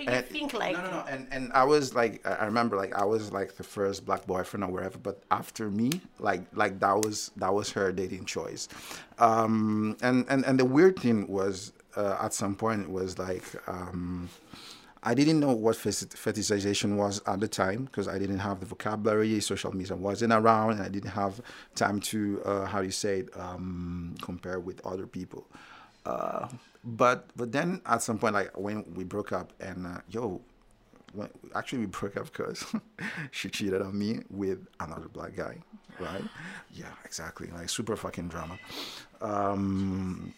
you 0.00 0.06
And- 0.06 0.24
think 0.26 0.54
like 0.54 0.76
no, 0.76 0.82
no, 0.82 0.90
no. 0.90 1.04
And 1.08 1.26
and 1.32 1.52
I 1.52 1.64
was 1.64 1.92
like, 1.94 2.24
I 2.26 2.44
remember 2.44 2.76
like 2.76 2.94
I 2.94 3.04
was 3.04 3.32
like 3.32 3.56
the 3.56 3.64
first 3.64 4.06
black 4.06 4.26
boyfriend 4.26 4.62
or 4.64 4.70
whatever. 4.70 4.96
But 4.98 5.22
after 5.30 5.68
me, 5.70 6.00
like 6.20 6.42
like 6.54 6.78
that 6.80 6.96
was 7.04 7.32
that 7.36 7.52
was 7.52 7.70
her 7.72 7.90
dating 7.92 8.24
choice. 8.26 8.68
Um, 9.18 9.96
and 10.02 10.24
and 10.28 10.44
and 10.46 10.58
the 10.58 10.64
weird 10.64 10.98
thing 11.00 11.26
was 11.26 11.72
uh, 11.96 12.16
at 12.22 12.32
some 12.32 12.54
point 12.54 12.82
it 12.82 12.90
was 12.90 13.18
like. 13.18 13.44
Um, 13.66 14.28
I 15.02 15.14
didn't 15.14 15.40
know 15.40 15.52
what 15.52 15.76
feti- 15.76 16.14
fetishization 16.14 16.96
was 16.96 17.20
at 17.26 17.40
the 17.40 17.48
time 17.48 17.84
because 17.86 18.06
I 18.06 18.18
didn't 18.18 18.38
have 18.38 18.60
the 18.60 18.66
vocabulary. 18.66 19.40
Social 19.40 19.74
media 19.74 19.96
wasn't 19.96 20.32
around, 20.32 20.72
and 20.72 20.82
I 20.82 20.88
didn't 20.88 21.10
have 21.10 21.40
time 21.74 21.98
to 22.00 22.40
uh, 22.44 22.64
how 22.66 22.80
do 22.80 22.86
you 22.86 22.92
say 22.92 23.20
it 23.20 23.36
um, 23.36 24.14
compare 24.22 24.60
with 24.60 24.84
other 24.86 25.06
people. 25.06 25.46
Uh, 26.06 26.48
but 26.84 27.28
but 27.36 27.50
then 27.52 27.80
at 27.86 28.02
some 28.02 28.18
point, 28.18 28.34
like 28.34 28.56
when 28.56 28.84
we 28.94 29.02
broke 29.04 29.32
up, 29.32 29.52
and 29.60 29.86
uh, 29.86 30.00
yo, 30.08 30.40
when, 31.14 31.28
actually 31.54 31.80
we 31.80 31.86
broke 31.86 32.16
up 32.16 32.26
because 32.26 32.64
she 33.32 33.48
cheated 33.48 33.82
on 33.82 33.98
me 33.98 34.20
with 34.30 34.66
another 34.80 35.08
black 35.08 35.34
guy, 35.36 35.56
right? 35.98 36.22
Yeah, 36.72 36.92
exactly. 37.04 37.48
Like 37.48 37.68
super 37.68 37.96
fucking 37.96 38.28
drama. 38.28 38.58
Um, 39.20 40.32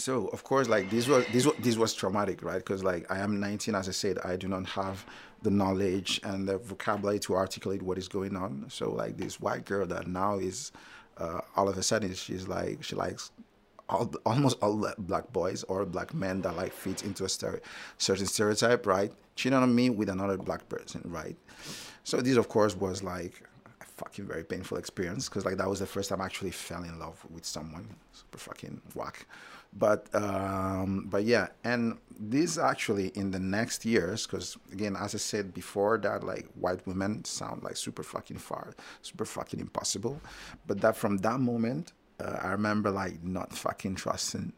so 0.00 0.28
of 0.28 0.42
course 0.44 0.68
like 0.68 0.88
this 0.90 1.06
was 1.06 1.26
this 1.32 1.46
was 1.46 1.54
this 1.58 1.76
was 1.76 1.94
traumatic 1.94 2.42
right? 2.42 2.58
Because 2.58 2.82
like 2.82 3.10
i 3.10 3.18
am 3.18 3.38
19 3.38 3.74
as 3.74 3.88
i 3.88 3.92
said 3.92 4.18
i 4.24 4.36
do 4.36 4.48
not 4.48 4.66
have 4.66 5.04
the 5.42 5.50
knowledge 5.50 6.20
and 6.24 6.48
the 6.48 6.58
vocabulary 6.58 7.18
to 7.18 7.34
articulate 7.34 7.82
what 7.82 7.98
is 7.98 8.08
going 8.08 8.36
on. 8.36 8.66
So 8.68 8.90
like 8.90 9.16
this 9.16 9.40
white 9.40 9.64
girl 9.64 9.86
that 9.86 10.06
now 10.06 10.38
is 10.38 10.72
uh, 11.18 11.40
all 11.56 11.68
of 11.68 11.78
a 11.78 11.82
sudden 11.82 12.14
she's 12.14 12.48
like 12.48 12.82
she 12.82 12.94
likes 12.94 13.30
all, 13.88 14.12
almost 14.24 14.58
all 14.62 14.92
black 14.98 15.32
boys 15.32 15.64
or 15.64 15.84
black 15.84 16.14
men 16.14 16.42
that 16.42 16.56
like 16.56 16.72
fit 16.72 17.04
into 17.04 17.24
a 17.24 17.28
certain 17.28 18.26
stereotype 18.26 18.86
right? 18.86 19.12
Cheating 19.36 19.58
on 19.58 19.74
me 19.74 19.90
with 19.90 20.08
another 20.08 20.36
black 20.36 20.68
person 20.68 21.02
right? 21.04 21.36
So 22.04 22.20
this 22.20 22.36
of 22.36 22.48
course 22.48 22.76
was 22.76 23.02
like 23.02 23.42
a 23.80 23.84
fucking 23.84 24.26
very 24.26 24.44
painful 24.44 24.76
experience 24.76 25.28
because 25.28 25.44
like 25.44 25.56
that 25.56 25.68
was 25.68 25.80
the 25.80 25.86
first 25.86 26.10
time 26.10 26.20
I 26.20 26.26
actually 26.26 26.50
fell 26.52 26.84
in 26.84 26.98
love 26.98 27.24
with 27.30 27.44
someone. 27.44 27.88
Super 28.12 28.38
fucking 28.38 28.80
whack 28.94 29.26
but 29.72 30.12
um 30.14 31.06
but 31.08 31.24
yeah 31.24 31.48
and 31.64 31.96
this 32.18 32.58
actually 32.58 33.08
in 33.08 33.30
the 33.30 33.38
next 33.38 33.84
years 33.84 34.26
because 34.26 34.56
again 34.72 34.96
as 34.96 35.14
i 35.14 35.18
said 35.18 35.54
before 35.54 35.96
that 35.96 36.24
like 36.24 36.46
white 36.54 36.84
women 36.86 37.24
sound 37.24 37.62
like 37.62 37.76
super 37.76 38.02
fucking 38.02 38.36
far 38.38 38.74
super 39.02 39.24
fucking 39.24 39.60
impossible 39.60 40.20
but 40.66 40.80
that 40.80 40.96
from 40.96 41.16
that 41.18 41.38
moment 41.38 41.92
uh, 42.20 42.38
i 42.42 42.50
remember 42.50 42.90
like 42.90 43.22
not 43.22 43.52
fucking 43.52 43.94
trusting 43.94 44.52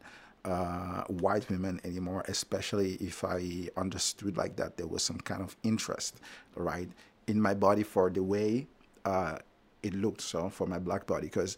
uh, 0.44 1.04
white 1.04 1.48
women 1.50 1.80
anymore, 1.84 2.24
especially 2.28 2.94
if 2.94 3.24
I 3.24 3.68
understood 3.76 4.36
like 4.36 4.56
that 4.56 4.76
there 4.76 4.86
was 4.86 5.02
some 5.02 5.18
kind 5.18 5.40
of 5.40 5.56
interest, 5.62 6.20
right, 6.56 6.88
in 7.26 7.40
my 7.40 7.54
body 7.54 7.82
for 7.82 8.10
the 8.10 8.22
way 8.22 8.66
uh, 9.04 9.38
it 9.82 9.94
looked. 9.94 10.20
So 10.20 10.48
for 10.48 10.66
my 10.66 10.78
black 10.78 11.06
body, 11.06 11.26
because 11.28 11.56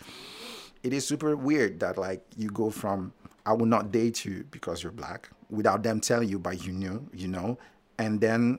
it 0.85 0.93
is 0.93 1.07
super 1.07 1.35
weird 1.35 1.81
that 1.81 1.99
like 1.99 2.23
you 2.37 2.51
go 2.51 2.71
from 2.71 3.13
I 3.47 3.55
will 3.55 3.67
not 3.67 3.91
date 3.91 4.25
you 4.25 4.45
because 4.51 4.83
you're 4.83 4.93
black 4.93 5.29
without 5.51 5.83
them 5.83 6.01
telling 6.01 6.29
you, 6.29 6.39
but 6.39 6.65
you 6.65 6.73
knew, 6.73 7.07
you 7.13 7.29
know, 7.29 7.59
and 7.99 8.21
then 8.21 8.59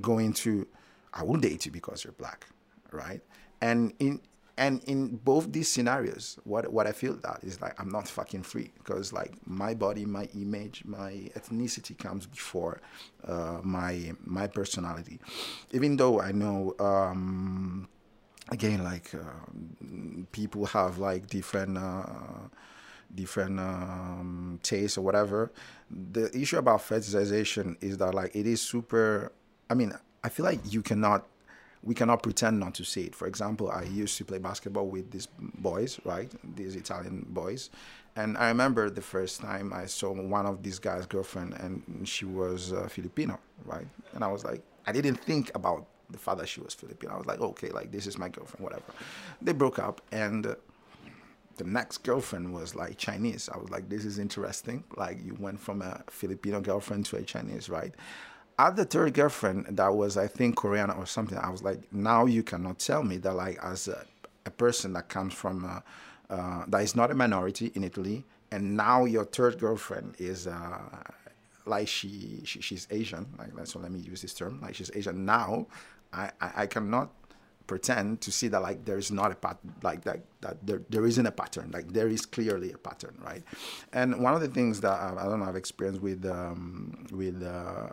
going 0.00 0.32
to 0.32 0.66
I 1.14 1.22
will 1.22 1.36
date 1.38 1.66
you 1.66 1.72
because 1.72 2.02
you're 2.02 2.12
black, 2.14 2.46
right? 2.90 3.20
And 3.60 3.92
in 3.98 4.20
and 4.58 4.82
in 4.84 5.16
both 5.16 5.52
these 5.52 5.68
scenarios, 5.68 6.38
what 6.44 6.72
what 6.72 6.86
I 6.86 6.92
feel 6.92 7.14
that 7.16 7.40
is 7.42 7.60
like 7.60 7.78
I'm 7.78 7.90
not 7.90 8.08
fucking 8.08 8.42
free 8.42 8.72
because 8.78 9.12
like 9.12 9.34
my 9.46 9.74
body, 9.74 10.06
my 10.06 10.28
image, 10.34 10.82
my 10.86 11.30
ethnicity 11.36 11.96
comes 11.96 12.26
before 12.26 12.80
uh, 13.26 13.60
my 13.62 14.12
my 14.24 14.46
personality. 14.46 15.20
Even 15.72 15.96
though 15.98 16.22
I 16.22 16.32
know. 16.32 16.74
Um, 16.80 17.88
again 18.50 18.82
like 18.84 19.14
uh, 19.14 19.18
people 20.32 20.66
have 20.66 20.98
like 20.98 21.26
different 21.26 21.76
uh, 21.78 22.04
different 23.14 23.58
um, 23.60 24.58
tastes 24.62 24.98
or 24.98 25.02
whatever. 25.02 25.50
The 25.90 26.36
issue 26.36 26.58
about 26.58 26.80
fetishization 26.80 27.76
is 27.80 27.98
that 27.98 28.14
like 28.14 28.34
it 28.34 28.46
is 28.46 28.60
super 28.60 29.32
i 29.70 29.74
mean 29.74 29.92
i 30.22 30.28
feel 30.28 30.44
like 30.44 30.60
you 30.72 30.82
cannot 30.82 31.26
we 31.82 31.94
cannot 31.94 32.22
pretend 32.22 32.58
not 32.58 32.74
to 32.74 32.84
see 32.84 33.02
it. 33.04 33.14
For 33.14 33.26
example 33.26 33.70
i 33.70 33.82
used 33.82 34.16
to 34.18 34.24
play 34.24 34.38
basketball 34.38 34.86
with 34.86 35.10
these 35.10 35.28
boys 35.38 36.00
right? 36.04 36.30
These 36.56 36.76
italian 36.76 37.26
boys. 37.28 37.70
And 38.16 38.36
i 38.38 38.48
remember 38.48 38.90
the 38.90 39.02
first 39.02 39.40
time 39.40 39.72
i 39.72 39.86
saw 39.86 40.12
one 40.12 40.46
of 40.46 40.62
these 40.62 40.78
guys 40.78 41.06
girlfriend 41.06 41.54
and 41.54 42.08
she 42.08 42.24
was 42.24 42.72
uh, 42.72 42.88
filipino 42.88 43.38
right? 43.64 43.86
And 44.14 44.24
i 44.24 44.28
was 44.28 44.44
like 44.44 44.62
i 44.86 44.92
didn't 44.92 45.16
think 45.16 45.50
about 45.54 45.86
the 46.10 46.18
fact 46.18 46.38
that 46.38 46.48
she 46.48 46.60
was 46.60 46.74
Filipino. 46.74 47.14
I 47.14 47.18
was 47.18 47.26
like, 47.26 47.40
okay, 47.40 47.70
like 47.70 47.90
this 47.90 48.06
is 48.06 48.18
my 48.18 48.28
girlfriend, 48.28 48.62
whatever. 48.62 48.92
They 49.42 49.52
broke 49.52 49.78
up, 49.78 50.00
and 50.12 50.56
the 51.56 51.64
next 51.64 51.98
girlfriend 51.98 52.52
was 52.52 52.74
like 52.74 52.98
Chinese. 52.98 53.48
I 53.52 53.58
was 53.58 53.70
like, 53.70 53.88
this 53.88 54.04
is 54.04 54.18
interesting. 54.18 54.84
Like 54.96 55.24
you 55.24 55.36
went 55.38 55.60
from 55.60 55.82
a 55.82 56.02
Filipino 56.10 56.60
girlfriend 56.60 57.06
to 57.06 57.16
a 57.16 57.22
Chinese, 57.22 57.68
right? 57.68 57.94
At 58.58 58.76
the 58.76 58.84
third 58.84 59.14
girlfriend, 59.14 59.66
that 59.76 59.94
was 59.94 60.16
I 60.16 60.26
think 60.26 60.56
Korean 60.56 60.90
or 60.90 61.06
something. 61.06 61.38
I 61.38 61.50
was 61.50 61.62
like, 61.62 61.92
now 61.92 62.26
you 62.26 62.42
cannot 62.42 62.78
tell 62.78 63.02
me 63.02 63.16
that 63.18 63.34
like 63.34 63.58
as 63.62 63.88
a, 63.88 64.04
a 64.44 64.50
person 64.50 64.92
that 64.94 65.08
comes 65.08 65.34
from 65.34 65.64
uh, 65.64 65.80
uh, 66.32 66.64
that 66.68 66.82
is 66.82 66.96
not 66.96 67.10
a 67.10 67.14
minority 67.14 67.70
in 67.74 67.84
Italy, 67.84 68.24
and 68.50 68.76
now 68.76 69.04
your 69.04 69.24
third 69.24 69.58
girlfriend 69.58 70.14
is. 70.18 70.46
Uh, 70.46 70.78
like 71.68 71.88
she, 71.88 72.42
she 72.44 72.60
she's 72.60 72.86
Asian, 72.92 73.26
like 73.38 73.66
so 73.66 73.80
let 73.80 73.90
me 73.90 73.98
use 73.98 74.22
this 74.22 74.32
term, 74.32 74.60
like 74.62 74.76
she's 74.76 74.88
Asian 74.94 75.24
now, 75.24 75.66
I, 76.12 76.30
I, 76.40 76.50
I 76.56 76.66
cannot 76.66 77.10
pretend 77.66 78.20
to 78.20 78.30
see 78.30 78.48
that 78.48 78.62
like 78.62 78.84
there 78.84 78.98
is 78.98 79.10
not 79.10 79.32
a 79.32 79.34
pat 79.34 79.58
like 79.82 80.04
that 80.04 80.20
that 80.40 80.64
there, 80.64 80.82
there 80.88 81.04
isn't 81.04 81.26
a 81.26 81.32
pattern 81.32 81.70
like 81.72 81.92
there 81.92 82.08
is 82.08 82.24
clearly 82.24 82.72
a 82.72 82.78
pattern 82.78 83.16
right? 83.24 83.42
And 83.92 84.22
one 84.22 84.34
of 84.34 84.40
the 84.40 84.48
things 84.48 84.80
that 84.82 84.92
I, 84.92 85.14
I 85.18 85.24
don't 85.24 85.40
know 85.40 85.46
I've 85.46 85.56
experienced 85.56 86.00
with 86.00 86.24
um, 86.26 87.06
with 87.10 87.42
uh, 87.42 87.88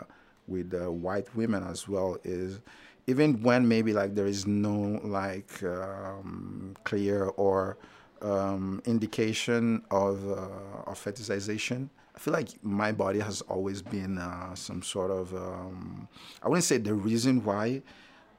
with 0.47 0.73
uh, 0.73 0.91
white 0.91 1.33
women 1.35 1.63
as 1.63 1.87
well 1.87 2.17
is 2.23 2.59
even 3.07 3.41
when 3.41 3.67
maybe 3.67 3.93
like 3.93 4.15
there 4.15 4.27
is 4.27 4.45
no 4.47 4.99
like 5.03 5.63
um, 5.63 6.75
clear 6.83 7.25
or 7.35 7.77
um, 8.21 8.81
indication 8.85 9.83
of 9.91 10.29
uh, 10.29 10.89
of 10.89 11.03
fetishization 11.03 11.89
I 12.15 12.19
feel 12.19 12.33
like 12.33 12.49
my 12.63 12.91
body 12.91 13.19
has 13.19 13.41
always 13.41 13.81
been 13.81 14.17
uh, 14.17 14.53
some 14.55 14.81
sort 14.83 15.11
of 15.11 15.33
um, 15.33 16.07
I 16.41 16.47
wouldn't 16.47 16.63
say 16.63 16.77
the 16.77 16.93
reason 16.93 17.43
why, 17.43 17.81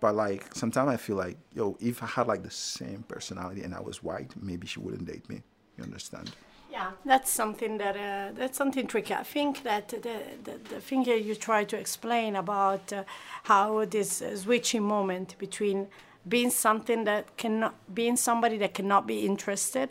but 0.00 0.14
like 0.14 0.54
sometimes 0.54 0.88
I 0.90 0.96
feel 0.96 1.16
like 1.16 1.36
yo, 1.54 1.76
if 1.80 2.02
I 2.02 2.06
had 2.06 2.26
like 2.26 2.42
the 2.42 2.50
same 2.50 3.04
personality 3.08 3.62
and 3.62 3.74
I 3.74 3.80
was 3.80 4.02
white, 4.02 4.32
maybe 4.40 4.66
she 4.66 4.80
wouldn't 4.80 5.06
date 5.06 5.28
me. 5.28 5.42
You 5.76 5.84
understand? 5.84 6.30
Yeah, 6.70 6.90
that's 7.04 7.30
something 7.30 7.78
that 7.78 7.96
uh, 7.96 8.32
that's 8.36 8.58
something 8.58 8.86
tricky. 8.86 9.14
I 9.14 9.22
think 9.22 9.62
that 9.62 9.88
the, 9.88 10.16
the, 10.42 10.58
the 10.70 10.80
thing 10.80 11.04
you 11.04 11.34
try 11.34 11.64
to 11.64 11.76
explain 11.76 12.36
about 12.36 12.92
uh, 12.92 13.04
how 13.44 13.84
this 13.84 14.20
uh, 14.20 14.36
switching 14.36 14.82
moment 14.82 15.36
between 15.38 15.88
being 16.26 16.50
something 16.50 17.04
that 17.04 17.36
cannot 17.36 17.74
being 17.94 18.16
somebody 18.16 18.56
that 18.58 18.74
cannot 18.74 19.06
be 19.06 19.24
interested, 19.26 19.88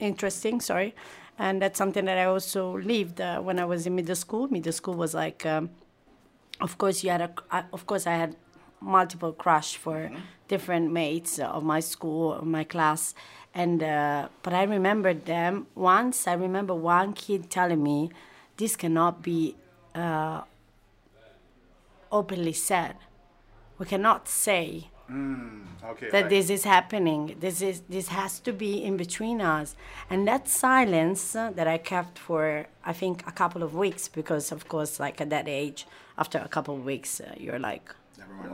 interesting, 0.00 0.60
sorry, 0.60 0.94
and 1.38 1.62
that's 1.62 1.78
something 1.78 2.04
that 2.06 2.18
I 2.18 2.24
also 2.24 2.78
lived 2.78 3.20
uh, 3.20 3.40
when 3.40 3.58
I 3.58 3.64
was 3.64 3.86
in 3.86 3.94
middle 3.94 4.16
school. 4.16 4.48
Middle 4.48 4.72
school 4.72 4.94
was 4.94 5.14
like, 5.14 5.46
um, 5.46 5.70
of 6.60 6.78
course, 6.78 7.04
you 7.04 7.10
had 7.10 7.20
a, 7.22 7.32
I- 7.50 7.64
of 7.72 7.86
course, 7.86 8.06
I 8.06 8.14
had 8.14 8.36
multiple 8.80 9.32
crush 9.32 9.76
for 9.76 10.10
different 10.48 10.92
mates 10.92 11.38
of 11.38 11.62
my 11.64 11.80
school, 11.80 12.32
of 12.34 12.44
my 12.46 12.64
class, 12.64 13.14
and 13.54 13.82
uh, 13.82 14.28
but 14.42 14.52
I 14.54 14.64
remember 14.64 15.14
them 15.14 15.66
once. 15.74 16.26
I 16.26 16.34
remember 16.34 16.74
one 16.74 17.12
kid 17.12 17.50
telling 17.50 17.82
me, 17.82 18.10
"This 18.56 18.76
cannot 18.76 19.22
be 19.22 19.56
uh, 19.94 20.42
openly 22.10 22.52
said. 22.52 22.96
We 23.78 23.86
cannot 23.86 24.28
say." 24.28 24.88
Okay. 25.10 26.10
that 26.10 26.28
this 26.28 26.50
is 26.50 26.64
happening. 26.64 27.36
This 27.40 27.62
is 27.62 27.82
this 27.88 28.08
has 28.08 28.40
to 28.40 28.52
be 28.52 28.84
in 28.84 28.96
between 28.96 29.40
us, 29.40 29.74
and 30.10 30.28
that 30.28 30.48
silence 30.48 31.34
uh, 31.34 31.50
that 31.52 31.66
I 31.66 31.78
kept 31.78 32.18
for 32.18 32.66
I 32.84 32.92
think 32.92 33.26
a 33.26 33.32
couple 33.32 33.62
of 33.62 33.74
weeks 33.74 34.08
because 34.08 34.52
of 34.52 34.68
course 34.68 35.00
like 35.00 35.20
at 35.20 35.30
that 35.30 35.48
age, 35.48 35.86
after 36.18 36.38
a 36.38 36.48
couple 36.48 36.74
of 36.76 36.84
weeks, 36.84 37.20
uh, 37.20 37.34
you're 37.36 37.58
like. 37.58 37.94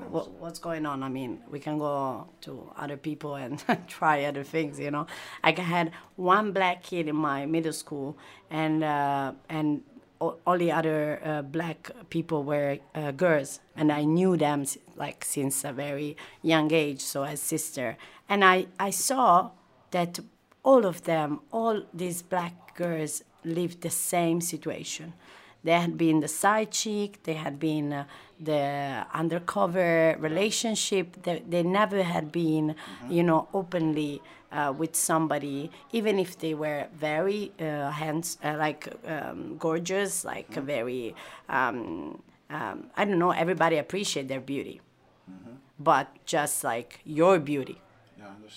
What, 0.09 0.31
what's 0.33 0.59
going 0.61 0.87
on? 0.87 1.03
I 1.03 1.09
mean, 1.09 1.41
we 1.51 1.59
can 1.59 1.79
go 1.79 2.29
to 2.43 2.71
other 2.77 2.97
people 2.97 3.35
and 3.35 3.63
try 3.89 4.25
other 4.25 4.45
things, 4.45 4.79
you 4.79 4.91
know. 4.91 5.07
Like 5.43 5.59
I 5.59 5.63
had 5.63 5.93
one 6.17 6.53
black 6.53 6.83
kid 6.83 7.09
in 7.09 7.17
my 7.17 7.45
middle 7.47 7.73
school, 7.73 8.17
and 8.51 8.85
uh, 8.85 9.33
and 9.49 9.83
o- 10.21 10.37
all 10.47 10.59
the 10.59 10.73
other 10.73 11.21
uh, 11.25 11.43
black 11.43 11.91
people 12.11 12.43
were 12.45 12.79
uh, 12.95 13.11
girls, 13.13 13.61
and 13.77 13.91
I 13.93 14.05
knew 14.05 14.37
them 14.37 14.65
like 14.97 15.25
since 15.25 15.65
a 15.65 15.73
very 15.73 16.17
young 16.43 16.73
age, 16.73 17.01
so 17.01 17.25
as 17.25 17.41
sister. 17.41 17.97
And 18.29 18.45
I, 18.45 18.67
I 18.79 18.91
saw 18.91 19.51
that 19.91 20.19
all 20.63 20.87
of 20.87 21.03
them, 21.05 21.41
all 21.53 21.83
these 21.93 22.23
black 22.23 22.77
girls, 22.77 23.23
lived 23.45 23.83
the 23.83 23.91
same 23.91 24.41
situation. 24.41 25.13
They 25.63 25.73
had 25.73 25.97
been 25.97 26.21
the 26.21 26.29
side 26.29 26.71
chick, 26.73 27.23
they 27.23 27.35
had 27.35 27.59
been 27.59 27.93
uh, 27.93 28.05
the 28.41 29.07
undercover 29.13 30.17
relationship. 30.19 31.23
They, 31.23 31.43
they 31.49 31.63
never 31.63 32.03
had 32.03 32.33
been, 32.33 32.75
you 33.09 33.23
know, 33.23 33.49
openly 33.55 34.23
uh, 34.53 34.73
with 34.77 34.95
somebody, 34.95 35.71
even 35.93 36.19
if 36.19 36.39
they 36.39 36.55
were 36.55 36.87
very 36.95 37.53
uh, 37.61 37.91
hands, 37.91 38.39
uh, 38.45 38.55
like 38.59 38.89
um, 39.07 39.57
gorgeous, 39.59 40.25
like 40.25 40.49
very, 40.55 41.15
um, 41.49 42.23
um, 42.51 42.87
I 42.97 43.05
don't 43.05 43.19
know, 43.19 43.33
everybody 43.33 43.79
appreciate 43.79 44.29
their 44.29 44.41
beauty, 44.41 44.81
but 45.79 46.09
just 46.25 46.63
like 46.63 47.01
your 47.05 47.39
beauty 47.39 47.81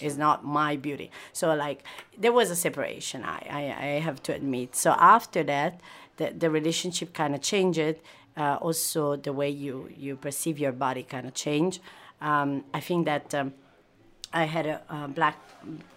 is 0.01 0.17
not 0.17 0.45
my 0.45 0.75
beauty. 0.75 1.11
So 1.33 1.53
like 1.55 1.83
there 2.17 2.31
was 2.31 2.51
a 2.51 2.55
separation. 2.55 3.23
I 3.23 3.39
I, 3.49 3.61
I 3.85 3.99
have 3.99 4.21
to 4.23 4.33
admit. 4.33 4.75
So 4.75 4.91
after 4.99 5.43
that, 5.43 5.81
the 6.17 6.33
the 6.37 6.49
relationship 6.49 7.13
kind 7.13 7.33
of 7.35 7.41
changed. 7.41 7.95
Uh, 8.37 8.57
also, 8.61 9.15
the 9.15 9.33
way 9.33 9.49
you 9.49 9.89
you 9.97 10.15
perceive 10.15 10.59
your 10.59 10.71
body 10.71 11.03
kind 11.03 11.25
of 11.27 11.33
change. 11.33 11.81
Um, 12.21 12.63
I 12.73 12.79
think 12.79 13.05
that. 13.05 13.33
Um, 13.33 13.53
I 14.33 14.43
had 14.43 14.65
a, 14.65 14.81
uh 14.89 15.07
black, 15.07 15.37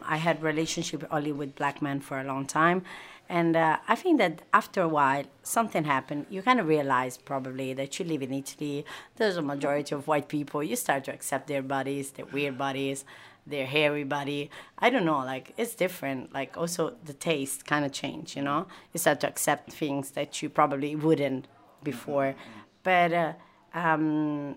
I 0.02 0.16
had 0.16 0.40
relationship 0.40 1.04
only 1.10 1.32
with 1.32 1.56
black 1.56 1.82
men 1.82 2.00
for 2.00 2.20
a 2.20 2.24
long 2.24 2.46
time, 2.46 2.84
and 3.28 3.56
uh, 3.56 3.78
I 3.88 3.94
think 3.96 4.18
that 4.18 4.42
after 4.52 4.80
a 4.82 4.88
while 4.88 5.24
something 5.42 5.84
happened. 5.84 6.26
You 6.30 6.42
kind 6.42 6.60
of 6.60 6.66
realize 6.68 7.16
probably 7.16 7.74
that 7.74 7.98
you 7.98 8.04
live 8.04 8.22
in 8.22 8.32
Italy. 8.32 8.84
There's 9.16 9.36
a 9.36 9.42
majority 9.42 9.94
of 9.94 10.06
white 10.06 10.28
people. 10.28 10.62
You 10.62 10.76
start 10.76 11.04
to 11.04 11.12
accept 11.12 11.48
their 11.48 11.62
bodies, 11.62 12.12
their 12.12 12.26
weird 12.26 12.56
bodies, 12.56 13.04
their 13.46 13.66
hairy 13.66 14.04
body. 14.04 14.50
I 14.78 14.90
don't 14.90 15.04
know, 15.04 15.18
like 15.18 15.52
it's 15.56 15.74
different. 15.74 16.32
Like 16.32 16.56
also 16.56 16.94
the 17.04 17.14
taste 17.14 17.66
kind 17.66 17.84
of 17.84 17.92
change. 17.92 18.36
You 18.36 18.42
know, 18.42 18.66
you 18.92 18.98
start 18.98 19.20
to 19.20 19.28
accept 19.28 19.72
things 19.72 20.12
that 20.12 20.42
you 20.42 20.48
probably 20.48 20.94
wouldn't 20.96 21.46
before, 21.82 22.34
but. 22.82 23.12
Uh, 23.12 23.32
um, 23.72 24.56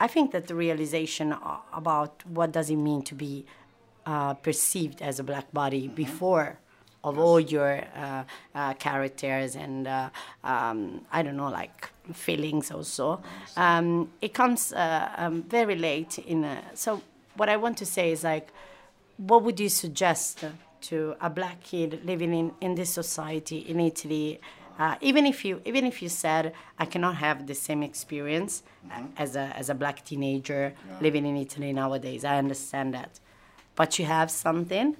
I 0.00 0.06
think 0.06 0.32
that 0.32 0.48
the 0.48 0.54
realization 0.54 1.34
about 1.72 2.22
what 2.26 2.52
does 2.52 2.68
it 2.68 2.76
mean 2.76 3.02
to 3.02 3.14
be 3.14 3.46
uh, 4.06 4.34
perceived 4.34 5.00
as 5.00 5.18
a 5.18 5.22
black 5.22 5.52
body 5.52 5.88
before 5.88 6.58
of 7.04 7.18
all 7.18 7.38
your 7.38 7.82
uh, 7.94 8.24
uh, 8.54 8.74
characters 8.74 9.56
and 9.56 9.86
uh, 9.86 10.10
um, 10.42 11.02
I 11.12 11.22
don't 11.22 11.36
know, 11.36 11.50
like 11.50 11.90
feelings 12.12 12.70
also. 12.70 13.22
Um, 13.56 14.10
it 14.20 14.32
comes 14.34 14.72
uh, 14.72 15.10
um, 15.16 15.42
very 15.42 15.76
late 15.76 16.18
in. 16.18 16.44
A, 16.44 16.62
so 16.74 17.02
what 17.36 17.48
I 17.48 17.56
want 17.56 17.76
to 17.78 17.86
say 17.86 18.10
is 18.10 18.24
like, 18.24 18.48
what 19.18 19.42
would 19.42 19.60
you 19.60 19.68
suggest 19.68 20.44
to 20.82 21.14
a 21.20 21.30
black 21.30 21.62
kid 21.62 22.00
living 22.04 22.34
in, 22.34 22.52
in 22.60 22.74
this 22.74 22.90
society 22.90 23.58
in 23.58 23.80
Italy? 23.80 24.40
Uh, 24.78 24.96
even 25.00 25.24
if 25.26 25.44
you 25.44 25.60
even 25.64 25.84
if 25.86 26.02
you 26.02 26.08
said 26.08 26.52
I 26.78 26.84
cannot 26.84 27.16
have 27.16 27.46
the 27.46 27.54
same 27.54 27.82
experience 27.82 28.62
uh, 28.90 29.02
as 29.16 29.36
a 29.36 29.52
as 29.56 29.70
a 29.70 29.74
black 29.74 30.04
teenager 30.04 30.74
living 31.00 31.24
in 31.26 31.36
Italy 31.36 31.72
nowadays, 31.72 32.24
I 32.24 32.38
understand 32.38 32.94
that, 32.94 33.20
but 33.76 33.98
you 33.98 34.04
have 34.04 34.30
something 34.30 34.96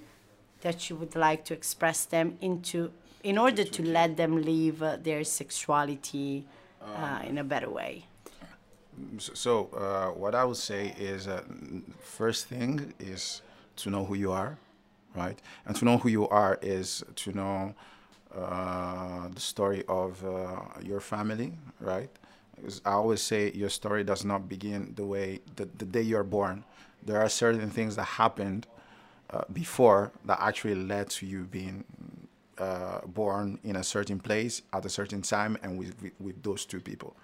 that 0.61 0.89
you 0.89 0.97
would 0.97 1.17
like 1.17 1.45
to 1.47 1.55
express 1.55 2.05
them 2.05 2.39
into 2.41 2.91
in 3.23 3.39
order 3.39 3.65
to 3.65 3.83
let 3.83 4.17
them 4.17 4.43
live 4.43 4.83
uh, 4.83 4.97
their 5.03 5.25
sexuality 5.25 6.47
uh, 6.85 7.21
in 7.27 7.39
a 7.39 7.45
better 7.45 7.71
way. 7.71 8.07
So, 9.19 9.71
uh, 9.75 10.17
what 10.17 10.35
I 10.35 10.45
would 10.45 10.57
say 10.57 10.95
is, 10.99 11.27
uh, 11.27 11.43
first 12.01 12.47
thing 12.47 12.95
is 13.01 13.43
to 13.77 13.91
know 13.91 14.05
who 14.05 14.15
you 14.15 14.31
are, 14.31 14.57
right? 15.17 15.39
And 15.67 15.75
to 15.77 15.85
know 15.85 15.99
who 15.99 16.09
you 16.09 16.29
are 16.29 16.59
is 16.63 17.03
to 17.17 17.33
know 17.33 17.75
uh, 18.37 19.29
the 19.35 19.41
story 19.41 19.85
of 19.89 20.25
uh, 20.25 20.61
your 20.83 21.01
family, 21.01 21.53
right? 21.81 22.11
'Cause 22.63 22.81
I 22.85 22.93
always 22.93 23.21
say 23.21 23.51
your 23.53 23.69
story 23.69 24.05
does 24.05 24.25
not 24.25 24.49
begin 24.49 24.93
the 24.97 25.05
way 25.05 25.41
the, 25.57 25.67
the 25.79 25.85
day 25.85 26.03
you're 26.03 26.25
born. 26.25 26.65
There 27.05 27.21
are 27.21 27.29
certain 27.29 27.69
things 27.71 27.97
that 27.97 28.05
happened 28.05 28.67
uh, 29.31 29.43
before 29.53 30.13
that 30.25 30.39
actually 30.41 30.75
led 30.77 31.11
to 31.11 31.27
you 31.27 31.45
being 31.45 31.85
uh, 32.59 33.01
born 33.07 33.59
in 33.65 33.77
a 33.77 33.83
certain 33.83 34.19
place 34.21 34.63
at 34.73 34.85
a 34.87 34.89
certain 34.89 35.23
time 35.23 35.59
and 35.63 35.79
with, 35.79 36.01
with, 36.03 36.13
with 36.21 36.43
those 36.43 36.65
two 36.65 36.81
people, 36.81 37.17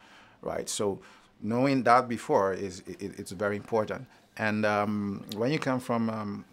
right? 0.42 0.68
So 0.68 1.00
knowing 1.40 1.82
that 1.84 2.08
before 2.08 2.52
is 2.52 2.82
it, 2.86 3.18
it's 3.18 3.30
very 3.32 3.56
important. 3.56 4.06
And 4.36 4.66
um, 4.66 5.24
when 5.36 5.52
you 5.52 5.58
come 5.58 5.80
from 5.80 6.10
um, 6.10 6.44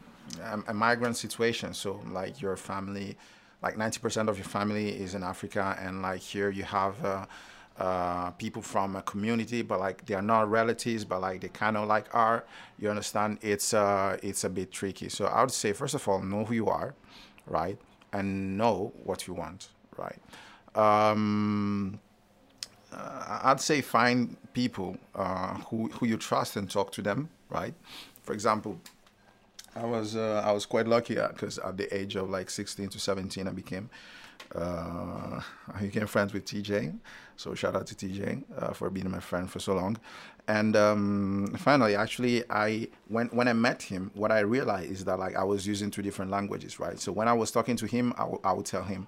a 0.67 0.73
migrant 0.73 1.17
situation, 1.17 1.73
so 1.73 2.01
like 2.11 2.41
your 2.41 2.55
family, 2.57 3.17
like 3.61 3.75
90% 3.75 4.27
of 4.27 4.37
your 4.37 4.45
family 4.45 4.89
is 4.89 5.15
in 5.15 5.23
Africa, 5.23 5.77
and 5.79 6.01
like 6.01 6.21
here 6.21 6.49
you 6.49 6.63
have. 6.63 7.03
Uh, 7.03 7.25
uh, 7.79 8.31
people 8.31 8.61
from 8.61 8.95
a 8.95 9.03
community, 9.03 9.61
but 9.61 9.79
like 9.79 10.03
they 10.07 10.15
are 10.15 10.21
not 10.21 10.49
relatives, 10.49 11.05
but 11.05 11.21
like 11.21 11.41
they 11.41 11.47
kind 11.47 11.77
of 11.77 11.87
like 11.87 12.13
are. 12.13 12.43
You 12.79 12.89
understand? 12.89 13.37
It's 13.41 13.71
uh, 13.73 14.17
it's 14.23 14.43
a 14.43 14.49
bit 14.49 14.71
tricky. 14.71 15.09
So 15.09 15.25
I 15.25 15.41
would 15.41 15.51
say 15.51 15.73
first 15.73 15.93
of 15.93 16.07
all, 16.07 16.19
know 16.21 16.43
who 16.43 16.55
you 16.55 16.69
are, 16.69 16.95
right, 17.45 17.77
and 18.11 18.57
know 18.57 18.93
what 19.03 19.27
you 19.27 19.35
want, 19.35 19.69
right. 19.95 20.19
Um, 20.73 21.99
uh, 22.91 23.41
I'd 23.43 23.61
say 23.61 23.81
find 23.81 24.37
people 24.53 24.97
uh, 25.13 25.55
who 25.69 25.89
who 25.89 26.07
you 26.07 26.17
trust 26.17 26.55
and 26.55 26.69
talk 26.69 26.91
to 26.93 27.03
them, 27.03 27.29
right. 27.49 27.75
For 28.23 28.33
example, 28.33 28.79
I 29.77 29.85
was 29.85 30.15
uh, 30.15 30.41
I 30.45 30.51
was 30.51 30.65
quite 30.65 30.87
lucky 30.87 31.15
because 31.15 31.59
at 31.59 31.77
the 31.77 31.93
age 31.95 32.15
of 32.15 32.29
like 32.29 32.49
16 32.49 32.89
to 32.89 32.99
17, 32.99 33.47
I 33.47 33.51
became 33.51 33.89
uh, 34.55 35.39
I 35.73 35.81
became 35.81 36.07
friends 36.07 36.33
with 36.33 36.45
TJ. 36.45 36.97
So 37.35 37.53
shout 37.53 37.75
out 37.75 37.85
to 37.87 37.95
TJ 37.95 38.43
uh, 38.57 38.73
for 38.73 38.89
being 38.89 39.09
my 39.11 39.19
friend 39.19 39.49
for 39.49 39.59
so 39.59 39.75
long. 39.75 39.97
And 40.47 40.75
um, 40.75 41.53
finally, 41.57 41.95
actually, 41.95 42.43
I 42.49 42.87
when 43.07 43.27
when 43.27 43.47
I 43.47 43.53
met 43.53 43.83
him, 43.83 44.11
what 44.15 44.31
I 44.31 44.39
realized 44.39 44.91
is 44.91 45.05
that 45.05 45.19
like 45.19 45.35
I 45.35 45.43
was 45.43 45.67
using 45.67 45.91
two 45.91 46.01
different 46.01 46.31
languages, 46.31 46.79
right? 46.79 46.99
So 46.99 47.11
when 47.11 47.27
I 47.27 47.33
was 47.33 47.51
talking 47.51 47.75
to 47.77 47.85
him, 47.85 48.13
I 48.17 48.21
w- 48.21 48.39
I 48.43 48.53
would 48.53 48.65
tell 48.65 48.83
him 48.83 49.07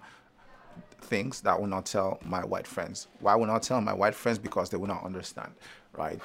things 1.02 1.42
that 1.42 1.52
I 1.52 1.58
will 1.58 1.68
not 1.68 1.86
tell 1.86 2.20
my 2.24 2.44
white 2.44 2.68
friends. 2.68 3.08
Why 3.20 3.36
will 3.36 3.48
not 3.48 3.64
tell 3.64 3.82
my 3.82 3.94
white 3.94 4.16
friends? 4.16 4.38
Because 4.38 4.70
they 4.70 4.78
will 4.78 4.88
not 4.88 5.04
understand, 5.04 5.54
right? 5.94 6.20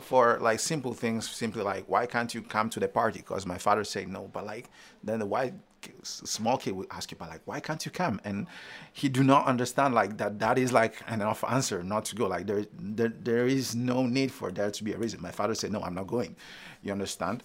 For 0.00 0.38
like 0.40 0.60
simple 0.60 0.92
things, 0.92 1.28
simply 1.28 1.62
like, 1.62 1.84
why 1.88 2.06
can't 2.06 2.34
you 2.34 2.42
come 2.42 2.68
to 2.70 2.80
the 2.80 2.88
party? 2.88 3.20
Because 3.20 3.46
my 3.46 3.58
father 3.58 3.84
said 3.84 4.08
no, 4.08 4.28
but 4.32 4.44
like 4.44 4.68
then 5.02 5.20
the 5.20 5.26
white 5.26 5.54
small 6.02 6.58
kid 6.58 6.72
would 6.72 6.88
ask 6.90 7.10
you, 7.10 7.16
but 7.16 7.28
like, 7.28 7.40
why 7.44 7.60
can't 7.60 7.84
you 7.84 7.90
come? 7.90 8.20
And 8.24 8.46
he 8.92 9.08
do 9.08 9.22
not 9.22 9.46
understand 9.46 9.94
like 9.94 10.16
that. 10.18 10.38
That 10.38 10.58
is 10.58 10.72
like 10.72 11.02
an 11.06 11.20
enough 11.20 11.44
answer 11.48 11.82
not 11.82 12.04
to 12.06 12.16
go. 12.16 12.26
Like 12.26 12.46
there, 12.46 12.66
there, 12.78 13.12
there 13.22 13.46
is 13.46 13.74
no 13.74 14.06
need 14.06 14.32
for 14.32 14.50
there 14.50 14.70
to 14.70 14.84
be 14.84 14.92
a 14.92 14.98
reason. 14.98 15.20
My 15.22 15.30
father 15.30 15.54
said 15.54 15.72
no, 15.72 15.80
I'm 15.82 15.94
not 15.94 16.06
going. 16.06 16.36
You 16.82 16.92
understand? 16.92 17.42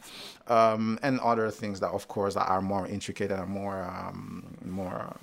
Um, 0.47 0.99
and 1.01 1.19
other 1.19 1.49
things 1.49 1.79
that, 1.79 1.89
of 1.89 2.07
course, 2.07 2.33
that 2.35 2.47
are 2.47 2.61
more 2.61 2.87
intricate 2.87 3.31
and 3.31 3.39
are 3.39 3.47
more, 3.47 3.83
um, 3.83 4.57
more 4.65 5.15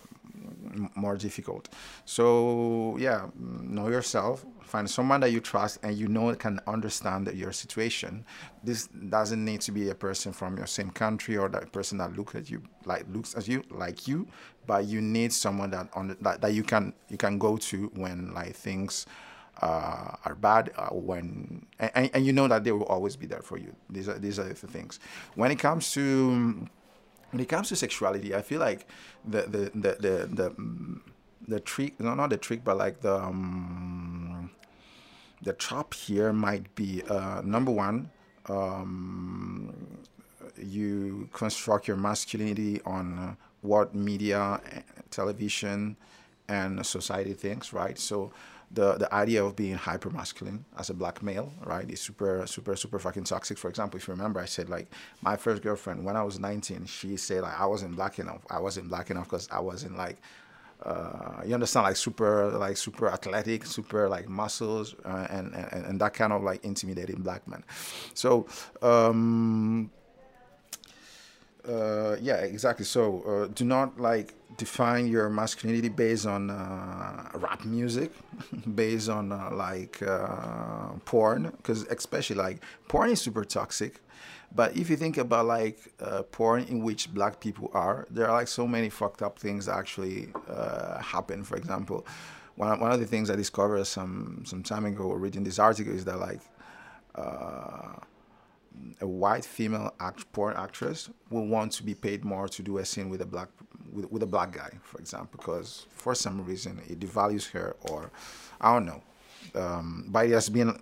more 0.94 1.16
difficult. 1.16 1.68
So 2.04 2.96
yeah, 2.98 3.26
mm, 3.40 3.68
know 3.68 3.88
yourself. 3.88 4.44
Find 4.62 4.88
someone 4.88 5.20
that 5.20 5.32
you 5.32 5.40
trust 5.40 5.78
and 5.82 5.96
you 5.96 6.06
know 6.06 6.32
can 6.36 6.60
understand 6.66 7.28
your 7.34 7.52
situation. 7.52 8.24
This 8.62 8.86
doesn't 8.86 9.44
need 9.44 9.60
to 9.62 9.72
be 9.72 9.90
a 9.90 9.94
person 9.94 10.32
from 10.32 10.56
your 10.56 10.66
same 10.66 10.90
country 10.90 11.36
or 11.36 11.48
that 11.48 11.72
person 11.72 11.98
that 11.98 12.16
looks 12.16 12.34
at 12.34 12.50
you 12.50 12.62
like 12.84 13.04
looks 13.12 13.36
at 13.36 13.48
you 13.48 13.64
like 13.70 14.06
you, 14.06 14.26
but 14.66 14.84
you 14.84 15.00
need 15.00 15.32
someone 15.32 15.70
that 15.70 15.88
on 15.94 16.16
that, 16.20 16.40
that 16.40 16.52
you 16.52 16.62
can 16.62 16.92
you 17.08 17.16
can 17.16 17.38
go 17.38 17.56
to 17.56 17.90
when 17.94 18.32
like 18.32 18.54
things 18.54 19.06
uh, 19.62 20.14
are 20.24 20.34
bad 20.34 20.70
uh, 20.76 20.88
when 20.88 21.66
and, 21.78 22.10
and 22.14 22.26
you 22.26 22.32
know 22.32 22.48
that 22.48 22.64
they 22.64 22.72
will 22.72 22.84
always 22.84 23.16
be 23.16 23.26
there 23.26 23.42
for 23.42 23.58
you. 23.58 23.74
These 23.90 24.08
are 24.08 24.18
these 24.18 24.38
are 24.38 24.44
the 24.44 24.54
things. 24.54 25.00
When 25.34 25.50
it 25.50 25.58
comes 25.58 25.92
to 25.92 26.68
when 27.30 27.40
it 27.40 27.48
comes 27.48 27.68
to 27.68 27.76
sexuality, 27.76 28.34
I 28.34 28.42
feel 28.42 28.60
like 28.60 28.86
the 29.24 29.42
the 29.42 29.70
the 29.74 29.96
the 30.00 30.26
the, 30.26 31.00
the 31.48 31.60
trick 31.60 31.98
no 32.00 32.14
not 32.14 32.30
the 32.30 32.36
trick 32.36 32.64
but 32.64 32.76
like 32.76 33.00
the 33.00 33.14
um, 33.14 34.50
the 35.42 35.52
trap 35.52 35.94
here 35.94 36.32
might 36.32 36.74
be 36.74 37.02
uh, 37.08 37.40
number 37.44 37.72
one 37.72 38.10
um, 38.48 39.74
you 40.56 41.28
construct 41.32 41.88
your 41.88 41.96
masculinity 41.96 42.80
on 42.84 43.18
uh, 43.18 43.34
what 43.62 43.94
media 43.94 44.60
eh, 44.72 44.80
television 45.10 45.96
and 46.48 46.84
society 46.84 47.32
thinks 47.32 47.72
right? 47.72 47.98
So 47.98 48.32
the 48.70 48.94
the 48.94 49.12
idea 49.12 49.44
of 49.44 49.56
being 49.56 49.74
hyper 49.74 50.10
masculine 50.10 50.64
as 50.78 50.90
a 50.90 50.94
black 50.94 51.22
male 51.22 51.52
right 51.64 51.90
is 51.90 52.00
super 52.00 52.46
super 52.46 52.76
super 52.76 52.98
fucking 52.98 53.24
toxic. 53.24 53.58
For 53.58 53.68
example 53.68 53.98
if 53.98 54.06
you 54.06 54.12
remember 54.12 54.40
i 54.40 54.44
said 54.44 54.68
like 54.68 54.88
my 55.22 55.36
first 55.36 55.62
girlfriend 55.62 56.04
when 56.04 56.16
i 56.16 56.22
was 56.22 56.38
19 56.38 56.86
she 56.86 57.16
said 57.16 57.42
like 57.42 57.58
i 57.58 57.66
wasn't 57.66 57.96
black 57.96 58.18
enough. 58.18 58.42
I 58.48 58.60
wasn't 58.60 58.88
black 58.88 59.10
enough 59.10 59.24
because 59.24 59.48
i 59.50 59.60
wasn't 59.60 59.96
like 59.96 60.18
uh, 60.82 61.42
you 61.44 61.52
understand 61.52 61.84
like 61.84 61.96
super 61.96 62.50
like 62.52 62.76
super 62.76 63.08
athletic 63.10 63.66
super 63.66 64.08
like 64.08 64.28
muscles 64.28 64.94
uh, 65.04 65.26
and, 65.28 65.54
and 65.54 65.84
and 65.84 66.00
that 66.00 66.14
kind 66.14 66.32
of 66.32 66.42
like 66.42 66.64
intimidating 66.64 67.20
black 67.20 67.46
man 67.46 67.62
so 68.14 68.46
um 68.80 69.90
uh, 71.68 72.16
yeah 72.20 72.36
exactly 72.36 72.84
so 72.84 73.22
uh, 73.22 73.52
do 73.54 73.64
not 73.64 74.00
like 74.00 74.34
define 74.56 75.06
your 75.06 75.28
masculinity 75.28 75.88
based 75.88 76.26
on 76.26 76.50
uh, 76.50 77.28
rap 77.34 77.64
music 77.64 78.12
based 78.74 79.08
on 79.08 79.32
uh, 79.32 79.50
like 79.52 80.02
porn 81.04 81.50
because 81.56 81.82
especially 81.84 82.36
like 82.36 82.62
porn 82.88 83.10
is 83.10 83.20
super 83.20 83.44
toxic 83.44 84.00
but 84.54 84.76
if 84.76 84.90
you 84.90 84.96
think 84.96 85.16
about 85.16 85.46
like 85.46 85.92
uh, 86.00 86.22
porn 86.24 86.64
in 86.64 86.82
which 86.82 87.12
black 87.14 87.40
people 87.40 87.70
are, 87.72 88.06
there 88.10 88.26
are 88.26 88.32
like 88.32 88.48
so 88.48 88.66
many 88.66 88.88
fucked 88.88 89.22
up 89.22 89.38
things 89.38 89.68
actually 89.68 90.28
uh, 90.48 91.00
happen. 91.00 91.44
For 91.44 91.56
example, 91.56 92.04
one, 92.56 92.80
one 92.80 92.90
of 92.90 92.98
the 92.98 93.06
things 93.06 93.30
I 93.30 93.36
discovered 93.36 93.84
some 93.84 94.42
some 94.44 94.62
time 94.62 94.86
ago 94.86 95.12
reading 95.12 95.44
this 95.44 95.58
article 95.58 95.94
is 95.94 96.04
that 96.06 96.18
like 96.18 96.40
uh, 97.14 97.92
a 99.00 99.06
white 99.06 99.44
female 99.44 99.94
act, 100.00 100.30
porn 100.32 100.56
actress 100.56 101.10
will 101.30 101.46
want 101.46 101.72
to 101.72 101.82
be 101.82 101.94
paid 101.94 102.24
more 102.24 102.48
to 102.48 102.62
do 102.62 102.78
a 102.78 102.84
scene 102.84 103.08
with 103.08 103.20
a 103.20 103.26
black 103.26 103.48
with, 103.92 104.10
with 104.10 104.22
a 104.22 104.26
black 104.26 104.52
guy, 104.52 104.70
for 104.82 104.98
example, 104.98 105.38
because 105.38 105.86
for 105.90 106.14
some 106.14 106.44
reason 106.44 106.80
it 106.88 107.00
devalues 107.00 107.50
her 107.50 107.76
or 107.82 108.10
I 108.60 108.72
don't 108.74 108.86
know. 108.86 109.02
Um, 109.54 110.06
but 110.08 110.26
it 110.26 110.32
has 110.32 110.48
been 110.48 110.78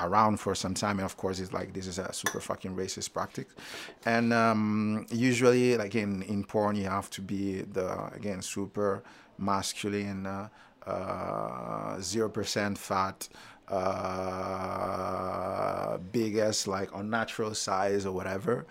around 0.00 0.38
for 0.38 0.54
some 0.54 0.74
time 0.74 0.98
and 0.98 1.04
of 1.04 1.16
course 1.16 1.38
it's 1.38 1.52
like 1.52 1.72
this 1.72 1.86
is 1.86 1.98
a 1.98 2.12
super 2.12 2.40
fucking 2.40 2.74
racist 2.74 3.12
practice 3.12 3.44
and 4.06 4.32
um, 4.32 5.06
usually 5.10 5.76
like 5.76 5.94
in, 5.94 6.22
in 6.22 6.42
porn 6.42 6.74
you 6.74 6.84
have 6.84 7.10
to 7.10 7.20
be 7.20 7.60
the 7.60 8.06
again 8.14 8.40
super 8.40 9.02
masculine 9.38 10.26
uh, 10.26 10.48
uh, 10.86 11.96
0% 11.98 12.78
fat 12.78 13.28
uh, 13.70 14.90
biggest 16.12 16.66
like 16.66 16.90
unnatural 16.94 17.54
size 17.54 18.04
or 18.04 18.12
whatever 18.12 18.66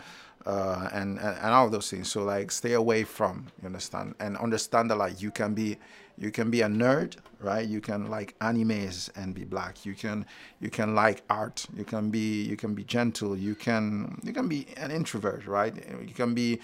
uh, 0.46 0.90
and, 0.94 1.18
and, 1.20 1.38
and 1.38 1.54
all 1.54 1.70
those 1.70 1.90
things. 1.90 2.12
So 2.12 2.24
like 2.24 2.52
stay 2.52 2.74
away 2.74 3.04
from 3.04 3.48
you 3.62 3.68
understand 3.68 4.16
and 4.20 4.38
understand 4.38 4.90
that 4.92 4.98
like 4.98 5.22
you 5.22 5.32
can 5.32 5.54
be 5.54 5.78
you 6.18 6.32
can 6.32 6.52
be 6.52 6.62
a 6.62 6.68
nerd 6.68 7.16
right? 7.42 7.68
You 7.68 7.80
can 7.80 8.10
like 8.10 8.38
animes 8.40 9.10
and 9.16 9.34
be 9.34 9.46
black. 9.46 9.86
You 9.86 9.96
can 9.96 10.26
you 10.60 10.70
can 10.70 10.94
like 10.96 11.24
art. 11.30 11.66
You 11.76 11.86
can 11.86 12.10
be 12.10 12.44
you 12.44 12.58
can 12.58 12.74
be 12.74 12.84
gentle. 12.84 13.38
You 13.38 13.56
can 13.56 14.20
you 14.24 14.34
can 14.34 14.48
be 14.48 14.68
an 14.78 14.92
introvert 14.92 15.48
right? 15.48 15.74
You 16.06 16.14
can 16.14 16.34
be 16.34 16.60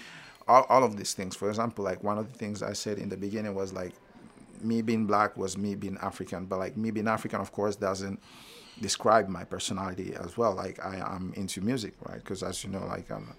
all, 0.48 0.66
all 0.68 0.84
of 0.84 0.96
these 0.96 1.14
things. 1.14 1.34
For 1.34 1.48
example 1.48 1.84
like 1.84 2.04
one 2.04 2.18
of 2.18 2.30
the 2.30 2.38
things 2.38 2.62
i 2.62 2.72
said 2.72 2.98
in 2.98 3.08
the 3.08 3.16
beginning 3.16 3.54
was 3.54 3.72
like 3.72 3.94
me 4.62 4.82
being 4.82 5.06
black 5.06 5.36
was 5.36 5.56
me 5.56 5.74
being 5.74 5.96
african 5.98 6.46
but 6.46 6.58
like 6.58 6.76
me 6.76 6.90
being 6.90 7.08
african 7.08 7.40
of 7.40 7.52
course 7.52 7.76
doesn't 7.76 8.20
describe 8.80 9.28
my 9.28 9.44
personality 9.44 10.14
as 10.14 10.36
well 10.36 10.54
like 10.54 10.84
i 10.84 10.96
am 11.14 11.32
into 11.36 11.60
music 11.60 11.94
right 12.08 12.22
because 12.22 12.42
as 12.42 12.62
you 12.62 12.70
know 12.70 12.84
like 12.86 13.10
i'm 13.10 13.34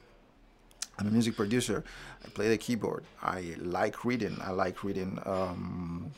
I'm 0.99 1.07
a 1.07 1.11
music 1.11 1.35
producer. 1.35 1.83
I 2.25 2.29
play 2.29 2.49
the 2.49 2.57
keyboard. 2.57 3.03
I 3.21 3.55
like 3.59 4.03
reading. 4.03 4.37
I 4.41 4.51
like 4.51 4.83
reading 4.83 5.19
um, 5.25 6.11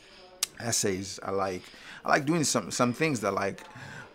essays. 0.60 1.20
I 1.24 1.32
like 1.32 1.64
I 2.06 2.10
like 2.10 2.26
doing 2.26 2.44
some 2.44 2.72
some 2.72 2.94
things 2.94 3.20
that 3.22 3.34
like 3.34 3.64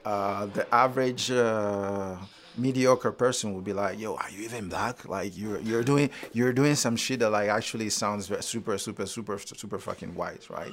uh, 0.05 0.47
the 0.47 0.73
average 0.75 1.31
uh, 1.31 2.17
mediocre 2.57 3.13
person 3.13 3.55
would 3.55 3.65
be 3.65 3.73
like, 3.73 3.99
"Yo, 3.99 4.15
are 4.15 4.31
you 4.31 4.45
even 4.45 4.69
black? 4.69 5.09
Like 5.09 5.37
you're 5.37 5.61
you're 5.61 5.83
doing 5.83 6.11
you're 6.33 6.53
doing 6.53 6.75
some 6.75 6.97
shit 6.97 7.21
that 7.21 7.31
like 7.31 7.49
actually 7.49 7.91
sounds 7.91 8.31
super 8.45 8.79
super 8.79 9.07
super 9.07 9.39
super 9.39 9.79
fucking 9.79 10.15
white, 10.15 10.49
right?" 10.51 10.73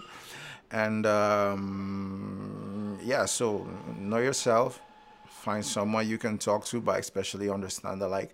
And 0.71 1.05
um, 1.05 2.97
yeah, 3.03 3.25
so 3.25 3.67
know 3.97 4.17
yourself. 4.17 4.79
Find 5.27 5.65
someone 5.65 6.07
you 6.07 6.17
can 6.17 6.37
talk 6.37 6.65
to, 6.65 6.79
but 6.79 6.99
especially 6.99 7.49
understand 7.49 8.01
that 8.01 8.09
like 8.09 8.33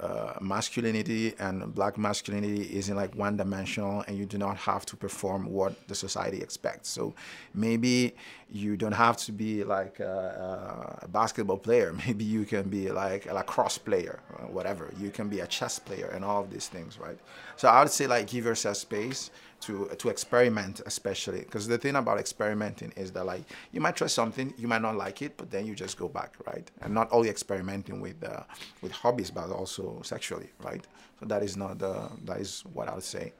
uh, 0.00 0.34
masculinity 0.40 1.34
and 1.38 1.74
black 1.74 1.96
masculinity 1.96 2.76
isn't 2.76 2.96
like 2.96 3.14
one 3.14 3.36
dimensional 3.36 4.04
and 4.06 4.18
you 4.18 4.26
do 4.26 4.38
not 4.38 4.56
have 4.56 4.84
to 4.86 4.96
perform 4.96 5.46
what 5.46 5.86
the 5.88 5.94
society 5.94 6.40
expects. 6.40 6.88
So 6.88 7.14
maybe 7.54 8.14
you 8.50 8.76
don't 8.76 8.92
have 8.92 9.16
to 9.18 9.32
be 9.32 9.64
like 9.64 10.00
a, 10.00 10.98
a 11.02 11.08
basketball 11.08 11.58
player. 11.58 11.92
Maybe 12.06 12.24
you 12.24 12.44
can 12.44 12.68
be 12.68 12.90
like 12.90 13.26
a 13.26 13.34
lacrosse 13.34 13.78
player 13.78 14.20
whatever. 14.48 14.92
You 15.00 15.10
can 15.10 15.28
be 15.28 15.40
a 15.40 15.46
chess 15.46 15.78
player 15.78 16.10
and 16.14 16.24
all 16.24 16.42
of 16.42 16.50
these 16.50 16.68
things 16.68 16.98
right? 16.98 17.18
So 17.56 17.68
i 17.68 17.80
would 17.80 17.90
say 17.90 18.06
like 18.06 18.26
give 18.26 18.44
yourself 18.44 18.76
space 18.76 19.30
to 19.64 19.88
to 19.98 20.08
experiment 20.08 20.80
especially 20.86 21.40
because 21.40 21.66
the 21.66 21.78
thing 21.78 21.96
about 21.96 22.18
experimenting 22.18 22.92
is 22.96 23.12
that 23.12 23.24
like 23.24 23.44
you 23.72 23.80
might 23.80 23.96
try 23.96 24.06
something 24.06 24.52
you 24.58 24.68
might 24.68 24.82
not 24.82 24.96
like 24.96 25.22
it 25.22 25.36
but 25.36 25.50
then 25.50 25.66
you 25.66 25.74
just 25.74 25.96
go 25.96 26.08
back 26.08 26.34
right? 26.46 26.70
And 26.82 26.92
not 26.92 27.08
only 27.10 27.28
experimenting 27.28 28.00
with 28.00 28.22
uh, 28.22 28.42
with 28.82 28.92
hobbies 28.92 29.30
but 29.30 29.50
also 29.50 30.00
sexually 30.02 30.50
right? 30.62 30.86
So 31.20 31.26
that 31.26 31.42
is 31.42 31.56
not 31.56 31.78
the 31.78 32.10
that 32.24 32.40
is 32.40 32.62
what 32.72 32.88
i 32.88 32.94
would 32.94 33.04
say. 33.04 33.32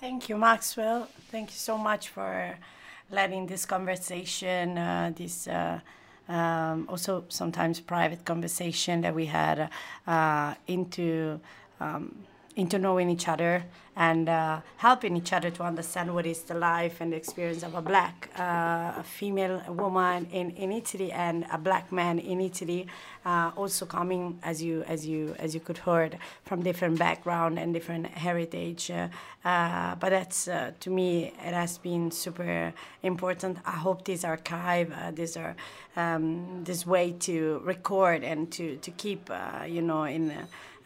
Thank 0.00 0.28
you 0.28 0.36
maxwell. 0.36 1.08
Thank 1.30 1.50
you 1.50 1.56
so 1.56 1.78
much 1.78 2.08
for 2.08 2.56
letting 3.10 3.46
this 3.46 3.64
conversation 3.64 4.76
uh, 4.78 5.12
this 5.14 5.46
uh, 5.48 5.80
um, 6.28 6.86
also 6.88 7.24
sometimes 7.28 7.80
private 7.80 8.24
conversation 8.24 9.00
that 9.00 9.14
we 9.14 9.26
had 9.26 9.70
uh, 10.06 10.54
into 10.66 11.40
um, 11.80 12.14
into 12.58 12.76
knowing 12.76 13.08
each 13.08 13.28
other 13.28 13.64
and 13.94 14.28
uh, 14.28 14.60
helping 14.76 15.16
each 15.16 15.32
other 15.32 15.50
to 15.50 15.62
understand 15.62 16.12
what 16.12 16.26
is 16.26 16.42
the 16.42 16.54
life 16.54 17.00
and 17.00 17.12
the 17.12 17.16
experience 17.16 17.62
of 17.62 17.74
a 17.74 17.82
black 17.82 18.30
uh, 18.36 19.00
female 19.02 19.62
woman 19.68 20.26
in, 20.32 20.50
in 20.50 20.72
Italy 20.72 21.10
and 21.12 21.46
a 21.52 21.58
black 21.58 21.90
man 21.92 22.18
in 22.18 22.40
Italy, 22.40 22.86
uh, 23.24 23.52
also 23.56 23.86
coming 23.86 24.38
as 24.42 24.62
you 24.62 24.82
as 24.88 25.06
you 25.06 25.34
as 25.38 25.54
you 25.54 25.60
could 25.60 25.78
heard 25.78 26.18
from 26.44 26.62
different 26.62 26.98
background 26.98 27.58
and 27.60 27.72
different 27.72 28.06
heritage. 28.06 28.90
Uh, 28.90 29.08
uh, 29.44 29.94
but 29.96 30.10
that's 30.10 30.48
uh, 30.48 30.72
to 30.80 30.90
me 30.90 31.32
it 31.44 31.54
has 31.54 31.78
been 31.78 32.10
super 32.10 32.72
important. 33.04 33.58
I 33.64 33.72
hope 33.86 34.04
this 34.04 34.24
archive, 34.24 34.92
this 35.14 35.36
are 35.36 35.54
um, 35.96 36.62
this 36.64 36.84
way 36.86 37.12
to 37.20 37.60
record 37.64 38.24
and 38.24 38.50
to 38.52 38.76
to 38.76 38.90
keep 38.92 39.30
you 39.66 39.82
know 39.82 40.04
in 40.04 40.32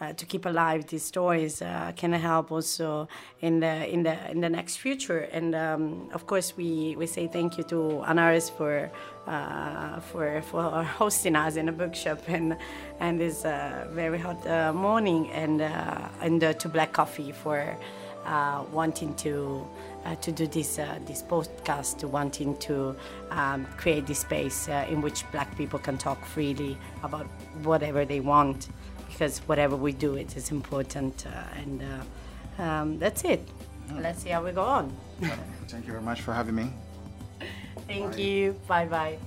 uh, 0.02 0.12
to 0.14 0.26
keep 0.26 0.46
alive 0.46 0.86
these 0.86 1.04
stories 1.04 1.62
uh, 1.62 1.92
can 1.94 2.12
help 2.12 2.50
also 2.50 3.06
in 3.40 3.60
the 3.60 3.88
in 3.88 4.02
the 4.02 4.30
in 4.30 4.40
the 4.40 4.48
next 4.48 4.76
future. 4.78 5.20
And 5.32 5.54
um, 5.54 6.10
of 6.12 6.26
course, 6.26 6.56
we, 6.56 6.96
we 6.96 7.06
say 7.06 7.28
thank 7.28 7.56
you 7.56 7.64
to 7.64 8.02
Anaris 8.06 8.50
for 8.50 8.90
uh, 9.26 10.00
for 10.00 10.42
for 10.42 10.82
hosting 10.82 11.36
us 11.36 11.56
in 11.56 11.68
a 11.68 11.72
bookshop 11.72 12.18
and 12.28 12.56
and 12.98 13.20
this 13.20 13.44
uh, 13.44 13.86
very 13.92 14.18
hot 14.18 14.44
uh, 14.46 14.72
morning, 14.72 15.30
and 15.30 15.62
uh, 15.62 16.08
and 16.20 16.40
to 16.40 16.68
Black 16.68 16.92
Coffee 16.92 17.32
for 17.32 17.76
wanting 18.72 19.14
to. 19.16 19.66
To 20.20 20.32
do 20.32 20.48
this 20.48 20.80
this 21.06 21.22
podcast, 21.22 22.02
wanting 22.02 22.56
to 22.56 22.96
um, 23.30 23.64
create 23.76 24.04
this 24.04 24.18
space 24.18 24.66
in 24.66 25.00
which 25.00 25.22
Black 25.30 25.56
people 25.56 25.78
can 25.78 25.96
talk 25.96 26.24
freely 26.24 26.76
about 27.04 27.26
whatever 27.62 28.04
they 28.04 28.18
want 28.18 28.68
because 29.12 29.38
whatever 29.40 29.76
we 29.76 29.92
do, 29.92 30.14
it 30.16 30.36
is 30.36 30.50
important. 30.50 31.26
Uh, 31.26 31.60
and 31.60 31.82
uh, 32.58 32.62
um, 32.62 32.98
that's 32.98 33.24
it. 33.24 33.46
Let's 34.00 34.22
see 34.22 34.30
how 34.30 34.42
we 34.42 34.52
go 34.52 34.62
on. 34.62 34.94
Thank 35.68 35.86
you 35.86 35.92
very 35.92 36.02
much 36.02 36.22
for 36.22 36.32
having 36.32 36.54
me. 36.54 36.72
Thank 37.86 38.12
bye. 38.12 38.18
you. 38.18 38.52
Bye 38.66 38.86
bye. 38.86 39.18